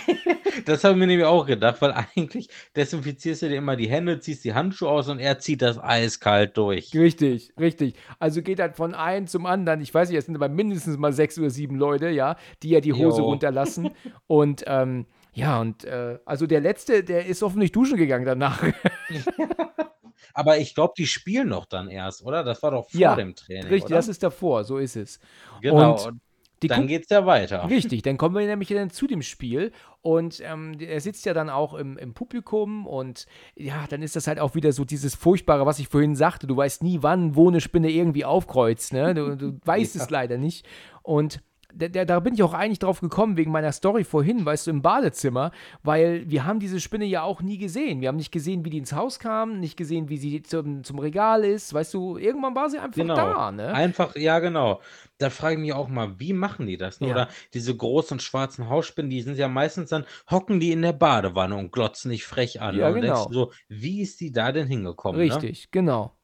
[0.64, 3.99] das habe ich mir nämlich auch gedacht, weil eigentlich desinfizierst du dir immer die Hände,
[4.20, 6.94] ziehst die Handschuhe aus und er zieht das eiskalt durch.
[6.94, 7.94] Richtig, richtig.
[8.18, 9.80] Also geht halt von einem zum anderen.
[9.80, 12.80] Ich weiß nicht, es sind aber mindestens mal sechs oder sieben Leute, ja, die ja
[12.80, 13.24] die Hose Jo.
[13.30, 13.90] runterlassen.
[14.26, 18.62] Und ähm, ja, und äh, also der letzte, der ist hoffentlich duschen gegangen danach.
[20.34, 22.44] Aber ich glaube, die spielen noch dann erst, oder?
[22.44, 23.96] Das war doch vor Ja, dem Training, Richtig, oder?
[23.96, 25.18] das ist davor, so ist es.
[25.60, 26.06] genau.
[26.06, 26.20] Und
[26.62, 27.68] Die dann geht's ja weiter.
[27.70, 31.48] Richtig, dann kommen wir nämlich dann zu dem Spiel und ähm, er sitzt ja dann
[31.50, 35.64] auch im, im Publikum und ja, dann ist das halt auch wieder so dieses Furchtbare,
[35.66, 36.46] was ich vorhin sagte.
[36.46, 39.14] Du weißt nie, wann, wo eine Spinne irgendwie aufkreuzt, ne?
[39.14, 40.02] Du, du weißt Ja.
[40.02, 40.66] es leider nicht.
[41.02, 41.40] Und
[41.74, 44.70] da, da, da bin ich auch eigentlich drauf gekommen, wegen meiner Story vorhin, weißt du,
[44.70, 45.52] im Badezimmer,
[45.82, 48.00] weil wir haben diese Spinne ja auch nie gesehen.
[48.00, 50.98] Wir haben nicht gesehen, wie die ins Haus kam, nicht gesehen, wie sie zum, zum
[50.98, 53.14] Regal ist, weißt du, irgendwann war sie einfach Genau.
[53.14, 53.72] da, ne?
[53.72, 54.80] Einfach, ja, genau.
[55.18, 57.00] Da frage ich mich auch mal, wie machen die das?
[57.00, 57.08] ne?
[57.08, 57.12] Ja.
[57.12, 61.56] Oder diese großen schwarzen Hausspinnen, die sind ja meistens dann, hocken die in der Badewanne
[61.56, 62.76] und glotzen dich frech an.
[62.76, 63.32] Ja, und denkst genau.
[63.32, 65.20] so, wie ist die da denn hingekommen?
[65.20, 65.26] Ne?
[65.26, 66.16] Richtig, genau.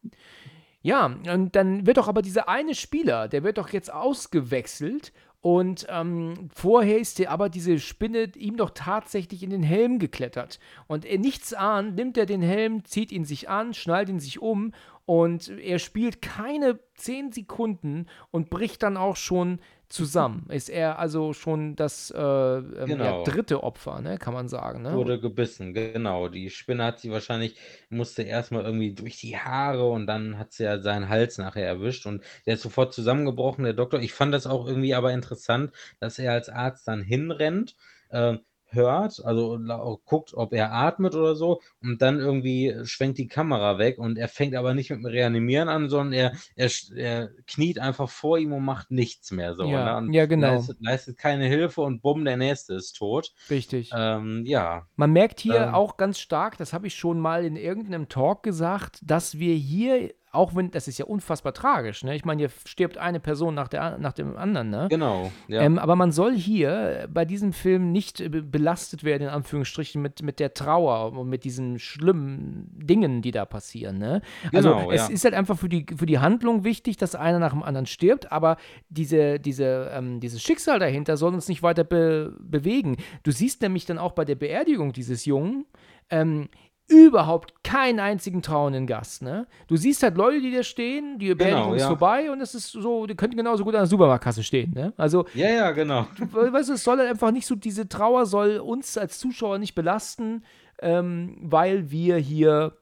[0.83, 5.87] Ja, und dann wird doch aber dieser eine Spieler, der wird doch jetzt ausgewechselt und
[5.89, 10.59] ähm, vorher ist der aber diese Spinne ihm doch tatsächlich in den Helm geklettert.
[10.89, 14.43] Und er nichts ahnt, nimmt er den Helm, zieht ihn sich an, schnallt ihn sich
[14.43, 14.73] um
[15.05, 20.47] und er spielt keine zehn Sekunden und bricht dann auch schon zusammen.
[20.51, 23.23] Ist er also schon das äh, ähm, Genau.
[23.25, 24.83] dritte Opfer, ne, kann man sagen.
[24.83, 24.93] Ne?
[24.93, 26.29] Wurde gebissen, genau.
[26.29, 27.59] Die Spinne hat sie wahrscheinlich,
[27.89, 32.07] musste erstmal irgendwie durch die Haare und dann hat sie ja seinen Hals nachher erwischt
[32.07, 33.99] und der ist sofort zusammengebrochen, der Doktor.
[34.01, 37.75] Ich fand das auch irgendwie aber interessant, dass er als Arzt dann hinrennt,
[38.13, 38.41] ähm,
[38.77, 39.59] hört, also
[40.05, 44.29] guckt, ob er atmet oder so, und dann irgendwie schwenkt die Kamera weg und er
[44.29, 48.53] fängt aber nicht mit dem Reanimieren an, sondern er, er, er kniet einfach vor ihm
[48.53, 49.65] und macht nichts mehr so.
[49.65, 50.15] Ja, ne?
[50.15, 50.55] ja genau.
[50.55, 53.33] Leistet, leistet, keine Hilfe und bumm, der nächste ist tot.
[53.51, 53.91] Richtig.
[53.93, 54.87] Ähm, ja.
[54.95, 58.43] Man merkt hier ähm, auch ganz stark, das habe ich schon mal in irgendeinem Talk
[58.43, 62.15] gesagt, dass wir hier auch wenn, das ist ja unfassbar tragisch, ne?
[62.15, 64.87] Ich meine, hier stirbt eine Person nach, der, nach dem anderen, ne?
[64.91, 65.63] Genau, ja.
[65.63, 70.23] Ähm, aber man soll hier bei diesem Film nicht äh, belastet werden, in Anführungsstrichen, mit,
[70.23, 74.23] mit der Trauer und mit diesen schlimmen Dingen, die da passieren, ne?
[74.53, 75.15] Also genau, es ja.
[75.15, 78.31] ist halt einfach für die, für die Handlung wichtig, dass einer nach dem anderen stirbt,
[78.31, 78.57] aber
[78.89, 82.97] diese, diese, ähm, dieses Schicksal dahinter soll uns nicht weiter be bewegen.
[83.23, 85.67] Du siehst nämlich dann auch bei der Beerdigung dieses Jungen,
[86.11, 86.49] ähm,
[86.89, 89.47] überhaupt keinen einzigen trauenden Gast, ne?
[89.67, 91.89] Du siehst halt Leute, die da stehen, die Beerdigung genau, ist ja.
[91.89, 94.93] vorbei und es ist so, die könnten genauso gut an der Supermarktkasse stehen, ne?
[94.97, 96.07] Also Ja, ja, genau.
[96.17, 99.59] Du, weißt du, es soll halt einfach nicht so, diese Trauer soll uns als Zuschauer
[99.59, 100.45] nicht belasten,
[100.81, 102.73] ähm, weil wir hier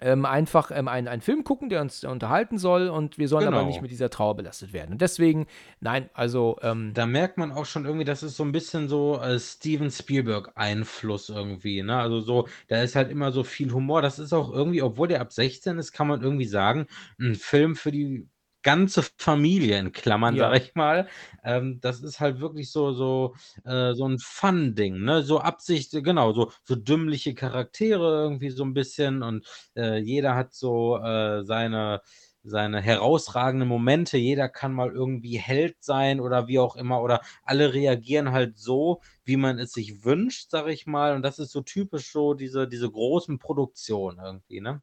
[0.00, 3.58] ähm, einfach ähm, einen, einen Film gucken, der uns unterhalten soll und wir sollen genau.
[3.58, 4.92] aber nicht mit dieser Trauer belastet werden.
[4.92, 5.46] Und deswegen,
[5.80, 6.58] nein, also.
[6.62, 9.90] Ähm, da merkt man auch schon irgendwie, das ist so ein bisschen so äh, Steven
[9.90, 11.82] Spielberg-Einfluss irgendwie.
[11.82, 11.96] Ne?
[11.96, 14.02] Also so, da ist halt immer so viel Humor.
[14.02, 16.86] Das ist auch irgendwie, obwohl der ab 16 ist, kann man irgendwie sagen,
[17.18, 18.28] ein Film für die
[18.62, 20.50] ganze Familie in Klammern, ja.
[20.50, 21.08] sag ich mal.
[21.44, 23.34] Ähm, das ist halt wirklich so, so,
[23.64, 25.22] äh, so ein Fun-Ding, ne?
[25.22, 29.46] So Absicht, genau, so, so dümmliche Charaktere irgendwie so ein bisschen und
[29.76, 32.02] äh, jeder hat so äh, seine,
[32.42, 34.16] seine herausragenden Momente.
[34.16, 37.02] Jeder kann mal irgendwie Held sein oder wie auch immer.
[37.02, 41.14] Oder alle reagieren halt so, wie man es sich wünscht, sag ich mal.
[41.14, 44.82] Und das ist so typisch so diese, diese großen Produktionen irgendwie, ne?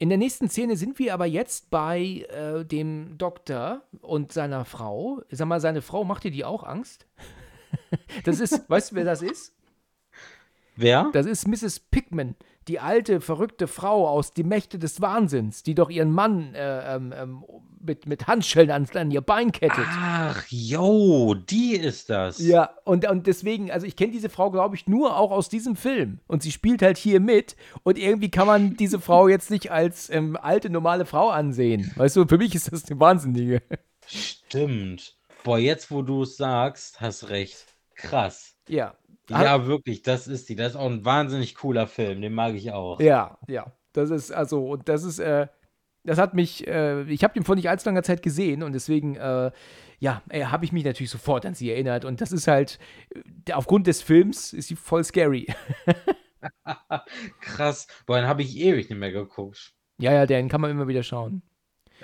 [0.00, 5.22] In der nächsten Szene sind wir aber jetzt bei äh, dem Doktor und seiner Frau.
[5.30, 7.06] Sag mal, seine Frau macht dir die auch Angst?
[8.24, 9.54] das ist, weißt du, wer das ist?
[10.76, 11.10] Wer?
[11.12, 11.80] Das ist Mrs.
[11.80, 12.36] Pickman,
[12.68, 17.14] die alte, verrückte Frau aus Die Mächte des Wahnsinns, die doch ihren Mann äh, ähm,
[17.16, 17.44] ähm
[17.80, 19.86] mit, mit Handschellen an, an ihr Bein kettet.
[19.88, 22.38] Ach, yo, die ist das.
[22.38, 25.76] Ja, und, und deswegen, also ich kenne diese Frau, glaube ich, nur auch aus diesem
[25.76, 26.20] Film.
[26.26, 27.56] Und sie spielt halt hier mit.
[27.82, 31.90] Und irgendwie kann man diese Frau jetzt nicht als ähm, alte, normale Frau ansehen.
[31.96, 33.62] Weißt du, für mich ist das eine Wahnsinnige.
[34.06, 35.16] Stimmt.
[35.44, 37.64] Boah, jetzt, wo du es sagst, hast recht.
[37.94, 38.54] Krass.
[38.68, 38.94] Ja.
[39.30, 40.56] Ja, wirklich, das ist die.
[40.56, 42.20] Das ist auch ein wahnsinnig cooler Film.
[42.20, 43.00] Den mag ich auch.
[43.00, 43.72] Ja, ja.
[43.92, 45.48] Das ist, also, und das ist, äh,
[46.04, 49.16] das hat mich, äh, ich habe den vor nicht allzu langer Zeit gesehen und deswegen,
[49.16, 49.50] äh,
[49.98, 52.04] ja, äh, habe ich mich natürlich sofort an sie erinnert.
[52.04, 52.78] Und das ist halt,
[53.14, 55.46] äh, aufgrund des Films ist sie voll scary.
[57.40, 57.86] Krass.
[58.06, 59.74] Boah, dann habe ich ewig nicht mehr geguckt.
[60.00, 61.42] Ja, ja, den kann man immer wieder schauen.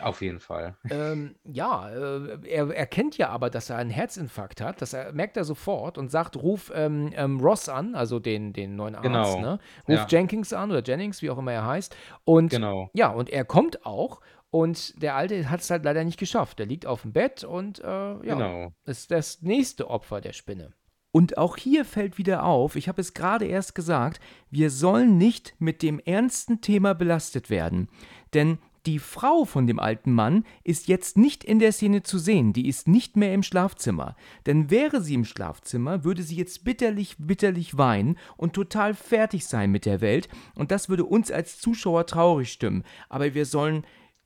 [0.01, 0.77] Auf jeden Fall.
[0.91, 4.83] Ähm, ja, äh, er erkennt ja aber, dass er einen Herzinfarkt hat.
[4.83, 8.77] Das er, merkt er sofort und sagt, ruf ähm, ähm, Ross an, also den, den
[8.77, 9.05] neuen Arzt.
[9.05, 9.41] Genau.
[9.41, 9.59] Ne?
[9.89, 10.07] Ruf ja.
[10.09, 11.97] Jenkins an oder Jennings, wie auch immer er heißt.
[12.25, 12.91] Und genau.
[12.93, 14.21] ja, und er kommt auch.
[14.51, 16.61] Und der Alte hat es halt leider nicht geschafft.
[16.61, 18.73] Er liegt auf dem Bett und äh, ja, genau.
[18.85, 20.73] ist das nächste Opfer der Spinne.
[21.11, 25.55] Und auch hier fällt wieder auf, ich habe es gerade erst gesagt, wir sollen nicht
[25.61, 27.89] mit dem ernsten Thema belastet werden.
[28.33, 32.53] Denn die Frau von dem alten Mann ist jetzt nicht in der Szene zu sehen,
[32.53, 34.17] die ist nicht mehr im Schlafzimmer.
[34.47, 39.71] Denn wäre sie im Schlafzimmer, würde sie jetzt bitterlich, bitterlich weinen und total fertig sein
[39.71, 42.85] mit der Welt, und das würde uns als Zuschauer traurig stimmen.
[43.09, 43.85] Aber wir sollen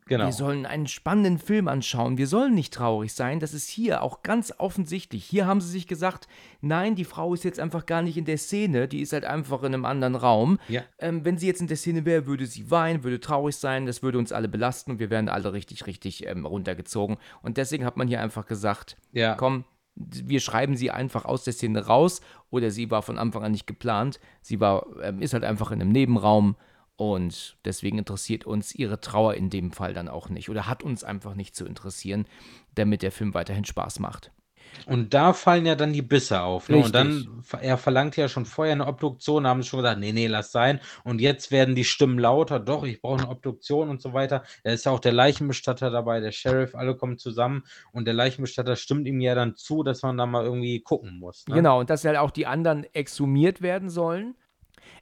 [0.09, 0.25] Genau.
[0.25, 2.17] Wir sollen einen spannenden Film anschauen.
[2.17, 3.41] Wir sollen nicht traurig sein.
[3.41, 5.25] Das ist hier auch ganz offensichtlich.
[5.25, 6.29] Hier haben sie sich gesagt,
[6.63, 8.89] nein, die Frau ist jetzt einfach gar nicht in der Szene.
[8.89, 10.59] Die ist halt einfach in einem anderen Raum.
[10.69, 10.83] Ja.
[10.99, 13.85] Ähm, wenn sie jetzt in der Szene wäre, würde sie weinen, würde traurig sein.
[13.85, 17.19] Das würde uns alle belasten und wir wären alle richtig, richtig ähm, runtergezogen.
[17.43, 19.35] Und deswegen hat man hier einfach gesagt, ja.
[19.35, 19.65] komm,
[19.95, 22.21] wir schreiben sie einfach aus der Szene raus
[22.51, 24.21] oder sie war von Anfang an nicht geplant.
[24.41, 26.57] Sie war, ähm, ist halt einfach in einem Nebenraum
[26.99, 31.05] und deswegen interessiert uns ihre Trauer in dem Fall dann auch nicht oder hat uns
[31.05, 32.27] einfach nicht zu interessieren,
[32.75, 34.33] damit der Film weiterhin Spaß macht.
[34.85, 36.69] Und da fallen ja dann die Bisse auf.
[36.69, 36.79] Ne?
[36.79, 40.51] Und dann, er verlangt ja schon vorher eine Obduktion, haben schon gesagt, nee, nee, lass
[40.51, 40.81] sein.
[41.05, 44.43] Und jetzt werden die Stimmen lauter, doch, ich brauche eine Obduktion und so weiter.
[44.65, 47.63] Da ist ja auch der Leichenbestatter dabei, der Sheriff, alle kommen zusammen
[47.93, 51.47] und der Leichenbestatter stimmt ihm ja dann zu, dass man da mal irgendwie gucken muss.
[51.47, 51.55] Ne?
[51.55, 54.35] Genau, und dass halt auch die anderen exhumiert werden sollen.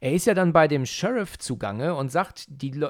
[0.01, 2.81] Er ist ja dann bei dem Sheriff zugange und sagt, die,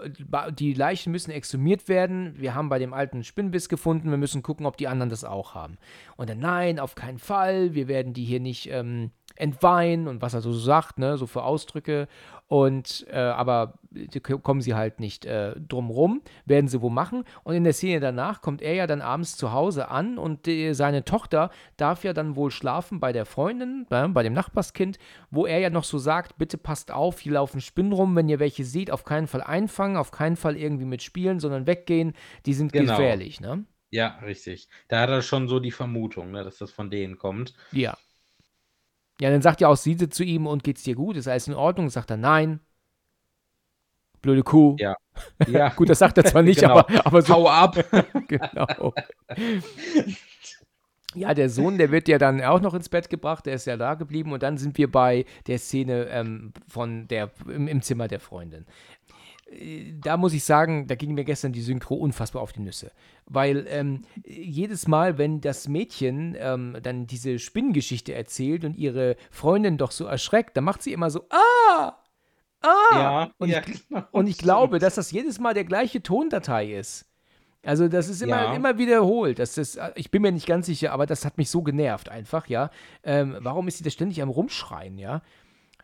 [0.59, 2.35] die Leichen müssen exhumiert werden.
[2.37, 4.11] Wir haben bei dem alten Spinnbiss gefunden.
[4.11, 5.79] Wir müssen gucken, ob die anderen das auch haben.
[6.17, 7.75] Und dann, nein, auf keinen Fall.
[7.75, 11.43] Wir werden die hier nicht ähm, entweihen und was er so sagt, ne, so für
[11.43, 12.09] Ausdrücke.
[12.49, 13.75] Und äh, aber
[14.43, 17.25] kommen sie halt nicht äh, drum rum, werden sie wo machen.
[17.43, 20.73] Und in der Szene danach kommt er ja dann abends zu Hause an und die,
[20.73, 24.99] seine Tochter darf ja dann wohl schlafen bei der Freundin, äh, bei dem Nachbarskind,
[25.31, 28.39] wo er ja noch so sagt, bitte passt auf, hier laufen Spinnen rum, wenn ihr
[28.39, 32.13] welche seht, auf keinen Fall einfangen, auf keinen Fall irgendwie mitspielen, sondern weggehen,
[32.47, 32.93] die sind genau.
[32.93, 33.65] gefährlich, ne?
[33.91, 34.69] Ja, richtig.
[34.89, 37.55] Da hat er schon so die Vermutung, ne, dass das von denen kommt.
[37.73, 37.97] Ja.
[39.21, 41.17] Ja, dann sagt ja auch Siede zu ihm und geht's dir gut?
[41.17, 41.89] Ist alles in Ordnung?
[41.89, 42.61] Sagt er nein.
[44.21, 44.77] Blöde Kuh.
[44.79, 44.97] Ja.
[45.47, 45.71] ja.
[45.71, 46.79] gut, das sagt er zwar nicht, genau.
[46.79, 47.35] aber, aber so.
[47.35, 47.77] Hau ab.
[48.29, 48.93] genau.
[51.15, 53.79] Ja, der Sohn, der wird ja dann auch noch ins Bett gebracht, der ist ja
[53.79, 58.07] da geblieben und dann sind wir bei der Szene ähm, von der im, im, Zimmer
[58.07, 58.67] der Freundin.
[59.51, 62.91] Äh, da muss ich sagen, da ging mir gestern die Synchro unfassbar auf die Nüsse.
[63.27, 69.79] Weil ähm, jedes Mal, wenn das Mädchen ähm, dann diese Spinnengeschichte erzählt und ihre Freundin
[69.79, 71.97] doch so erschreckt, dann macht sie immer so, ah!
[72.63, 72.69] Ah!
[72.93, 76.73] Ja, und, ja, ich, genau, und ich glaube, dass das jedes Mal der gleiche Tondatei
[76.73, 77.07] ist.
[77.63, 78.55] Also das ist immer, Ja.
[78.55, 79.39] immer wiederholt.
[79.39, 82.47] Das ist, ich bin mir nicht ganz sicher, aber das hat mich so genervt einfach,
[82.49, 82.71] ja.
[83.03, 85.21] Ähm, warum ist sie da ständig am Rumschreien, ja?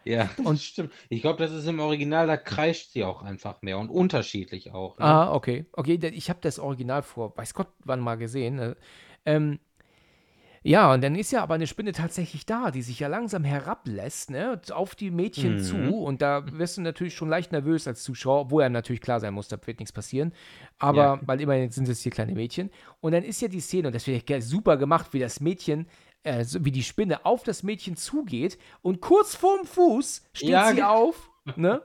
[0.04, 0.92] Ja, Und- stimmt.
[1.08, 4.98] Ich glaube, das ist im Original, da kreischt sie auch einfach mehr und unterschiedlich auch.
[4.98, 5.04] Ne?
[5.04, 5.66] Ah, okay.
[5.72, 8.58] Okay, ich habe das Original vor, weiß Gott, wann mal gesehen.
[8.58, 8.74] äh,
[9.24, 9.60] Ähm,
[10.64, 14.30] ja, und dann ist ja aber eine Spinne tatsächlich da, die sich ja langsam herablässt,
[14.30, 15.58] ne, auf die Mädchen Mhm.
[15.60, 15.76] zu.
[15.76, 19.34] Und da wirst du natürlich schon leicht nervös als Zuschauer, obwohl einem natürlich klar sein
[19.34, 20.32] muss, da wird nichts passieren.
[20.78, 21.20] Aber, Ja.
[21.26, 22.70] weil immerhin sind es hier kleine Mädchen.
[23.00, 25.86] Und dann ist ja die Szene, und das wird ja super gemacht, wie das Mädchen,
[26.24, 30.72] äh, so, wie die Spinne auf das Mädchen zugeht und kurz vorm Fuß steht Ja,
[30.72, 31.82] sie auf, ne?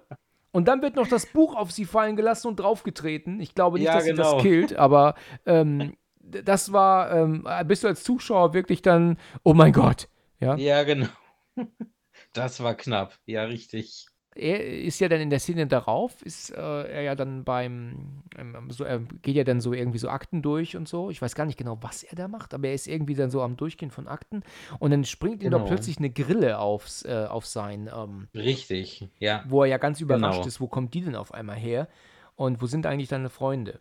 [0.51, 3.39] Und dann wird noch das Buch auf sie fallen gelassen und draufgetreten.
[3.41, 4.34] Ich glaube nicht, Ja, dass sie genau.
[4.35, 5.15] das killt, aber
[5.45, 10.07] ähm, das war, ähm, bist du als Zuschauer wirklich dann, oh mein Gott,
[10.39, 10.55] ja.
[10.55, 11.07] Ja, genau.
[12.34, 13.19] Das war knapp.
[13.26, 14.07] Ja, richtig.
[14.38, 18.69] Er ist ja dann in der Szene darauf, ist äh, er ja dann beim, ähm,
[18.69, 21.09] so, er geht ja dann so irgendwie so Akten durch und so.
[21.09, 23.41] Ich weiß gar nicht genau, was er da macht, aber er ist irgendwie dann so
[23.41, 24.43] am Durchgehen von Akten
[24.80, 25.68] und dann springt ihm doch Genau.
[25.69, 29.07] plötzlich eine Grille aufs, äh, auf sein, ähm, Richtig.
[29.19, 29.43] Ja.
[29.47, 30.47] wo er ja ganz überrascht Genau.
[30.47, 31.88] ist, wo kommt die denn auf einmal her
[32.35, 33.80] und wo sind eigentlich deine Freunde?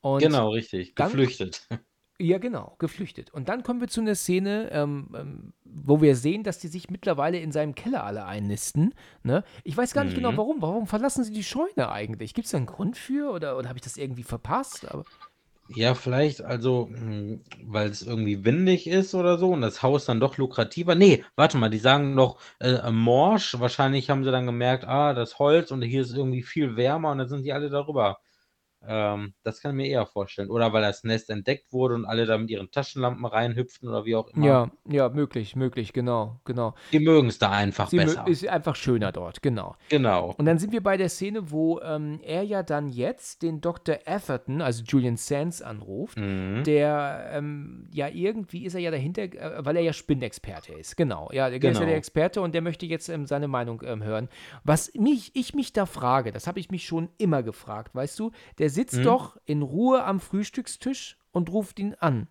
[0.00, 0.94] Und Genau, richtig.
[0.96, 1.68] dann- Geflüchtet.
[2.24, 3.32] Ja, genau, geflüchtet.
[3.32, 6.88] Und dann kommen wir zu einer Szene, ähm, ähm, wo wir sehen, dass die sich
[6.90, 8.94] mittlerweile in seinem Keller alle einnisten.
[9.24, 9.42] Ne?
[9.64, 10.36] Ich weiß gar nicht genau, Mhm.
[10.36, 10.62] warum.
[10.62, 12.34] Warum verlassen sie die Scheune eigentlich?
[12.34, 14.88] Gibt es da einen Grund für oder, oder habe ich das irgendwie verpasst?
[14.88, 15.04] Aber,
[15.68, 20.20] Ja, vielleicht, also, hm, weil es irgendwie windig ist oder so und das Haus dann
[20.20, 20.94] doch lukrativer.
[20.94, 23.58] Nee, warte mal, die sagen noch äh, morsch.
[23.58, 27.18] Wahrscheinlich haben sie dann gemerkt, ah, das Holz und hier ist irgendwie viel wärmer und
[27.18, 28.18] dann sind die alle darüber.
[28.86, 30.50] Ähm, das kann ich mir eher vorstellen.
[30.50, 34.16] Oder weil das Nest entdeckt wurde und alle da mit ihren Taschenlampen reinhüpften oder wie
[34.16, 34.46] auch immer.
[34.46, 36.74] ja, ja, möglich, möglich, genau, genau.
[36.92, 38.26] Die mögen es da einfach Sie besser.
[38.26, 39.76] ist einfach schöner dort, genau.
[39.88, 40.34] Genau.
[40.36, 43.98] Und dann sind wir bei der Szene, wo ähm, er ja dann jetzt den Dr.
[44.06, 46.18] Atherton, also Julian Sands, anruft.
[46.18, 46.64] Mhm.
[46.64, 50.96] Der, ähm, ja, irgendwie ist er ja dahinter, äh, weil er ja Spinnexperte ist.
[50.96, 51.28] Genau.
[51.32, 51.86] Ja, der ist ja Genau.
[51.86, 54.28] der Experte und der möchte jetzt ähm, seine Meinung ähm, hören.
[54.64, 58.30] Was mich, ich mich da frage, das habe ich mich schon immer gefragt, weißt du,
[58.58, 59.02] der sitzt Mhm.
[59.04, 62.28] doch in Ruhe am Frühstückstisch und ruft ihn an.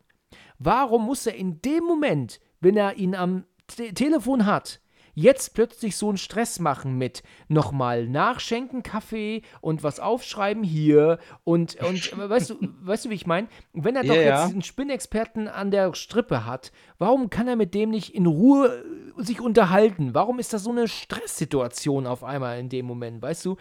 [0.59, 4.81] Warum muss er in dem Moment, wenn er ihn am Te Telefon hat,
[5.13, 11.76] jetzt plötzlich so einen Stress machen mit nochmal nachschenken Kaffee und was aufschreiben hier und,
[11.84, 13.47] und weißt du, weißt du, wie ich meine?
[13.73, 14.45] Wenn er doch Ja, jetzt ja.
[14.47, 18.84] diesen Spinnexperten an der Strippe hat, warum kann er mit dem nicht in Ruhe
[19.18, 20.13] äh, sich unterhalten?
[20.13, 23.57] Warum ist das so eine Stresssituation auf einmal in dem Moment, weißt du?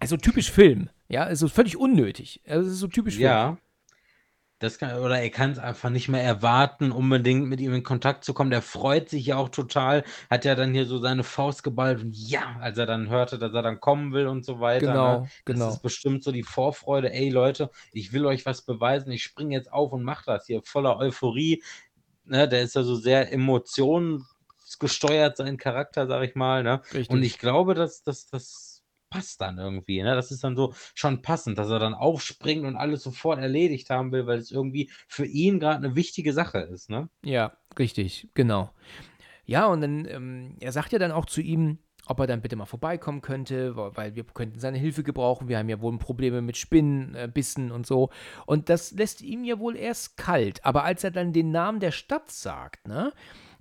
[0.00, 2.40] Also typisch Film, ja, also völlig unnötig.
[2.46, 3.18] Also es ist so typisch.
[3.18, 3.58] Ja.
[4.60, 8.24] Das kann, oder er kann es einfach nicht mehr erwarten, unbedingt mit ihm in Kontakt
[8.24, 8.50] zu kommen.
[8.50, 12.16] Der freut sich ja auch total, hat ja dann hier so seine Faust geballt und
[12.16, 14.86] ja, als er dann hörte, dass er dann kommen will und so weiter.
[14.86, 15.28] Genau, ne?
[15.44, 15.66] genau.
[15.66, 19.54] Das ist bestimmt so die Vorfreude, ey Leute, ich will euch was beweisen, ich springe
[19.54, 21.62] jetzt auf und mach das hier voller Euphorie.
[22.24, 26.64] Ne, der ist ja so sehr emotionsgesteuert, sein Charakter, sag ich mal.
[26.64, 26.82] Ne?
[26.92, 27.10] Richtig.
[27.10, 28.67] Und ich glaube, dass das, das
[29.10, 30.02] passt dann irgendwie.
[30.02, 30.14] Ne?
[30.14, 34.12] Das ist dann so schon passend, dass er dann aufspringt und alles sofort erledigt haben
[34.12, 36.90] will, weil es irgendwie für ihn gerade eine wichtige Sache ist.
[36.90, 37.08] Ne?
[37.24, 38.70] Ja, richtig, genau.
[39.44, 42.56] Ja, und dann, ähm, er sagt ja dann auch zu ihm, ob er dann bitte
[42.56, 45.48] mal vorbeikommen könnte, weil wir könnten seine Hilfe gebrauchen.
[45.48, 48.10] Wir haben ja wohl Probleme mit Spinnen, äh, Bissen und so.
[48.46, 50.64] Und das lässt ihm ja wohl erst kalt.
[50.64, 53.12] Aber als er dann den Namen der Stadt sagt, ne,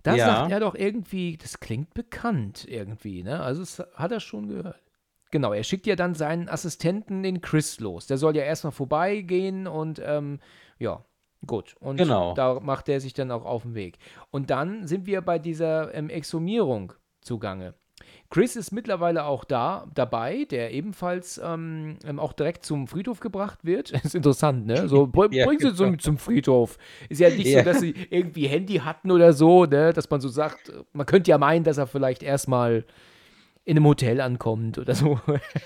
[0.04, 0.26] da Ja.
[0.26, 3.42] sagt er doch irgendwie, das klingt bekannt irgendwie, ne?
[3.42, 4.82] Also das hat er schon gehört.
[5.32, 8.08] Genau, er schickt ja dann seinen Assistenten, den Chris, los.
[8.08, 10.40] Der soll ja erstmal vorbeigehen und ähm,
[10.80, 11.04] ja,
[11.46, 11.76] gut.
[11.80, 12.34] Und Genau.
[12.34, 13.98] da macht er sich dann auch auf den Weg.
[14.32, 17.74] Und dann sind wir bei dieser ähm, Exhumierung zugange.
[18.30, 23.60] Chris ist mittlerweile auch da dabei, der ebenfalls ähm, ähm auch direkt zum Friedhof gebracht
[23.64, 23.92] wird.
[24.04, 24.88] ist interessant, ne?
[24.88, 26.78] So, bring ja, sie zum, zum Friedhof.
[27.10, 27.60] Ist ja nicht ja.
[27.60, 29.94] so, dass sie irgendwie Handy hatten oder so, ne?
[29.94, 32.86] Dass man so sagt, man könnte ja meinen, dass er vielleicht erstmal
[33.68, 35.20] in einem Hotel ankommt oder so.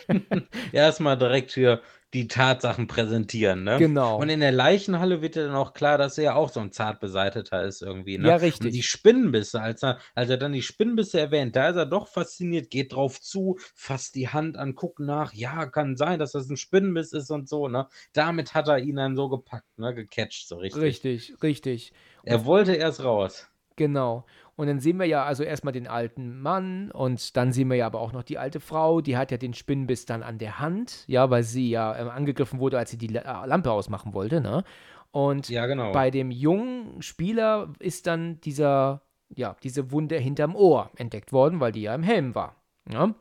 [0.72, 1.82] Erstmal direkt hier
[2.16, 3.78] die Tatsachen präsentieren, ne?
[3.78, 4.18] Genau.
[4.20, 6.72] Und in der Leichenhalle wird ja dann auch klar, dass er ja auch so ein
[6.72, 8.28] zart beseiteter ist irgendwie, ne?
[8.28, 8.66] Ja, richtig.
[8.66, 12.08] Und die Spinnenbisse, als er, als er dann die Spinnenbisse erwähnt, da ist er doch
[12.08, 16.50] fasziniert, geht drauf zu, fasst die Hand an, guckt nach, ja, kann sein, dass das
[16.50, 17.88] ein Spinnenbiss ist und so, ne?
[18.14, 19.94] Damit hat er ihn dann so gepackt, ne?
[19.94, 20.82] Gecatcht, so richtig.
[20.82, 21.94] Richtig, richtig.
[22.24, 23.48] Er wollte erst raus.
[23.76, 24.26] Genau.
[24.62, 27.88] Und dann sehen wir ja also erstmal den alten Mann und dann sehen wir ja
[27.88, 31.04] aber auch noch die alte Frau, die hat ja den Spinnenbiss dann an der Hand,
[31.08, 34.64] ja, weil sie ja äh, angegriffen wurde, als sie die äh, Lampe ausmachen wollte, ne?
[35.10, 35.92] Und ja, genau.
[35.94, 39.02] bei dem jungen Spieler ist dann dieser,
[39.36, 42.56] ja, diese Wunde hinterm Ohr entdeckt worden, weil die ja im Helm war.
[42.88, 43.16] Ja?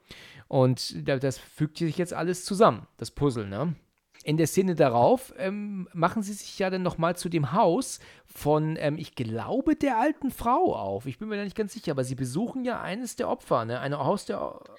[0.47, 3.77] Und das fügt sich jetzt alles zusammen, das Puzzle, ne?
[4.23, 8.77] In der Szene darauf ähm, machen sie sich ja dann nochmal zu dem Haus von,
[8.79, 11.07] ähm, ich glaube, der alten Frau auf.
[11.07, 13.81] Ich bin mir da nicht ganz sicher, aber sie besuchen ja eines der Opfer, ne?
[13.81, 14.75] Ein Haus der Opfer.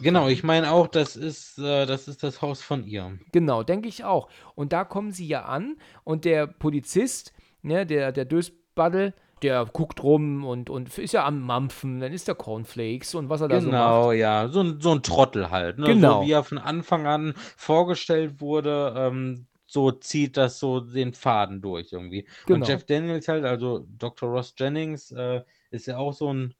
[0.00, 3.18] Genau, ich meine auch, das ist, äh, das ist das Haus von ihr.
[3.32, 4.28] Genau, denke ich auch.
[4.54, 7.32] Und da kommen sie ja an und der Polizist,
[7.62, 12.28] ne, der, der Dösbaddel, der guckt rum und, und ist ja am Mampfen, dann ist
[12.28, 13.80] der Cornflakes und was er da genau, so macht.
[13.82, 15.78] Genau, ja, so ein, so ein Trottel halt.
[15.78, 15.86] Ne?
[15.86, 16.20] Genau.
[16.20, 21.62] So wie er von Anfang an vorgestellt wurde, ähm, so zieht das so den Faden
[21.62, 22.28] durch irgendwie.
[22.46, 22.56] Genau.
[22.56, 24.28] Und Jeff Daniels halt, also Dr.
[24.28, 26.54] Ross Jennings, äh, ist ja auch so ein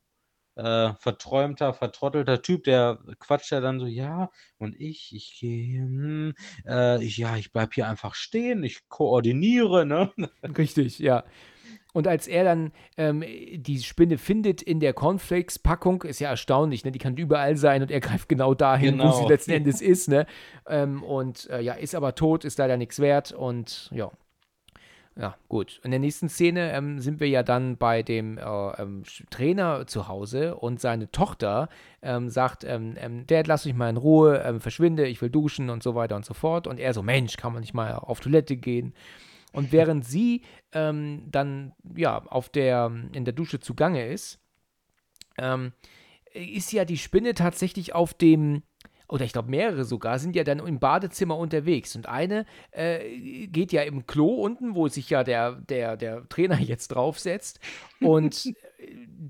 [0.55, 6.35] äh, verträumter, vertrottelter Typ, der quatscht ja dann so, ja, und ich, ich gehe, hm,
[6.67, 10.13] äh, ja, ich bleib hier einfach stehen, ich koordiniere, ne?
[10.59, 11.25] Richtig, ja.
[11.93, 13.23] Und als er dann ähm,
[13.55, 16.93] die Spinne findet in der Cornflakes-Packung, ist ja erstaunlich, ne?
[16.93, 19.11] Die kann überall sein und er greift genau dahin, genau.
[19.11, 20.27] wo sie letzten Endes ist, ne?
[20.67, 24.11] Ähm, und äh, ja, ist aber tot, ist leider nichts wert und ja.
[25.15, 25.79] Ja, gut.
[25.85, 30.09] In der nächsten Szene ähm, sind wir ja dann bei dem äh, ähm, Trainer zu
[30.09, 31.69] Hause und seine Tochter
[32.01, 35.69] ähm, sagt, ähm, ähm, Dad, lass mich mal in Ruhe, ähm, verschwinde, ich will duschen
[35.69, 36.67] und so weiter und so fort.
[36.67, 38.95] Und er so, Mensch, kann man nicht mal auf Toilette gehen?
[39.53, 40.43] Und während sie
[40.73, 44.41] ähm, dann ja auf der in der Dusche zugange ist,
[45.39, 45.73] ähm,
[46.33, 48.63] ist ja die Spinne tatsächlich auf dem
[49.13, 51.95] oder ich glaube mehrere sogar, sind ja dann im Badezimmer unterwegs.
[51.95, 56.59] Und eine äh, geht ja im Klo unten, wo sich ja der, der, der Trainer
[56.61, 57.61] jetzt draufsetzt.
[58.01, 58.55] Und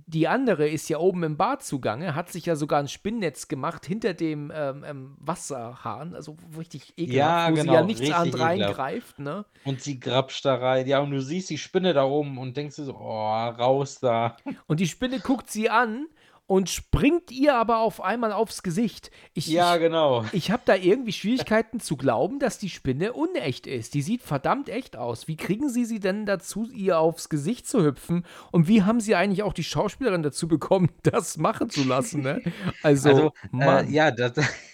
[0.07, 3.87] die andere ist ja oben im Bad zugange, hat sich ja sogar ein Spinnnetz gemacht
[3.87, 8.35] hinter dem ähm, ähm, Wasserhahn, also richtig ekelhaft, ja, wo genau, sie ja nichts an
[8.35, 9.45] reingreift, ne?
[9.65, 12.77] Und sie grapscht da rein, ja, und du siehst die Spinne da oben und denkst
[12.77, 14.37] dir so, oh, raus da.
[14.67, 16.07] Und die Spinne guckt sie an
[16.47, 19.11] und springt ihr aber auf einmal aufs Gesicht.
[19.33, 20.25] Ich, ja, genau.
[20.25, 23.95] Ich, ich habe da irgendwie Schwierigkeiten zu glauben, dass die Spinne unecht ist.
[23.95, 25.29] Die sieht verdammt echt aus.
[25.29, 28.27] Wie kriegen sie sie denn dazu, ihr aufs Gesicht zu hüpfen?
[28.51, 32.23] Und wie haben sie eigentlich auch die Schauspielerin dazu bekommen, das machen zu lassen?
[32.23, 32.43] Ne?
[32.83, 34.33] Also, also äh, ja, das.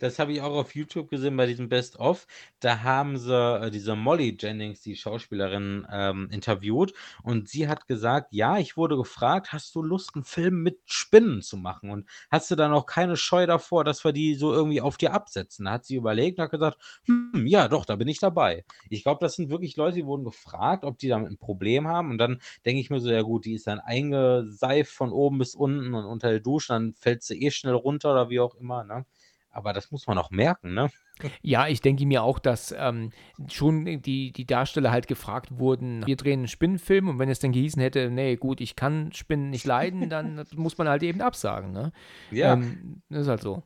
[0.00, 2.26] Das habe ich auch auf YouTube gesehen bei diesem Best-of.
[2.60, 6.92] Da haben sie äh, diese Molly Jennings, die Schauspielerin, ähm, interviewt
[7.22, 11.42] und sie hat gesagt: „Ja, ich wurde gefragt: ‚Hast du Lust, einen Film mit Spinnen
[11.42, 14.80] zu machen und hast du dann auch keine Scheu davor, dass wir die so irgendwie
[14.80, 18.08] auf dir absetzen?‘“ Da hat sie überlegt und hat gesagt: „Hm, ja doch, da bin
[18.08, 21.38] ich dabei.“ Ich glaube, das sind wirklich Leute, die wurden gefragt, ob die damit ein
[21.38, 25.10] Problem haben und dann denke ich mir so: „Ja gut, die ist dann eingeseift von
[25.12, 28.40] oben bis unten und unter der Dusche, dann fällt sie eh schnell runter“ oder wie
[28.40, 29.04] auch immer, ne?
[29.52, 30.90] Aber das muss man auch merken, ne?
[31.42, 33.10] Ja, ich denke mir auch, dass ähm,
[33.48, 37.52] schon die, die Darsteller halt gefragt wurden, wir drehen einen Spinnenfilm und wenn es dann
[37.52, 41.72] gehießen hätte, nee, gut, ich kann Spinnen nicht leiden, dann muss man halt eben absagen,
[41.72, 41.92] ne?
[42.30, 42.54] Ja.
[42.54, 43.62] Ähm, ist halt so.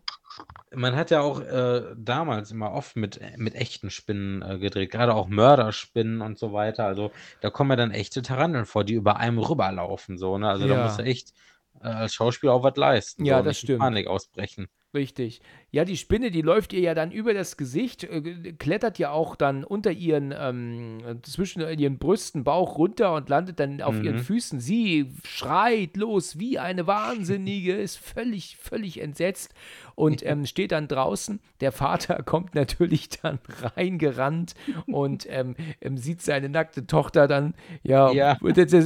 [0.75, 5.15] Man hat ja auch äh, damals immer oft mit, mit echten Spinnen äh, gedreht, gerade
[5.15, 6.85] auch Mörderspinnen und so weiter.
[6.85, 10.49] Also da kommen ja dann echte Taranteln vor, die über einem rüberlaufen, so, ne?
[10.49, 10.75] Also ja.
[10.75, 11.33] da muss er echt
[11.81, 13.25] äh, als Schauspieler auch was leisten.
[13.25, 13.79] Ja, so, das stimmt.
[13.79, 14.69] Panik ausbrechen.
[14.95, 15.43] Richtig.
[15.77, 19.37] Ja, die Spinne, die läuft ihr ja dann über das Gesicht, äh, klettert ja auch
[19.37, 24.05] dann unter ihren, ähm, zwischen ihren Brüsten, Bauch runter und landet dann auf mhm.
[24.05, 24.59] ihren Füßen.
[24.59, 29.53] Sie schreit los wie eine Wahnsinnige, ist völlig, völlig entsetzt
[29.97, 31.41] und ähm, steht dann draußen.
[31.61, 33.39] Der Vater kommt natürlich dann
[33.77, 34.55] reingerannt
[34.87, 38.39] und ähm, ähm sieht seine nackte Tochter dann, ja, ja.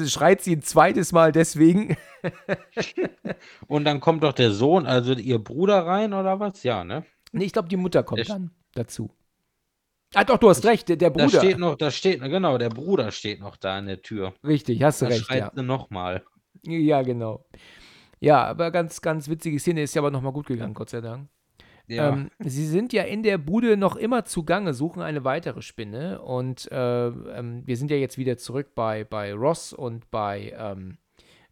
[0.07, 1.97] schreit sie ein zweites Mal deswegen.
[3.69, 6.63] und dann kommt doch der Sohn, also ihr Bruder rein oder was?
[6.63, 7.05] Ja, ne?
[7.33, 9.11] Nee, ich glaube, die Mutter kommt der dann dazu.
[10.15, 11.29] Ah, doch, du hast recht, der, der Bruder.
[11.29, 14.35] Da steht noch, da steht, genau, der Bruder steht noch da in der Tür.
[14.45, 15.25] Richtig, hast du da recht.
[15.25, 15.63] Schreit ja.
[15.63, 16.25] nochmal.
[16.63, 17.45] Ja, genau.
[18.19, 21.29] Ja, aber ganz, ganz witzige Szene ist ja aber nochmal gut gegangen, Gott sei Dank.
[21.87, 22.11] Ja.
[22.11, 26.71] Ähm, sie sind ja in der Bude noch immer zugange, suchen eine weitere Spinne und
[26.71, 30.99] äh, ähm, wir sind ja jetzt wieder zurück bei, bei Ross und bei, ähm,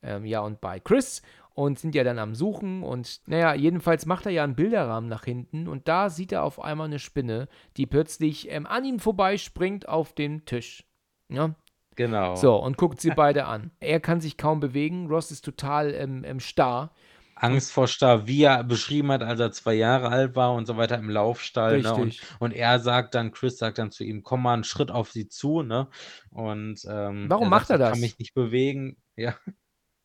[0.00, 1.22] ähm, ja, und bei Chris
[1.58, 5.24] und sind ja dann am Suchen und naja, jedenfalls macht er ja einen Bilderrahmen nach
[5.24, 9.88] hinten und da sieht er auf einmal eine Spinne, die plötzlich ähm, an ihm vorbeispringt
[9.88, 10.84] auf den Tisch.
[11.28, 11.56] Ja,
[11.96, 12.36] genau.
[12.36, 13.72] so, und guckt sie beide an.
[13.80, 16.94] Er kann sich kaum bewegen, Ross ist total ähm, ähm, starr.
[17.34, 20.76] Angst vor Star, wie er beschrieben hat, als er zwei Jahre alt war und so
[20.76, 21.82] weiter im Laufstall.
[21.82, 21.92] Ne?
[21.92, 25.10] Und, und er sagt dann, Chris sagt dann zu ihm, komm mal einen Schritt auf
[25.10, 25.88] sie zu, ne?
[26.30, 27.92] Und ähm, Warum macht sagt, er Ich das?
[27.92, 28.96] kann mich nicht bewegen.
[29.16, 29.34] Ja,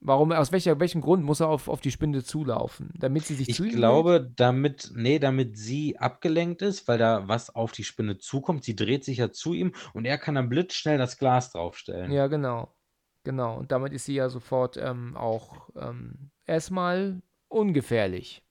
[0.05, 2.91] Warum, aus welcher, welchem Grund muss er auf, auf die Spinne zulaufen?
[2.99, 7.29] Damit sie sich ich zu ihm glaube, damit, nee, damit sie abgelenkt ist, weil da
[7.29, 8.65] was auf die Spinne zukommt.
[8.65, 12.11] Sie dreht sich ja zu ihm und er kann dann blitzschnell das Glas draufstellen.
[12.11, 12.75] Ja, genau.
[13.23, 13.57] Genau.
[13.57, 18.43] Und damit ist sie ja sofort ähm, auch ähm, erstmal ungefährlich.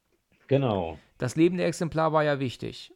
[0.48, 0.98] Genau.
[1.18, 2.94] Das lebende Exemplar war ja wichtig.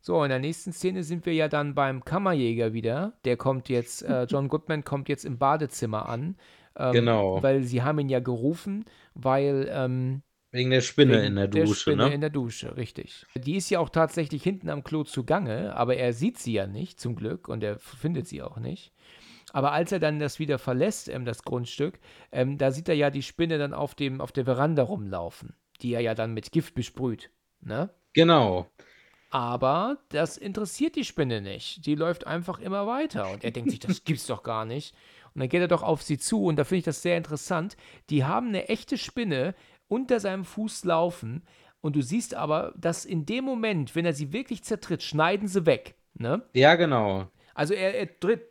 [0.00, 3.12] So, in der nächsten Szene sind wir ja dann beim Kammerjäger wieder.
[3.26, 6.36] Der kommt jetzt, äh, John Goodman kommt jetzt im Badezimmer an.
[6.80, 7.42] Ähm, Genau.
[7.42, 8.84] Weil sie haben ihn ja gerufen,
[9.14, 12.14] weil ähm, Wegen der Spinne Wegen in der der Dusche, Spinne ne?
[12.14, 13.24] in der Dusche, richtig.
[13.36, 16.98] Die ist ja auch tatsächlich hinten am Klo zugange, aber er sieht sie ja nicht,
[16.98, 18.92] zum Glück, und er findet sie auch nicht.
[19.52, 22.00] Aber als er dann das wieder verlässt, ähm, das Grundstück,
[22.32, 25.94] ähm, da sieht er ja die Spinne dann auf, dem, auf der Veranda rumlaufen, die
[25.94, 27.30] er ja dann mit Gift besprüht.
[27.60, 27.90] Ne?
[28.12, 28.66] Genau.
[29.30, 31.86] Aber das interessiert die Spinne nicht.
[31.86, 33.30] Die läuft einfach immer weiter.
[33.30, 34.94] Und er denkt sich, das gibt's doch gar nicht.
[35.34, 36.44] Und dann geht er doch auf sie zu.
[36.44, 37.76] Und da finde ich das sehr interessant.
[38.10, 39.54] Die haben eine echte Spinne
[39.88, 41.42] unter seinem Fuß laufen.
[41.80, 45.66] Und du siehst aber, dass in dem Moment, wenn er sie wirklich zertritt, schneiden sie
[45.66, 45.94] weg.
[46.14, 46.42] Ne?
[46.52, 47.28] Ja, genau.
[47.54, 48.42] Also er, er tritt,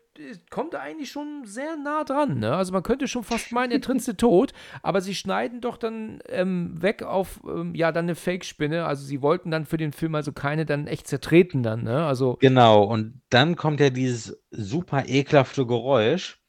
[0.49, 2.39] kommt eigentlich schon sehr nah dran.
[2.39, 2.56] Ne?
[2.56, 6.19] Also man könnte schon fast meinen, er tritt sie tot, aber sie schneiden doch dann
[6.27, 8.85] ähm, weg auf, ähm, ja, dann eine Fake-Spinne.
[8.85, 12.06] Also sie wollten dann für den Film also keine dann echt zertreten dann, ne?
[12.06, 16.39] Also, Genau, und dann kommt ja dieses super ekelhafte Geräusch.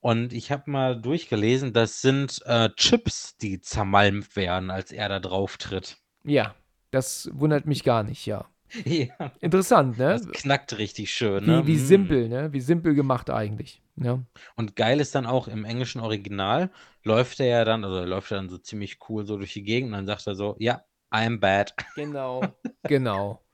[0.00, 5.18] Und ich habe mal durchgelesen, das sind äh, Chips, die zermalmt werden, als er da
[5.20, 5.98] drauf tritt.
[6.24, 6.54] ja,
[6.92, 8.46] das wundert mich gar nicht, ja.
[8.84, 10.20] Ja, Interessant, ne?
[10.24, 11.44] das knackt richtig schön.
[11.46, 11.66] Ne?
[11.66, 11.78] Wie, wie Mm.
[11.78, 12.52] simpel, ne?
[12.52, 13.82] Wie simpel gemacht eigentlich.
[13.96, 14.22] Ja.
[14.56, 16.70] Und geil ist dann auch im englischen Original,
[17.02, 19.88] läuft er ja dann, also läuft er dann so ziemlich cool so durch die Gegend
[19.90, 21.74] und dann sagt er so, ja, I'm bad.
[21.94, 22.42] Genau,
[22.86, 23.45] genau.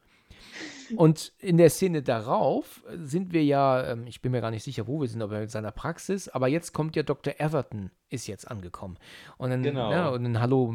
[0.97, 4.87] Und in der Szene darauf sind wir ja, ähm, ich bin mir gar nicht sicher,
[4.87, 7.35] wo wir sind, aber in seiner Praxis, aber jetzt kommt ja Dr.
[7.39, 8.97] Everton, ist jetzt angekommen.
[9.39, 9.91] Und dann, Genau.
[9.91, 10.75] ja, und dann hallo,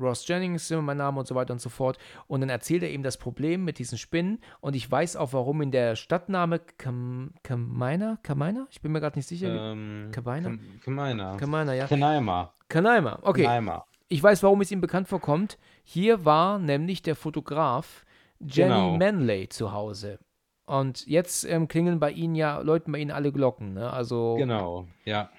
[0.00, 1.98] Ross Jennings, äh, mein Name und so weiter und so fort.
[2.26, 5.62] Und dann erzählt er ihm das Problem mit diesen Spinnen und ich weiß auch, warum
[5.62, 8.66] in der Stadtname Kam Kamaina, Kamaina?
[8.70, 9.72] Ich bin mir gerade nicht sicher.
[9.72, 11.36] Ähm, Kamaina.
[11.36, 11.86] Kamaina, ja.
[11.86, 12.52] Kanaima.
[12.68, 13.42] Kanaima, okay.
[13.44, 13.84] Kanaima.
[14.08, 15.58] Ich weiß, warum es ihm bekannt vorkommt.
[15.84, 18.04] Hier war nämlich der Fotograf
[18.40, 18.96] Jenny Genau.
[18.96, 20.18] Manley zu Hause.
[20.66, 23.74] Und jetzt ähm, klingeln bei Ihnen ja, läuten bei Ihnen alle Glocken.
[23.74, 23.92] Ne?
[23.92, 25.30] Also, Genau, ja.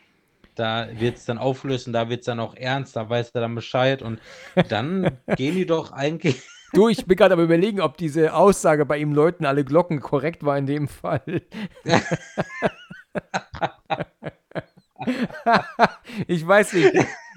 [0.56, 3.56] Da wird es dann auflösen, da wird es dann auch ernst, da weiß er dann
[3.56, 4.20] Bescheid und
[4.68, 6.42] dann gehen die doch eigentlich.
[6.74, 10.44] du, ich bin gerade am überlegen, ob diese Aussage bei ihm läuten alle Glocken korrekt
[10.44, 11.24] war in dem Fall.
[16.28, 16.94] ich weiß nicht.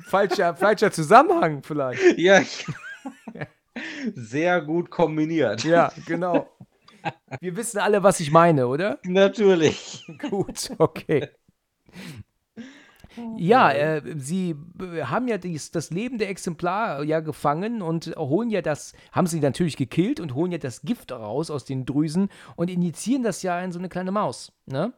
[0.06, 2.18] Falscher, falscher Zusammenhang vielleicht.
[2.18, 2.66] Ja, ich-
[4.14, 5.64] sehr gut kombiniert.
[5.64, 6.48] Ja, genau.
[7.40, 8.98] Wir wissen alle, was ich meine, oder?
[9.04, 10.06] Natürlich.
[10.30, 11.28] Gut, okay.
[13.36, 14.56] Ja, äh, sie
[15.02, 19.76] haben ja dies, das lebende Exemplar ja gefangen und holen ja das, haben sie natürlich
[19.76, 23.70] gekillt und holen ja das Gift raus aus den Drüsen und injizieren das ja in
[23.70, 24.92] so eine kleine Maus, ne?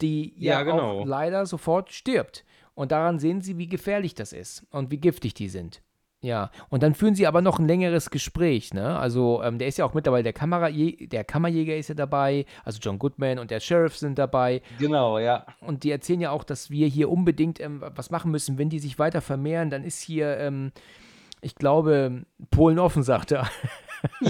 [0.00, 1.00] Die ja, Ja, genau.
[1.00, 2.46] auch leider sofort stirbt.
[2.74, 5.82] Und daran sehen sie, wie gefährlich das ist und wie giftig die sind.
[6.20, 8.98] Ja, und dann führen sie aber noch ein längeres Gespräch, ne?
[8.98, 12.80] Also, ähm, der ist ja auch mittlerweile, der, Kameraje der Kammerjäger ist ja dabei, also
[12.82, 14.60] John Goodman und der Sheriff sind dabei.
[14.80, 15.46] Genau, ja.
[15.60, 18.58] Und die erzählen ja auch, dass wir hier unbedingt ähm, was machen müssen.
[18.58, 20.72] Wenn die sich weiter vermehren, dann ist hier, ähm,
[21.40, 23.48] ich glaube, Polen offen, sagt er.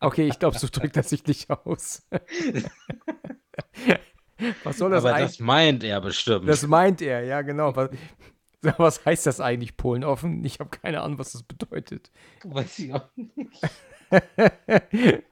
[0.00, 2.04] okay, ich glaube, so drückt er sich nicht aus.
[4.64, 5.38] was soll das Aber eigentlich?
[5.38, 6.48] das meint er bestimmt.
[6.48, 7.76] Das meint er, ja, genau.
[7.76, 7.90] Was,
[8.78, 10.44] was heißt das eigentlich, Polen offen?
[10.44, 12.10] Ich habe keine Ahnung, was das bedeutet.
[12.44, 13.60] Weiß ich auch nicht.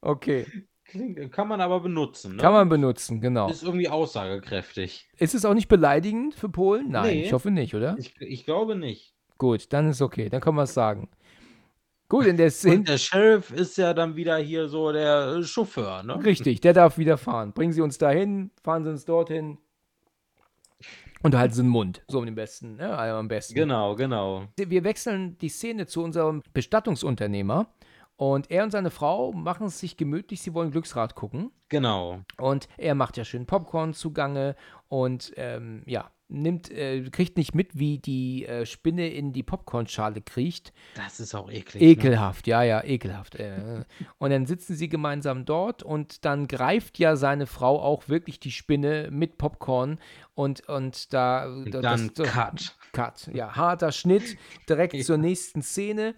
[0.00, 0.46] Okay,
[0.84, 2.42] Klingt, kann man aber benutzen, ne?
[2.42, 3.50] kann man benutzen, genau.
[3.50, 5.08] Ist irgendwie aussagekräftig.
[5.18, 6.90] Ist es auch nicht beleidigend für Polen?
[6.90, 7.24] Nein, Nee.
[7.24, 7.96] ich hoffe nicht, oder?
[7.98, 9.12] Ich, ich glaube nicht.
[9.36, 11.10] Gut, dann ist okay, dann können wir es sagen.
[12.08, 12.76] Gut, in der Szene.
[12.78, 16.24] Und der Sheriff ist ja dann wieder hier so der Chauffeur, ne?
[16.24, 17.52] Richtig, der darf wieder fahren.
[17.52, 19.58] Bringen Sie uns dahin, fahren Sie uns dorthin.
[21.22, 22.96] Und halt so einen Mund, so am besten, ne?
[22.96, 23.54] Also am besten.
[23.54, 24.46] Genau, genau.
[24.56, 27.68] Wir wechseln die Szene zu unserem Bestattungsunternehmer.
[28.16, 31.52] Und er und seine Frau machen es sich gemütlich, sie wollen Glücksrad gucken.
[31.68, 32.20] Genau.
[32.36, 34.56] Und er macht ja schön Popcorn zugange
[34.88, 40.20] und ähm, ja, nimmt, äh, kriegt nicht mit, wie die äh, Spinne in die Popcornschale
[40.20, 40.72] kriecht.
[40.94, 41.82] Das ist auch eklig.
[41.82, 42.50] Ekelhaft, ne?
[42.50, 43.34] ja, ja, ekelhaft.
[43.36, 43.84] Äh.
[44.18, 48.52] und dann sitzen sie gemeinsam dort und dann greift ja seine Frau auch wirklich die
[48.52, 49.98] Spinne mit Popcorn
[50.34, 51.46] und, und da.
[51.46, 52.76] Und dann das, Cut.
[52.92, 54.36] Cut, ja, harter Schnitt
[54.68, 56.14] direkt zur nächsten Szene.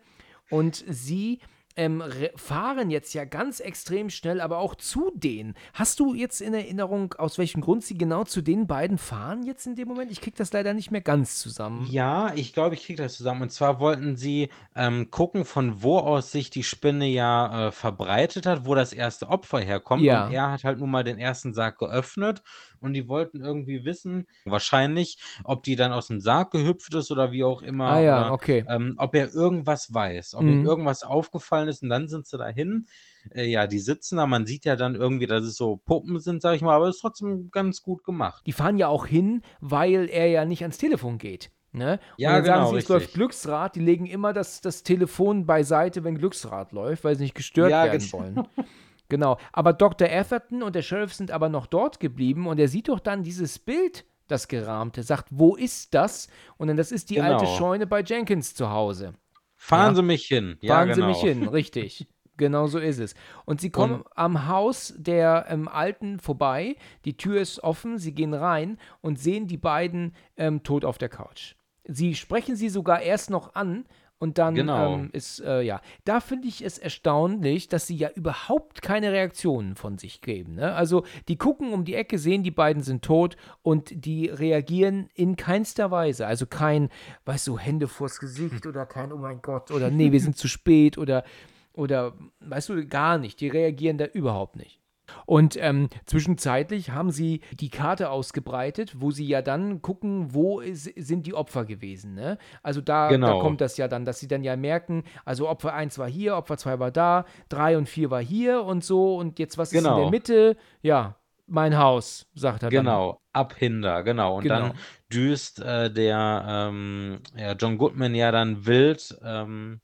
[0.50, 1.38] Und sie
[1.80, 2.04] ähm,
[2.36, 5.54] fahren jetzt ja ganz extrem schnell, aber auch zu denen.
[5.72, 9.66] Hast du jetzt in Erinnerung, aus welchem Grund sie genau zu den beiden fahren jetzt
[9.66, 10.10] in dem Moment?
[10.10, 11.88] Ich kriege das leider nicht mehr ganz zusammen.
[11.90, 13.40] Ja, ich glaube, ich kriege das zusammen.
[13.40, 18.44] Und zwar wollten sie ähm, gucken, von wo aus sich die Spinne ja äh, verbreitet
[18.44, 20.02] hat, wo das erste Opfer herkommt.
[20.02, 20.26] Ja.
[20.26, 22.42] Und er hat halt nun mal den ersten Sarg geöffnet
[22.80, 27.32] und die wollten irgendwie wissen, wahrscheinlich, ob die dann aus dem Sarg gehüpft ist oder
[27.32, 27.88] wie auch immer.
[27.90, 28.64] Ah ja, oder, okay.
[28.68, 30.48] Ähm, ob er irgendwas weiß, ob mhm.
[30.48, 32.86] ihm irgendwas aufgefallen ist und dann sind sie dahin.
[33.34, 36.42] Äh, ja, die sitzen da, man sieht ja dann irgendwie, dass es so Puppen sind,
[36.42, 38.42] sag ich mal, aber es ist trotzdem ganz gut gemacht.
[38.46, 41.50] Die fahren ja auch hin, weil er ja nicht ans Telefon geht.
[41.72, 42.00] Ne?
[42.16, 45.46] Ja, und dann genau, sagen sie, es läuft Glücksrad, die legen immer das, das Telefon
[45.46, 48.48] beiseite, wenn Glücksrad läuft, weil sie nicht gestört ja, werden wollen.
[49.10, 49.36] Genau.
[49.52, 50.08] Aber Dr.
[50.08, 53.58] Atherton und der Sheriff sind aber noch dort geblieben und er sieht doch dann dieses
[53.58, 56.28] Bild, das gerahmte, sagt, wo ist das?
[56.56, 57.34] Und dann, das ist die genau.
[57.34, 59.14] alte Scheune bei Jenkins zu Hause.
[59.56, 59.96] Fahren ja?
[59.96, 60.56] Sie mich hin.
[60.62, 60.96] Ja, Fahren genau.
[60.96, 62.08] Sie mich hin, richtig.
[62.36, 63.14] Genau so ist es.
[63.44, 66.76] Und sie kommen und, am Haus der ähm, Alten vorbei.
[67.04, 67.98] Die Tür ist offen.
[67.98, 71.54] Sie gehen rein und sehen die beiden ähm, tot auf der Couch.
[71.84, 73.84] Sie sprechen sie sogar erst noch an
[74.20, 74.96] und dann genau.
[74.96, 79.76] ähm, ist, äh, ja, da finde ich es erstaunlich, dass sie ja überhaupt keine Reaktionen
[79.76, 80.56] von sich geben.
[80.56, 80.74] Ne?
[80.74, 85.36] Also die gucken um die Ecke, sehen, die beiden sind tot und die reagieren in
[85.36, 86.26] keinster Weise.
[86.26, 86.90] Also kein,
[87.24, 90.48] weißt du, Hände vors Gesicht oder kein, oh mein Gott, oder nee, wir sind zu
[90.48, 91.24] spät oder,
[91.72, 93.40] oder, weißt du, gar nicht.
[93.40, 94.79] Die reagieren da überhaupt nicht.
[95.26, 100.84] Und ähm, zwischenzeitlich haben sie die Karte ausgebreitet, wo sie ja dann gucken, wo ist,
[100.96, 102.14] sind die Opfer gewesen.
[102.14, 102.38] Ne?
[102.62, 103.34] Also da, genau.
[103.34, 106.36] da kommt das ja dann, dass sie dann ja merken, also Opfer 1 war hier,
[106.36, 109.80] Opfer 2 war da, 3 und 4 war hier und so und jetzt was genau.
[109.80, 110.10] ist in der genau.
[110.10, 110.56] Mitte?
[110.82, 111.16] Ja,
[111.50, 112.84] mein Haus, sagt er dann.
[112.84, 114.36] Genau, abhinder, genau.
[114.36, 114.60] Und genau.
[114.60, 114.72] dann
[115.12, 119.80] düst äh, der ähm, ja, John Goodman ja dann wild ähm,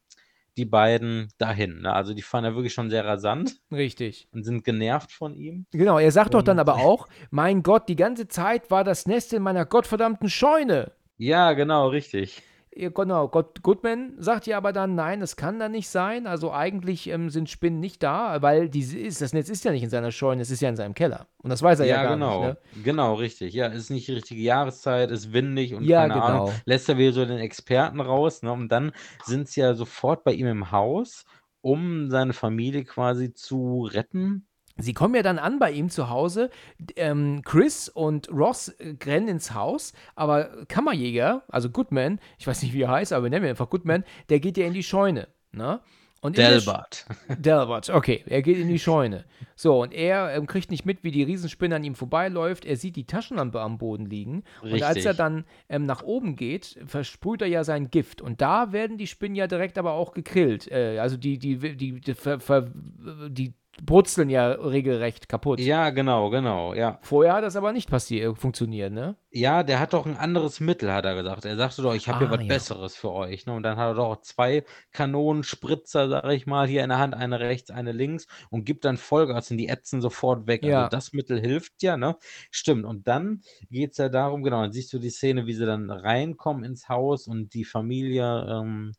[0.57, 1.83] die beiden dahin.
[1.83, 1.93] Ne?
[1.93, 3.57] Also die fahren ja wirklich schon sehr rasant.
[3.70, 4.28] Richtig.
[4.33, 5.66] Und sind genervt von ihm.
[5.73, 9.07] Genau, er sagt und doch dann aber auch, mein Gott, die ganze Zeit war das
[9.07, 10.93] Nest in meiner gottverdammten Scheune.
[11.19, 12.43] Ja, genau, richtig
[12.77, 16.27] genau, Goodman sagt ja aber dann, nein, das kann da nicht sein.
[16.27, 19.82] Also eigentlich ähm, sind Spinnen nicht da, weil die ist, das Netz ist ja nicht
[19.82, 21.27] in seiner Scheune, es ist ja in seinem Keller.
[21.43, 22.47] Und das weiß er ja, ja gar genau.
[22.47, 22.48] nicht.
[22.77, 22.82] Ne?
[22.85, 23.55] Genau, richtig.
[23.55, 26.27] Ja, es ist nicht die richtige Jahreszeit, ist windig und ja, keine genau.
[26.27, 26.53] Ahnung.
[26.66, 28.43] Lässt er wieder so den Experten raus.
[28.43, 28.53] Ne?
[28.53, 28.93] Und dann
[29.24, 31.24] sind sie ja sofort bei ihm im Haus,
[31.62, 34.47] um seine Familie quasi zu retten.
[34.78, 36.51] Sie kommen ja dann an bei ihm zu Hause.
[36.97, 42.74] Ähm, Chris und Ross äh, rennen ins Haus, aber Kammerjäger, also Goodman, ich weiß nicht,
[42.74, 45.28] wie er heißt, aber wir nennen ihn einfach Goodman, der geht ja in die Scheune.
[45.53, 45.81] Ne?
[46.23, 47.07] Und Delbert.
[47.39, 48.24] Delbert, okay.
[48.27, 49.24] Er geht in die Scheune.
[49.55, 52.65] So, und er ähm, kriegt nicht mit, wie die Riesenspinne an ihm vorbeiläuft.
[52.65, 54.43] Er sieht die Taschenlampe am Boden liegen.
[54.62, 54.73] Richtig.
[54.73, 58.23] Und als er dann ähm, nach oben geht, versprüht er ja sein Gift.
[58.23, 60.70] Und da werden die Spinnen ja direkt aber auch gegrillt.
[60.70, 63.55] Äh, also die, die, die, die, die, die
[63.85, 65.61] brutzeln ja regelrecht kaputt.
[65.61, 66.98] Ja, genau, genau, ja.
[67.03, 69.16] Vorher hat das aber nicht passiert, funktioniert, ne?
[69.31, 71.44] Ja, der hat doch ein anderes Mittel, hat er gesagt.
[71.44, 72.48] Er sagte doch, ich habe ah, hier was ja.
[72.48, 73.44] Besseres für euch.
[73.44, 73.53] Ne?
[73.53, 77.39] Und dann hat er doch zwei Kanonenspritzer, sag ich mal, hier in der Hand, eine
[77.39, 80.62] rechts, eine links und gibt dann Vollgas und die ätzen sofort weg.
[80.62, 80.78] Also ja.
[80.85, 82.16] Also das Mittel hilft ja, ne?
[82.51, 82.86] Stimmt.
[82.86, 85.90] Und dann geht es ja darum, genau, dann siehst du die Szene, wie sie dann
[85.90, 88.94] reinkommen ins Haus und die Familie ähm,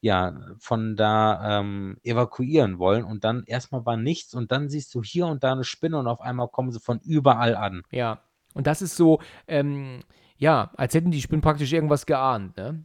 [0.00, 5.02] ja, von da ähm, evakuieren wollen und dann erstmal war nichts und dann siehst du
[5.02, 7.82] hier und da eine Spinne und auf einmal kommen sie von überall an.
[7.90, 8.22] Ja,
[8.54, 10.00] und das ist so, ähm,
[10.36, 12.84] ja, als hätten die Spinnen praktisch irgendwas geahnt, ne?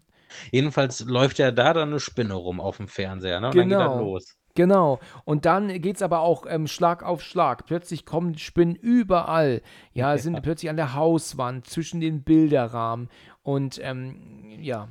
[0.52, 3.48] Jedenfalls läuft ja da dann eine Spinne rum auf dem Fernseher, ne?
[3.48, 3.62] Und genau.
[3.62, 4.12] dann geht er genau.
[4.12, 4.38] los.
[4.56, 5.00] Genau.
[5.26, 7.66] Und dann geht es aber auch ähm, Schlag auf Schlag.
[7.66, 9.62] Plötzlich kommen Spinnen überall.
[9.94, 13.08] Ja, sind plötzlich an der Hauswand, zwischen den Bilderrahmen.
[13.46, 14.16] Und ähm,
[14.60, 14.90] ja,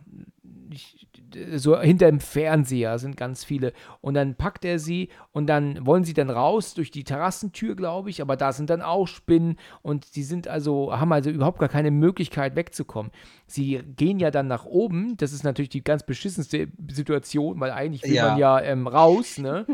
[0.70, 1.08] ich,
[1.56, 3.72] so hinter dem Fernseher sind ganz viele.
[4.00, 8.10] Und dann packt er sie und dann wollen sie dann raus durch die Terrassentür, glaube
[8.10, 11.68] ich, aber da sind dann auch Spinnen und die sind also, haben also überhaupt gar
[11.68, 13.10] keine Möglichkeit wegzukommen.
[13.48, 18.04] Sie gehen ja dann nach oben, das ist natürlich die ganz beschissenste Situation, weil eigentlich
[18.04, 18.28] will ja.
[18.28, 19.66] man ja ähm, raus, ne?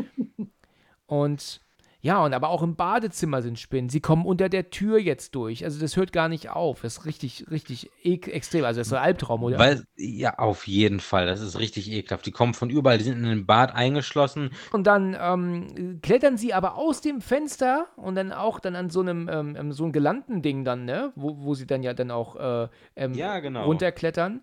[1.05, 1.61] Und
[2.03, 3.89] Ja, und aber auch im Badezimmer sind Spinnen.
[3.89, 5.63] Sie kommen unter der Tür jetzt durch.
[5.63, 6.81] Also das hört gar nicht auf.
[6.81, 8.65] Das ist richtig, richtig extrem.
[8.65, 9.59] Also das ist ein Albtraum, oder?
[9.59, 11.27] Weil, ja, auf jeden Fall.
[11.27, 12.25] Das ist richtig ekelhaft.
[12.25, 14.49] Die kommen von überall, die sind in den Bad eingeschlossen.
[14.71, 19.01] Und dann ähm, klettern sie aber aus dem Fenster und dann auch dann an so
[19.01, 21.13] einem ähm, ähm so einem gelanden Ding dann, ne?
[21.15, 23.65] Wo, wo sie dann ja dann auch äh, ähm, ja, genau.
[23.65, 24.41] runterklettern.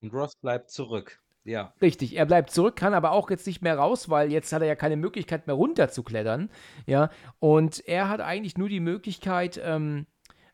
[0.00, 1.21] Und Ross bleibt zurück.
[1.44, 1.72] Ja.
[1.82, 4.68] Richtig, er bleibt zurück, kann aber auch jetzt nicht mehr raus, weil jetzt hat er
[4.68, 6.50] ja keine Möglichkeit mehr runterzuklettern.
[6.86, 7.10] Ja,
[7.40, 10.06] und er hat eigentlich nur die Möglichkeit, ähm,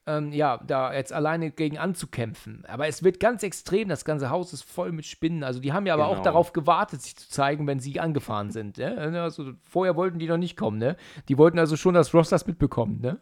[0.09, 2.65] ähm, ja, da jetzt alleine gegen anzukämpfen.
[2.67, 5.45] Aber es wird ganz extrem, das ganze Haus ist voll mit Spinnen.
[5.45, 6.19] Also die haben ja aber genau.
[6.19, 8.79] auch darauf gewartet, sich zu zeigen, wenn sie angefahren sind.
[8.79, 9.21] Ne?
[9.21, 10.97] Also vorher wollten die noch nicht kommen, ne?
[11.29, 13.19] Die wollten also schon, dass Ross das mitbekommt, ne?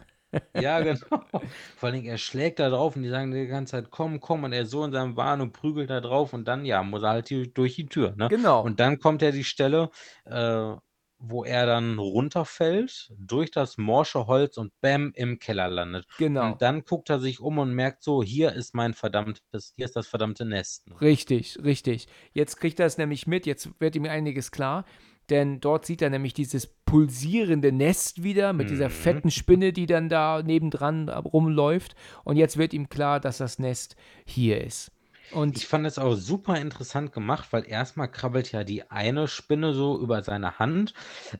[0.54, 0.98] Ja, genau.
[1.76, 4.52] Vor allem, er schlägt da drauf und die sagen die ganze Zeit, komm, komm, und
[4.52, 7.30] er so in seinem Wahn und prügelt da drauf und dann, ja, muss er halt
[7.30, 8.28] die, durch die Tür, ne?
[8.28, 8.62] Genau.
[8.62, 9.90] Und dann kommt er die Stelle,
[10.24, 10.74] äh,
[11.18, 16.06] wo er dann runterfällt, durch das morsche Holz und bam, im Keller landet.
[16.18, 16.52] Genau.
[16.52, 19.96] Und dann guckt er sich um und merkt so, hier ist mein verdammtes, hier ist
[19.96, 20.86] das verdammte Nest.
[20.88, 21.00] Ne?
[21.00, 22.06] Richtig, richtig.
[22.32, 24.84] Jetzt kriegt er es nämlich mit, jetzt wird ihm einiges klar
[25.30, 28.70] denn dort sieht er nämlich dieses pulsierende Nest wieder mit mhm.
[28.70, 31.94] dieser fetten Spinne, die dann da nebendran rumläuft.
[32.24, 34.92] Und jetzt wird ihm klar, dass das Nest hier ist.
[35.32, 39.74] Und ich fand es auch super interessant gemacht, weil erstmal krabbelt ja die eine Spinne
[39.74, 40.94] so über seine Hand.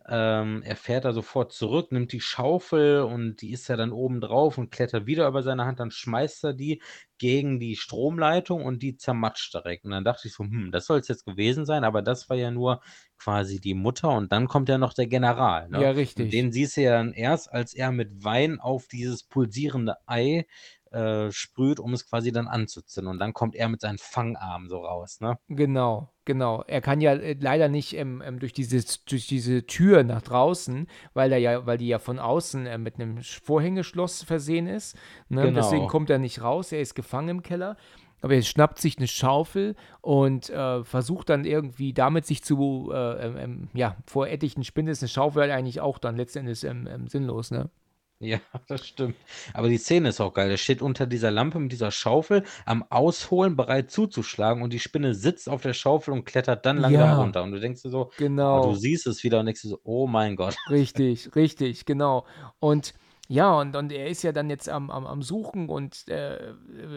[0.08, 4.20] Ähm, er fährt da sofort zurück, nimmt die Schaufel und die ist ja dann oben
[4.20, 5.78] drauf und klettert wieder über seine Hand.
[5.78, 6.82] Dann schmeißt er die
[7.18, 9.84] gegen die Stromleitung und die zermatscht direkt.
[9.84, 12.36] Und dann dachte ich so, hm, das soll es jetzt gewesen sein, aber das war
[12.36, 12.80] ja nur
[13.18, 15.68] quasi die Mutter und dann kommt ja noch der General.
[15.68, 15.82] Ne?
[15.82, 16.24] Ja, richtig.
[16.26, 20.46] Und den siehst du ja dann erst, als er mit Wein auf dieses pulsierende Ei
[20.92, 23.10] äh, sprüht, um es quasi dann anzuzünden.
[23.10, 25.38] Und dann kommt er mit seinen Fangarmen so raus, ne?
[25.48, 26.62] Genau, genau.
[26.66, 30.86] Er kann ja äh, leider nicht ähm, ähm, durch, diese, durch diese Tür nach draußen,
[31.14, 34.96] weil, er ja, weil die ja von außen äh, mit einem Vorhängeschloss versehen ist.
[35.28, 35.42] Ne?
[35.42, 35.60] Genau.
[35.60, 37.76] Deswegen kommt er nicht raus, er ist gefangen im Keller.
[38.22, 43.26] Aber er schnappt sich eine Schaufel und äh, versucht dann irgendwie damit sich zu, äh,
[43.26, 46.88] ähm, ähm ja, vor etlichen Spinnen ist eine Schaufel halt eigentlich auch dann letztendlich ähm,
[46.90, 47.70] ähm, sinnlos, ne?
[48.20, 49.16] Ja, das stimmt.
[49.52, 50.50] Aber die Szene ist auch geil.
[50.50, 55.14] Er steht unter dieser Lampe mit dieser Schaufel am Ausholen, bereit zuzuschlagen und die Spinne
[55.14, 57.42] sitzt auf der Schaufel und klettert dann langsam Ja, runter.
[57.42, 60.06] Und du denkst dir so, oh, du siehst es wieder und denkst dir so, oh
[60.06, 60.56] mein Gott.
[60.70, 62.24] Richtig, richtig, genau.
[62.58, 62.94] Und
[63.28, 66.54] ja, und, und er ist ja dann jetzt am, am, am Suchen und äh,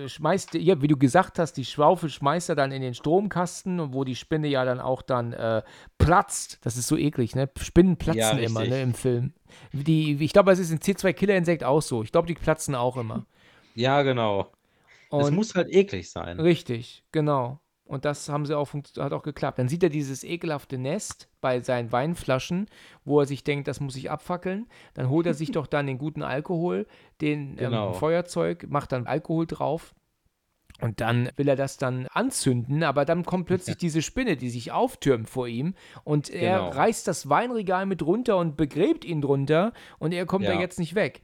[0.08, 4.04] schmeißt, ja, wie du gesagt hast, die Schaufel schmeißt er dann in den Stromkasten, wo
[4.04, 5.64] die Spinne ja dann auch dann äh,
[5.98, 6.60] platzt.
[6.62, 7.50] Das ist so eklig, ne?
[7.60, 9.34] Spinnen platzen immer, ne, im Film.
[9.72, 12.04] Die, ich glaube, es ist in C2 Killer Insekt auch so.
[12.04, 13.26] Ich glaube, die platzen auch immer.
[13.76, 14.52] Ja, genau.
[15.12, 16.40] Es muss halt eklig sein.
[16.40, 17.60] Richtig, genau.
[17.90, 19.58] Und das haben sie auch, hat auch geklappt.
[19.58, 22.68] Dann sieht er dieses ekelhafte Nest bei seinen Weinflaschen,
[23.04, 24.68] wo er sich denkt, das muss ich abfackeln.
[24.94, 26.86] Dann holt er sich doch dann den guten Alkohol,
[27.20, 27.88] den ähm, genau.
[27.88, 29.96] ähm, Feuerzeug, macht dann Alkohol drauf.
[30.82, 34.72] Und dann will er das dann anzünden, aber dann kommt plötzlich diese Spinne, die sich
[34.72, 35.74] auftürmt vor ihm
[36.04, 36.70] und er genau.
[36.70, 40.54] reißt das Weinregal mit runter und begräbt ihn drunter und er kommt ja.
[40.54, 41.22] da jetzt nicht weg.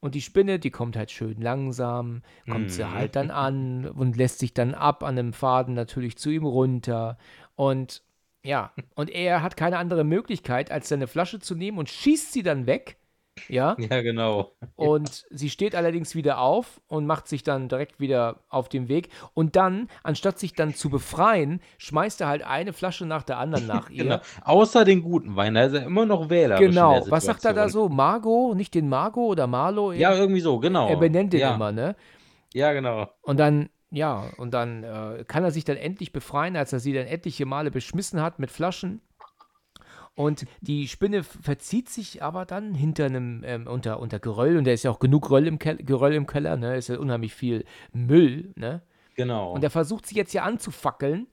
[0.00, 2.68] Und die Spinne, die kommt halt schön langsam, kommt mhm.
[2.68, 6.44] sie halt dann an und lässt sich dann ab an einem Faden natürlich zu ihm
[6.44, 7.16] runter.
[7.56, 8.02] Und
[8.42, 12.42] ja, und er hat keine andere Möglichkeit, als seine Flasche zu nehmen und schießt sie
[12.42, 12.98] dann weg
[13.48, 13.76] ja.
[13.90, 14.52] Ja, genau.
[14.76, 19.08] Und sie steht allerdings wieder auf und macht sich dann direkt wieder auf den Weg.
[19.34, 23.66] Und dann, anstatt sich dann zu befreien, schmeißt er halt eine Flasche nach der anderen
[23.66, 24.04] nach ihr.
[24.04, 24.20] genau.
[24.44, 26.58] Außer den guten Wein, da ist er immer noch Wähler.
[26.58, 27.04] Genau.
[27.08, 27.88] Was sagt er da so?
[27.88, 28.56] Margot?
[28.56, 29.92] Nicht den Margot oder Marlo?
[29.92, 30.88] Ja, irgendwie so, genau.
[30.88, 31.54] Er benennt den ja.
[31.54, 31.96] immer, ne?
[32.52, 33.08] Ja, genau.
[33.22, 36.92] Und dann ja, und dann äh, kann er sich dann endlich befreien, als er sie
[36.92, 39.00] dann etliche Male beschmissen hat mit Flaschen.
[40.16, 44.70] Und die Spinne verzieht sich aber dann hinter einem, ähm, unter, unter Geröll, und da
[44.70, 46.76] ist ja auch genug Geröll im, Ke Geröll im Keller, ne?
[46.76, 48.82] Ist ja unheimlich viel Müll, ne?
[49.16, 49.52] Genau.
[49.52, 51.26] Und er versucht sie jetzt hier anzufackeln.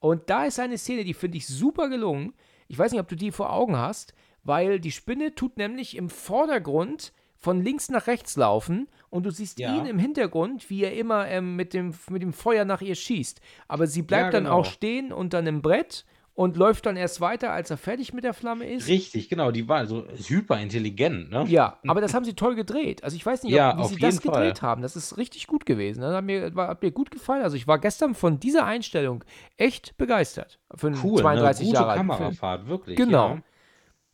[0.00, 2.34] Und da ist eine Szene, die finde ich super gelungen.
[2.68, 6.10] Ich weiß nicht, ob du die vor Augen hast, weil die Spinne tut nämlich im
[6.10, 9.74] Vordergrund von links nach rechts laufen und du siehst ja.
[9.74, 13.40] ihn im Hintergrund, wie er immer ähm, mit, dem, mit dem Feuer nach ihr schießt.
[13.68, 14.50] Aber sie bleibt ja, genau.
[14.50, 16.04] dann auch stehen unter einem Brett
[16.36, 18.88] und läuft dann erst weiter, als er fertig mit der Flamme ist.
[18.88, 21.46] Richtig, genau, die war so hyper intelligent, ne?
[21.48, 23.02] Ja, aber das haben sie toll gedreht.
[23.02, 24.34] Also ich weiß nicht, ja, ob, wie sie das Fall.
[24.34, 24.82] gedreht haben.
[24.82, 26.02] Das ist richtig gut gewesen.
[26.02, 27.42] Das hat mir, war, hat mir gut gefallen.
[27.42, 29.24] Also ich war gestern von dieser Einstellung
[29.56, 30.60] echt begeistert.
[30.74, 31.72] Für einen cool, 32 ne?
[31.72, 32.96] Gute Jahre Kamerafahrt, wirklich.
[32.96, 33.28] Genau.
[33.30, 33.42] Ja.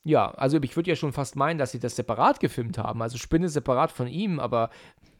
[0.04, 3.02] Ja, also ich würde ja schon fast meinen, dass sie das separat gefilmt haben.
[3.02, 4.70] Also Spinne separat von ihm, aber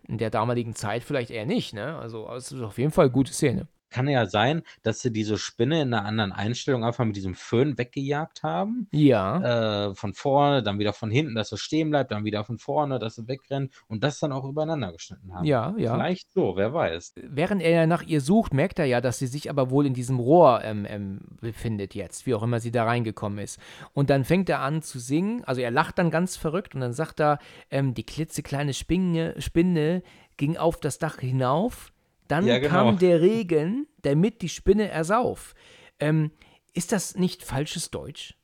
[0.08, 1.96] in der damaligen Zeit vielleicht eher nicht, ne?
[1.98, 3.68] Also es ist auf jeden Fall eine gute Szene.
[3.93, 7.78] Kann ja sein, dass sie diese Spinne in einer anderen Einstellung einfach mit diesem Föhn
[7.78, 8.89] weggejagt haben.
[8.90, 9.90] Ja.
[9.90, 12.98] Äh, von vorne, dann wieder von hinten, dass es stehen bleibt, dann wieder von vorne,
[12.98, 15.44] dass es wegrennt und das dann auch übereinander geschnitten haben.
[15.44, 15.94] Ja, ja.
[15.94, 17.14] Vielleicht so, wer weiß.
[17.16, 20.19] Während er nach ihr sucht, merkt er ja, dass sie sich aber wohl in diesem
[20.19, 23.60] Rohr ähm, ähm, befindet jetzt, wie auch immer sie da reingekommen ist.
[23.93, 26.93] Und dann fängt er an zu singen, also er lacht dann ganz verrückt und dann
[26.93, 27.39] sagt er,
[27.70, 30.02] ähm, die klitzekleine Spinne, Spinne
[30.36, 31.93] ging auf das Dach hinauf,
[32.28, 32.92] dann Ja, genau.
[32.92, 35.54] kam der Regen, damit die Spinne ersauf.
[36.00, 36.32] Ähm,
[36.74, 38.36] ist das nicht falsches Deutsch?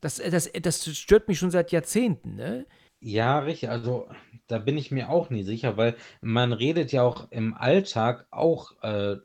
[0.00, 2.66] Das, äh, das, das stört mich schon seit Jahrzehnten, ne?
[3.00, 3.68] Ja, richtig.
[3.70, 4.08] Also
[4.46, 8.72] da bin ich mir auch nie sicher, weil man redet ja auch im Alltag auch
[8.82, 9.16] äh,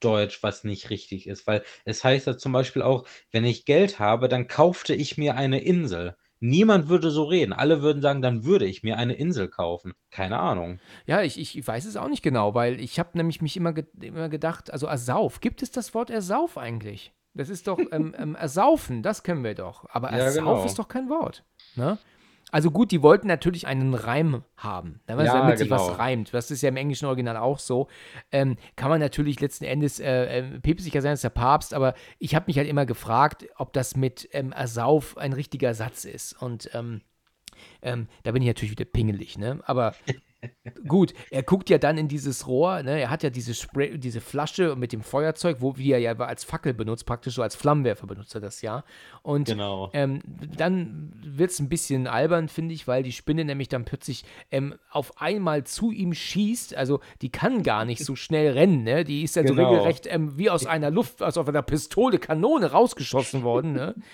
[0.00, 1.46] Deutsch, was nicht richtig ist.
[1.46, 5.36] Weil es heißt ja zum Beispiel auch, wenn ich Geld habe, dann kaufte ich mir
[5.36, 6.16] eine Insel.
[6.44, 7.52] Niemand würde so reden.
[7.52, 9.92] Alle würden sagen, dann würde ich mir eine Insel kaufen.
[10.10, 10.80] Keine Ahnung.
[11.06, 13.84] Ja, ich, ich weiß es auch nicht genau, weil ich habe nämlich mich immer, ge
[14.00, 17.12] immer gedacht, also Ersauf, gibt es das Wort Ersauf eigentlich?
[17.34, 19.86] Das ist doch ähm, ähm, Ersaufen, das können wir doch.
[19.90, 20.64] Aber Ja, Ersauf genau.
[20.64, 21.44] ist doch kein Wort.
[21.76, 21.96] Ne?
[22.52, 25.88] Also gut, die wollten natürlich einen Reim haben, damit, Ja, sich genau.
[25.88, 26.34] was reimt.
[26.34, 27.88] Das ist ja im englischen Original auch so.
[28.30, 32.34] Ähm, kann man natürlich letzten Endes äh, äh, päpstlicher sein als der Papst, aber ich
[32.34, 36.34] habe mich halt immer gefragt, ob das mit ähm, Ersauf ein richtiger Satz ist.
[36.40, 37.00] Und ähm,
[37.80, 39.60] ähm, da bin ich natürlich wieder pingelig, ne?
[39.64, 39.94] Aber
[40.88, 43.00] gut, er guckt ja dann in dieses Rohr, ne?
[43.00, 46.44] Er hat ja diese, Spray, diese Flasche mit dem Feuerzeug, wo wie er ja als
[46.44, 48.84] Fackel benutzt, praktisch so als Flammenwerfer benutzt er das ja.
[49.22, 49.90] Und Genau.
[49.92, 50.20] ähm,
[50.56, 54.74] dann wird es ein bisschen albern, finde ich, weil die Spinne nämlich dann plötzlich ähm,
[54.90, 56.74] auf einmal zu ihm schießt.
[56.76, 59.04] Also die kann gar nicht so schnell rennen, ne?
[59.04, 59.70] Die ist ja so Genau.
[59.70, 63.94] regelrecht ähm, wie aus einer Luft, aus auf einer Pistole, Kanone rausgeschossen worden, ne?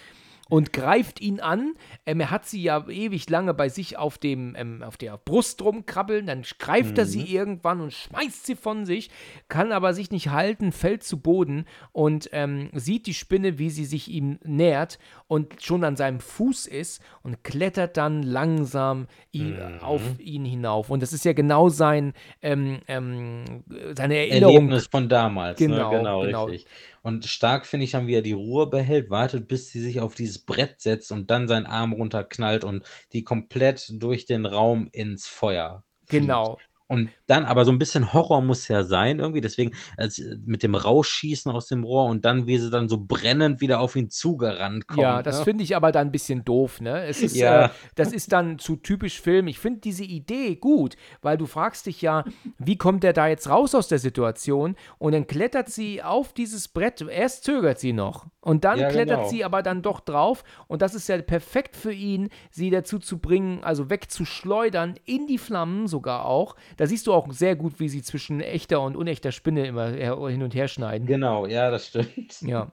[0.49, 1.75] und greift ihn an.
[2.07, 5.63] Ähm, er hat sie ja ewig lange bei sich auf, dem, ähm, auf der Brust
[5.63, 6.27] rumkrabbeln.
[6.27, 9.11] Dann greift er sie irgendwann und schmeißt sie von sich,
[9.49, 13.85] kann aber sich nicht halten, fällt zu Boden und ähm, sieht die Spinne, wie sie
[13.85, 20.03] sich ihm nähert und schon an seinem Fuß ist und klettert dann langsam ihn, auf
[20.19, 20.91] ihn hinauf.
[20.91, 23.65] Und das ist ja genau sein, ähm, ähm,
[23.95, 24.55] seine Erinnerung.
[24.55, 25.59] Erlebnis von damals.
[25.59, 25.99] Genau, ne?
[25.99, 26.45] genau, genau.
[26.45, 26.67] richtig.
[27.09, 30.15] Und stark finde ich dann, wie er die Ruhe behält, wartet, bis sie sich auf
[30.15, 35.27] dieses Brett setzt und dann seinen Arm runterknallt und die komplett durch den Raum ins
[35.27, 35.85] Feuer.
[36.09, 36.59] Genau.
[36.89, 39.43] Und dann aber so ein bisschen Horror muss ja sein, irgendwie.
[39.43, 43.61] Deswegen als, mit dem Rausschießen aus dem Rohr und dann, wie sie dann so brennend
[43.61, 45.01] wieder auf ihn zugerannt kommt.
[45.01, 45.45] Ja, das ne?
[45.45, 47.05] finde ich aber dann ein bisschen doof, ne?
[47.05, 47.67] Es ist, Ja.
[47.67, 49.49] äh, das ist dann zu typisch Film.
[49.49, 52.25] Ich finde diese Idee gut, weil du fragst dich ja,
[52.59, 54.75] wie kommt der da jetzt raus aus der Situation?
[54.97, 57.03] Und dann klettert sie auf dieses Brett.
[57.03, 59.29] Erst zögert sie noch und dann Ja, klettert genau.
[59.29, 60.43] sie aber dann doch drauf.
[60.69, 65.37] Und das ist ja perfekt für ihn, sie dazu zu bringen, also wegzuschleudern, in die
[65.37, 66.57] Flammen sogar auch.
[66.79, 70.43] Da siehst du auch sehr gut, wie sie zwischen echter und unechter Spinne immer hin
[70.43, 71.07] und her schneiden.
[71.07, 72.41] Genau, ja, das stimmt.
[72.41, 72.69] Ja.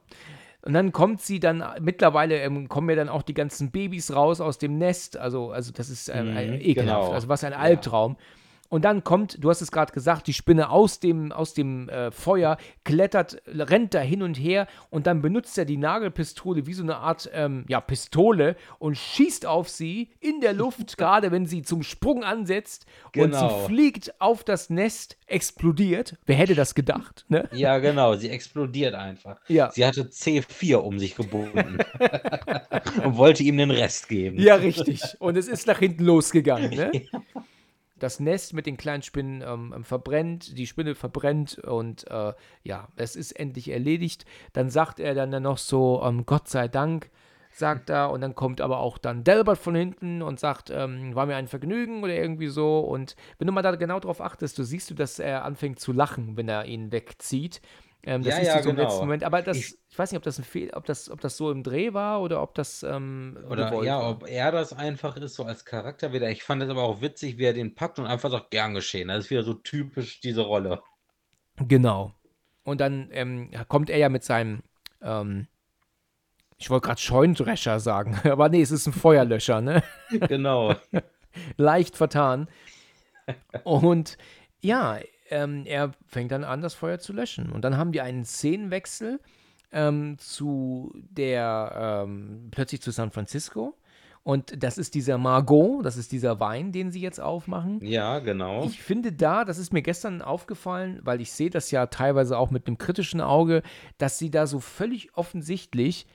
[0.62, 4.40] Und dann kommt sie dann, mittlerweile ähm, kommen ja dann auch die ganzen Babys raus
[4.40, 5.16] aus dem Nest.
[5.16, 7.02] Also, also das ist ähm, Mhm, äh, ekelhaft.
[7.02, 7.12] genau.
[7.12, 8.16] Also was ein Ja.
[8.68, 12.10] Und dann kommt, du hast es gerade gesagt, die Spinne aus dem, aus dem äh,
[12.10, 16.82] Feuer, klettert, rennt da hin und her und dann benutzt er die Nagelpistole wie so
[16.82, 21.62] eine Art ähm, ja, Pistole und schießt auf sie in der Luft, gerade wenn sie
[21.62, 22.86] zum Sprung ansetzt
[23.16, 23.60] und Genau.
[23.60, 26.16] sie fliegt auf das Nest, explodiert.
[26.26, 27.24] Wer hätte das gedacht?
[27.28, 27.48] Ne?
[27.52, 29.38] Ja, genau, sie explodiert einfach.
[29.48, 29.70] Ja.
[29.70, 31.78] Sie hatte C4 um sich gebunden
[33.04, 34.38] und wollte ihm den Rest geben.
[34.38, 35.02] Ja, richtig.
[35.18, 36.70] Und es ist nach hinten losgegangen.
[36.70, 36.92] Ne?
[37.98, 42.88] Das Nest mit den kleinen Spinnen ähm, ähm, verbrennt, die Spinne verbrennt und äh, ja,
[42.96, 44.26] es ist endlich erledigt.
[44.52, 47.10] Dann sagt er dann noch so, ähm, Gott sei Dank,
[47.56, 48.10] sagt er.
[48.10, 51.48] Und dann kommt aber auch dann Delbert von hinten und sagt, ähm, war mir ein
[51.48, 52.80] Vergnügen oder irgendwie so.
[52.80, 55.92] Und wenn du mal da genau drauf achtest, du siehst du, dass er anfängt zu
[55.92, 57.60] lachen, wenn er ihn wegzieht.
[58.08, 58.88] Ähm, das Ja, siehst ja, so im genau.
[58.88, 59.24] letzten Moment.
[59.24, 61.50] Aber das, Ich- ich, weiß nicht, ob das ein Fehl, ob das, ob das so
[61.50, 64.10] im Dreh war oder ob das ähm, Oder ja, war.
[64.10, 66.30] ob er das einfach ist, so als Charakter wieder.
[66.30, 69.08] Ich fand es aber auch witzig, wie er den packt und einfach sagt, gern geschehen.
[69.08, 70.82] Das ist wieder so typisch diese Rolle.
[71.56, 72.12] Genau.
[72.64, 74.62] Und dann ähm, kommt er ja mit seinem,
[75.02, 75.48] ähm,
[76.58, 79.82] ich wollte gerade Scheunendrescher sagen, aber nee, es ist ein Feuerlöscher, ne?
[80.28, 80.74] Genau.
[81.56, 82.48] Leicht vertan.
[83.64, 84.16] Und
[84.60, 84.98] ja,
[85.30, 87.52] ähm, er fängt dann an, das Feuer zu löschen.
[87.52, 89.20] Und dann haben wir einen Szenenwechsel
[89.72, 93.76] ähm, zu der, ähm, plötzlich zu San Francisco.
[94.22, 97.78] Und das ist dieser Margot, das ist dieser Wein, den sie jetzt aufmachen.
[97.80, 98.64] Ja, genau.
[98.64, 102.50] Ich finde da, das ist mir gestern aufgefallen, weil ich sehe das ja teilweise auch
[102.50, 103.62] mit einem kritischen Auge,
[103.98, 106.08] dass sie da so völlig offensichtlich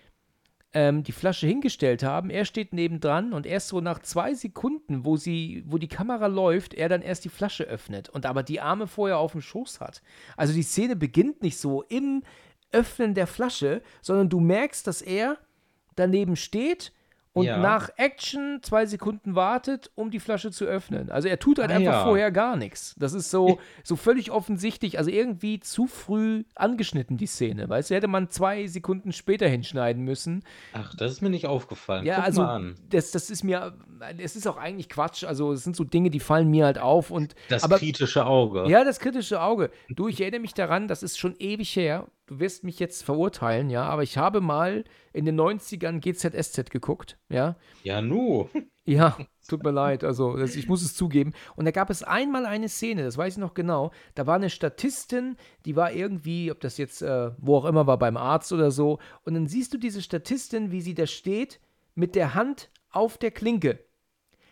[0.73, 2.29] ähm, die Flasche hingestellt haben.
[2.29, 6.73] Er steht nebendran und erst so nach zwei Sekunden, wo sie, wo die Kamera läuft,
[6.73, 10.01] er dann erst die Flasche öffnet und aber die Arme vorher auf dem Schoß hat.
[10.37, 12.23] Also die Szene beginnt nicht so im
[12.71, 15.37] Öffnen der Flasche, sondern du merkst, dass er
[15.95, 16.93] daneben steht
[17.33, 17.57] und Ja.
[17.57, 21.09] nach Action zwei Sekunden wartet, um die Flasche zu öffnen.
[21.09, 22.03] Also er tut halt Ah, einfach ja.
[22.03, 22.93] vorher gar nichts.
[22.99, 27.69] Das ist so, so völlig offensichtlich, also irgendwie zu früh angeschnitten, die Szene.
[27.69, 30.43] Weißt du, hätte man zwei Sekunden später hinschneiden müssen.
[30.73, 32.05] Ach, das ist mir nicht aufgefallen.
[32.05, 32.59] Ja, Guck also
[32.89, 33.73] das, das ist mir,
[34.17, 35.23] es ist auch eigentlich Quatsch.
[35.23, 38.65] Also es sind so Dinge, die fallen mir halt auf und Das aber kritische Auge.
[38.67, 39.71] ja, das kritische Auge.
[39.89, 42.07] Du, ich erinnere mich daran, das ist schon ewig her.
[42.31, 47.17] Du wirst mich jetzt verurteilen, ja, aber ich habe mal in den 90ern GZSZ geguckt,
[47.27, 47.57] ja.
[47.83, 48.47] Ja, nu.
[48.83, 49.15] Ja,
[49.47, 51.33] tut mir leid, also ich muss es zugeben.
[51.55, 53.91] Und da gab es einmal eine Szene, das weiß ich noch genau.
[54.15, 55.35] Da war eine Statistin,
[55.65, 58.97] die war irgendwie, ob das jetzt äh, wo auch immer war, beim Arzt oder so.
[59.23, 61.59] Und dann siehst du diese Statistin, wie sie da steht,
[61.93, 63.85] mit der Hand auf der Klinke.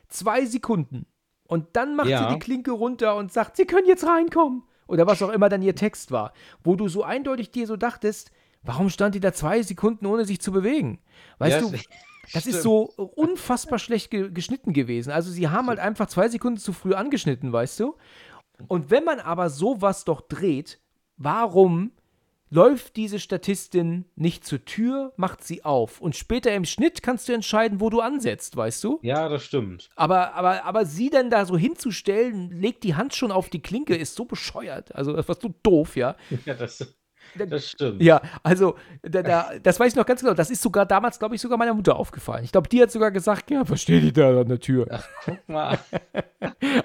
[0.10, 1.08] Zwei Sekunden.
[1.48, 2.28] Und dann macht Ja.
[2.28, 4.64] sie die Klinke runter und sagt, sie können jetzt reinkommen.
[4.90, 6.34] Oder was auch immer dann ihr Text war.
[6.64, 8.32] Wo du so eindeutig dir so dachtest,
[8.64, 11.00] warum stand die da zwei Sekunden, ohne sich zu bewegen?
[11.38, 11.72] Weißt Ja, du,
[12.34, 12.64] das ist stimmt.
[12.64, 12.82] so
[13.16, 15.12] unfassbar schlecht ge geschnitten gewesen.
[15.12, 17.96] Also sie haben halt einfach zwei Sekunden zu früh angeschnitten, weißt du?
[18.68, 20.80] Und wenn man aber sowas doch dreht,
[21.18, 21.92] warum
[22.50, 27.34] läuft diese Statistin nicht zur Tür, macht sie auf und später im Schnitt kannst du
[27.34, 29.00] entscheiden, wo du ansetzt, weißt du?
[29.02, 29.90] Ja, das stimmt.
[29.96, 33.96] Aber, aber, aber sie dann da so hinzustellen, legt die Hand schon auf die Klinke,
[33.96, 34.94] ist so bescheuert.
[34.96, 36.16] Also das war so doof, ja.
[36.46, 36.96] Ja, das,
[37.36, 38.02] das stimmt.
[38.02, 40.34] Ja, also, da, da, das weiß ich noch ganz genau.
[40.34, 42.44] Das ist sogar damals, glaube ich, sogar meiner Mutter aufgefallen.
[42.44, 44.88] Ich glaube, die hat sogar gesagt, ja, was steht die da an der Tür?
[45.26, 45.78] Guck mal.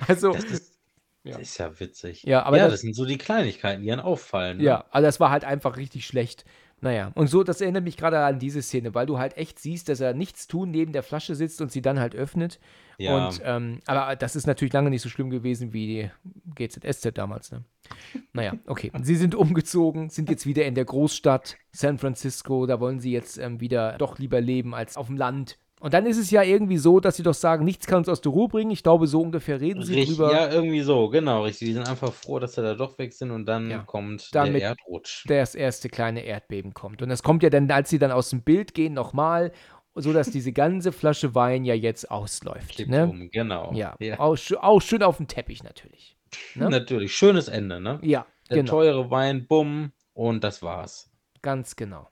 [0.06, 0.73] Also, Das ist,
[1.24, 1.32] Ja.
[1.38, 2.22] das ist ja witzig.
[2.24, 4.58] Ja, aber ja, das- das, sind so die Kleinigkeiten, die dann auffallen.
[4.58, 4.64] Ne?
[4.64, 6.44] ja, also das war halt einfach richtig schlecht.
[6.80, 9.88] Naja, und so, das erinnert mich gerade an diese Szene, weil du halt echt siehst,
[9.88, 12.60] dass er nichts tun neben der Flasche sitzt und sie dann halt öffnet.
[12.98, 13.26] Ja.
[13.28, 16.10] Und, ähm, aber das ist natürlich lange nicht so schlimm gewesen wie die
[16.68, 17.64] GZSZ damals, ne?
[18.34, 18.92] Naja, okay.
[19.02, 22.66] Sie sind umgezogen, sind jetzt wieder in der Großstadt San Francisco.
[22.66, 25.56] Da wollen sie jetzt ähm, wieder doch lieber leben als auf dem Land.
[25.80, 28.20] Und dann ist es ja irgendwie so, dass sie doch sagen, nichts kann uns aus
[28.22, 28.70] der Ruhe bringen.
[28.70, 30.32] Ich glaube, so ungefähr reden sie Richtig, drüber.
[30.32, 31.68] ja, irgendwie so, genau, richtig.
[31.68, 33.78] Die sind einfach froh, dass sie da doch weg sind und dann Ja.
[33.80, 35.24] kommt Dann der Erdrutsch.
[35.28, 37.02] das erste kleine Erdbeben kommt.
[37.02, 39.52] Und das kommt ja dann, als sie dann aus dem Bild gehen, nochmal,
[39.94, 42.86] sodass diese ganze Flasche Wein ja jetzt ausläuft.
[42.86, 43.06] Ne?
[43.06, 43.70] um, genau.
[43.74, 44.18] Ja, ja.
[44.20, 46.16] Auch, auch schön auf dem Teppich natürlich.
[46.54, 46.68] Ne?
[46.70, 47.98] Natürlich, schönes Ende, ne?
[48.02, 48.70] Ja, Der genau.
[48.72, 51.10] teure Wein, bumm, und das war's.
[51.42, 52.08] Ganz genau.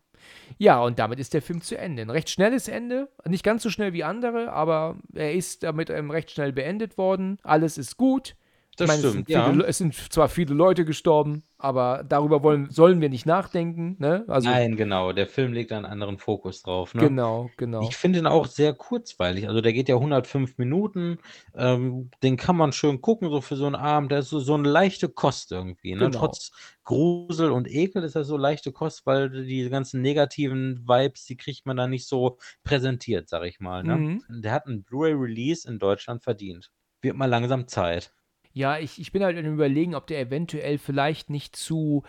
[0.58, 2.02] Ja, und damit ist der Film zu Ende.
[2.02, 3.08] Ein recht schnelles Ende.
[3.26, 7.38] Nicht ganz so schnell wie andere, aber er ist damit ähm, recht schnell beendet worden.
[7.42, 8.34] Alles ist gut.
[8.82, 9.68] Das meine, es stimmt, sind, viele, ja.
[9.68, 13.94] Es sind zwar viele Leute gestorben, aber darüber wollen, sollen wir nicht nachdenken.
[14.00, 14.24] Ne?
[14.26, 17.02] Also, Nein, genau, der Film legt einen anderen Fokus drauf, ne?
[17.02, 17.82] genau, genau.
[17.88, 19.46] Ich finde ihn auch sehr kurzweilig.
[19.48, 21.18] Also der geht ja 105 Minuten.
[21.54, 24.10] Ähm, den kann man schön gucken, so für so einen Abend.
[24.10, 25.94] Der ist so, so eine leichte Kost irgendwie.
[25.94, 26.06] Ne?
[26.06, 26.18] Genau.
[26.18, 26.50] Trotz
[26.82, 31.64] Grusel und Ekel ist das so leichte Kost, weil die ganzen negativen Vibes, die kriegt
[31.64, 33.84] man da nicht so präsentiert, sag ich mal.
[33.84, 33.96] Ne?
[33.96, 34.24] Mhm.
[34.28, 36.72] Der hat einen Blu-ray-Release in Deutschland verdient.
[37.02, 38.12] Wird mal langsam Zeit.
[38.52, 42.02] Ja, ich, ich bin halt im Überlegen, ob der eventuell vielleicht nicht zu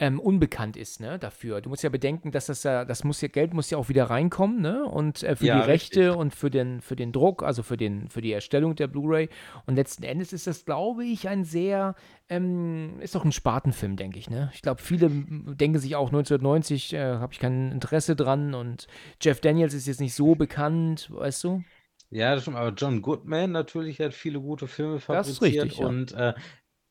[0.00, 1.60] ähm, unbekannt ist, ne, dafür.
[1.60, 4.04] Du musst ja bedenken, dass das ja, das muss ja, Geld muss ja auch wieder
[4.04, 4.84] reinkommen, ne?
[4.84, 6.16] Und äh, für Ja, die Rechte richtig.
[6.16, 9.28] und für den, für den Druck, also für den, für die Erstellung der Blu-ray.
[9.66, 11.96] Und letzten Endes ist das, glaube ich, ein sehr,
[12.28, 14.52] ähm, ist doch ein Spartenfilm, denke ich, ne?
[14.54, 18.86] Ich glaube, viele denken sich auch 1990, äh, habe ich kein Interesse dran und
[19.20, 21.64] Jeff Daniels ist jetzt nicht so bekannt, weißt du?
[22.10, 25.78] Ja, das stimmt, aber John Goodman natürlich hat viele gute Filme Das ist fabriziert richtig,
[25.78, 25.86] ja.
[25.86, 26.34] und äh,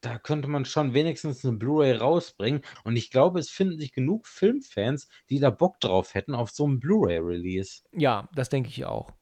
[0.02, 2.62] da könnte man schon wenigstens eine Blu-ray rausbringen.
[2.84, 6.66] Und ich glaube, es finden sich genug Filmfans, die da Bock drauf hätten auf so
[6.66, 7.82] einen Blu-ray-Release.
[7.94, 9.17] Ja, das denke ich auch.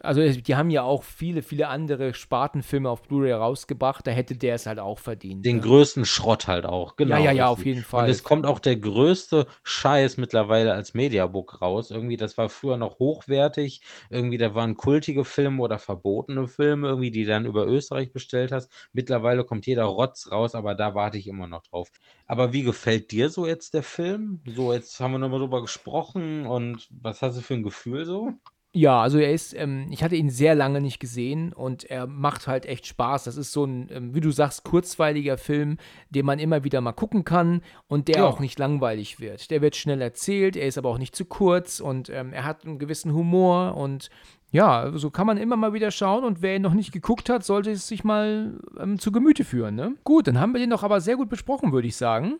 [0.00, 4.56] Also die haben ja auch viele, viele andere Spartenfilme auf Blu-ray rausgebracht, da hätte der
[4.56, 5.44] es halt auch verdient.
[5.44, 5.62] Den ne?
[5.62, 7.16] größten Schrott halt auch, genau.
[7.16, 8.08] ja, ja, ja, auf jeden Und Fall.
[8.08, 11.90] es kommt auch der größte Scheiß mittlerweile als Mediabook raus.
[11.90, 13.82] Irgendwie, das war früher noch hochwertig.
[14.10, 18.72] Irgendwie, da waren kultige Filme oder verbotene Filme, irgendwie, die dann über Österreich bestellt hast.
[18.92, 21.90] Mittlerweile kommt jeder Rotz raus, aber da warte ich immer noch drauf.
[22.26, 24.40] Aber wie gefällt dir so jetzt der Film?
[24.46, 28.32] So, jetzt haben wir nochmal drüber gesprochen und was hast du für ein Gefühl so?
[28.74, 32.46] Ja, also er ist, ähm, ich hatte ihn sehr lange nicht gesehen und er macht
[32.46, 33.24] halt echt Spaß.
[33.24, 35.76] Das ist so ein, ähm, wie du sagst, kurzweiliger Film,
[36.08, 38.24] den man immer wieder mal gucken kann und der Ja.
[38.24, 39.50] auch nicht langweilig wird.
[39.50, 42.64] Der wird schnell erzählt, er ist aber auch nicht zu kurz und ähm, er hat
[42.64, 44.08] einen gewissen Humor und
[44.50, 47.44] ja, so kann man immer mal wieder schauen und wer ihn noch nicht geguckt hat,
[47.44, 49.74] sollte es sich mal ähm, zu Gemüte führen.
[49.74, 49.96] Ne?
[50.04, 52.38] Gut, dann haben wir den doch aber sehr gut besprochen, würde ich sagen.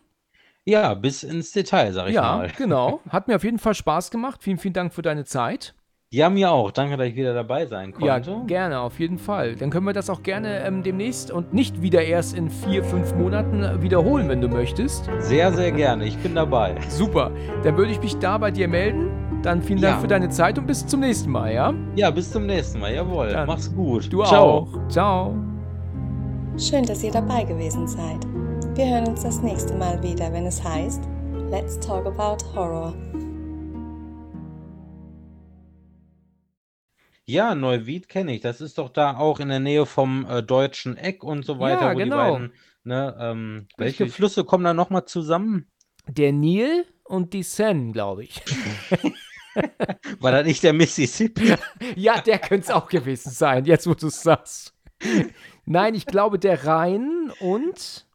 [0.65, 2.51] Ja, bis ins Detail, sag ich Ja, mal.
[2.57, 3.01] genau.
[3.09, 4.41] Hat mir auf jeden Fall Spaß gemacht.
[4.41, 5.75] Vielen, vielen Dank für deine Zeit.
[6.13, 6.69] Ja, mir auch.
[6.69, 8.43] Danke, dass ich wieder dabei sein Ja, konnte.
[8.45, 9.55] gerne, auf jeden Fall.
[9.55, 13.15] Dann können wir das auch gerne ähm, demnächst und nicht wieder erst in vier, fünf
[13.15, 15.09] Monaten wiederholen, wenn du möchtest.
[15.17, 16.05] Sehr, sehr gerne.
[16.05, 16.75] Ich bin dabei.
[16.87, 17.31] Super.
[17.63, 19.09] Dann würde ich mich da bei dir melden.
[19.41, 20.01] Dann vielen Dank Ja.
[20.01, 21.73] für deine Zeit und bis zum nächsten Mal, ja?
[21.95, 22.93] Ja, bis zum nächsten Mal.
[22.93, 23.29] Jawohl.
[23.29, 23.47] Dann.
[23.47, 24.13] Mach's gut.
[24.13, 24.45] Du Ciao.
[24.59, 24.67] auch.
[24.89, 25.33] Ciao.
[26.59, 28.19] Schön, dass ihr dabei gewesen seid.
[28.75, 31.01] Wir hören uns das nächste Mal wieder, wenn es heißt
[31.49, 32.93] Let's Talk About Horror.
[37.25, 38.41] Ja, Neuwied kenne ich.
[38.41, 41.87] Das ist doch da auch in der Nähe vom äh, Deutschen Eck und so weiter,
[41.87, 42.25] Ja, wo genau.
[42.25, 42.53] die beiden.
[42.83, 44.07] Ne, ähm, welche.
[44.07, 45.71] Flüsse kommen da nochmal zusammen?
[46.07, 48.41] Der Nil und die Seine, glaube ich.
[50.19, 51.55] War das nicht der Mississippi?
[51.95, 54.73] ja, der könnte es auch gewesen sein, jetzt wo du es sagst.
[55.65, 58.05] Nein, ich glaube der Rhein und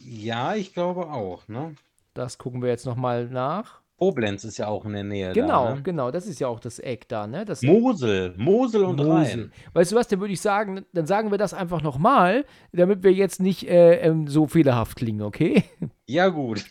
[0.00, 1.76] ja, ich glaube auch, ne?
[2.14, 3.80] das gucken wir jetzt nochmal nach.
[3.98, 5.32] Koblenz ist ja auch in der Nähe.
[5.32, 5.82] Genau, Da, ne?
[5.82, 7.44] genau, das ist ja auch das Eck da, ne?
[7.44, 9.10] Das Mosel, Mosel und Mosel.
[9.12, 9.52] Rhein.
[9.72, 13.12] Weißt du was, dann würde ich sagen, dann sagen wir das einfach nochmal, damit wir
[13.12, 15.64] jetzt nicht äh, ähm, so fehlerhaft klingen, okay?
[16.10, 16.64] Ja, gut.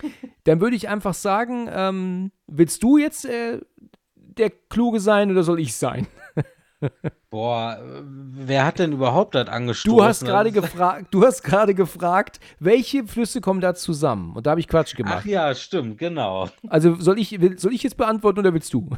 [0.45, 3.59] Dann würde ich einfach sagen, ähm, willst du jetzt äh,
[4.15, 6.07] der Kluge sein oder soll ich sein?
[7.29, 9.97] Boah, wer hat denn überhaupt das angestoßen?
[9.97, 14.35] Du hast gerade Das- gefragt, du hast gerade gefragt, welche Flüsse kommen da zusammen?
[14.35, 15.25] Und da habe ich Quatsch Ach gemacht.
[15.25, 16.49] ja, stimmt, genau.
[16.67, 18.89] Also soll ich, soll ich jetzt beantworten oder willst du?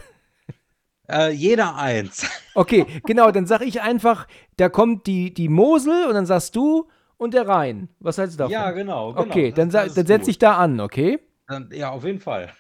[1.10, 2.30] Äh, jeder eins.
[2.54, 4.28] Okay, genau, dann sag ich einfach,
[4.58, 6.88] da kommt die, die Mosel und dann sagst du
[7.18, 7.90] und der Rhein.
[8.00, 8.52] Was hältst du davon?
[8.54, 9.14] Ja, genau.
[9.14, 9.26] genau.
[9.26, 10.28] Okay, Das- dann, dann setz gut.
[10.28, 11.20] dich da an, okay?
[11.48, 12.52] Dann, ja, auf jeden Fall.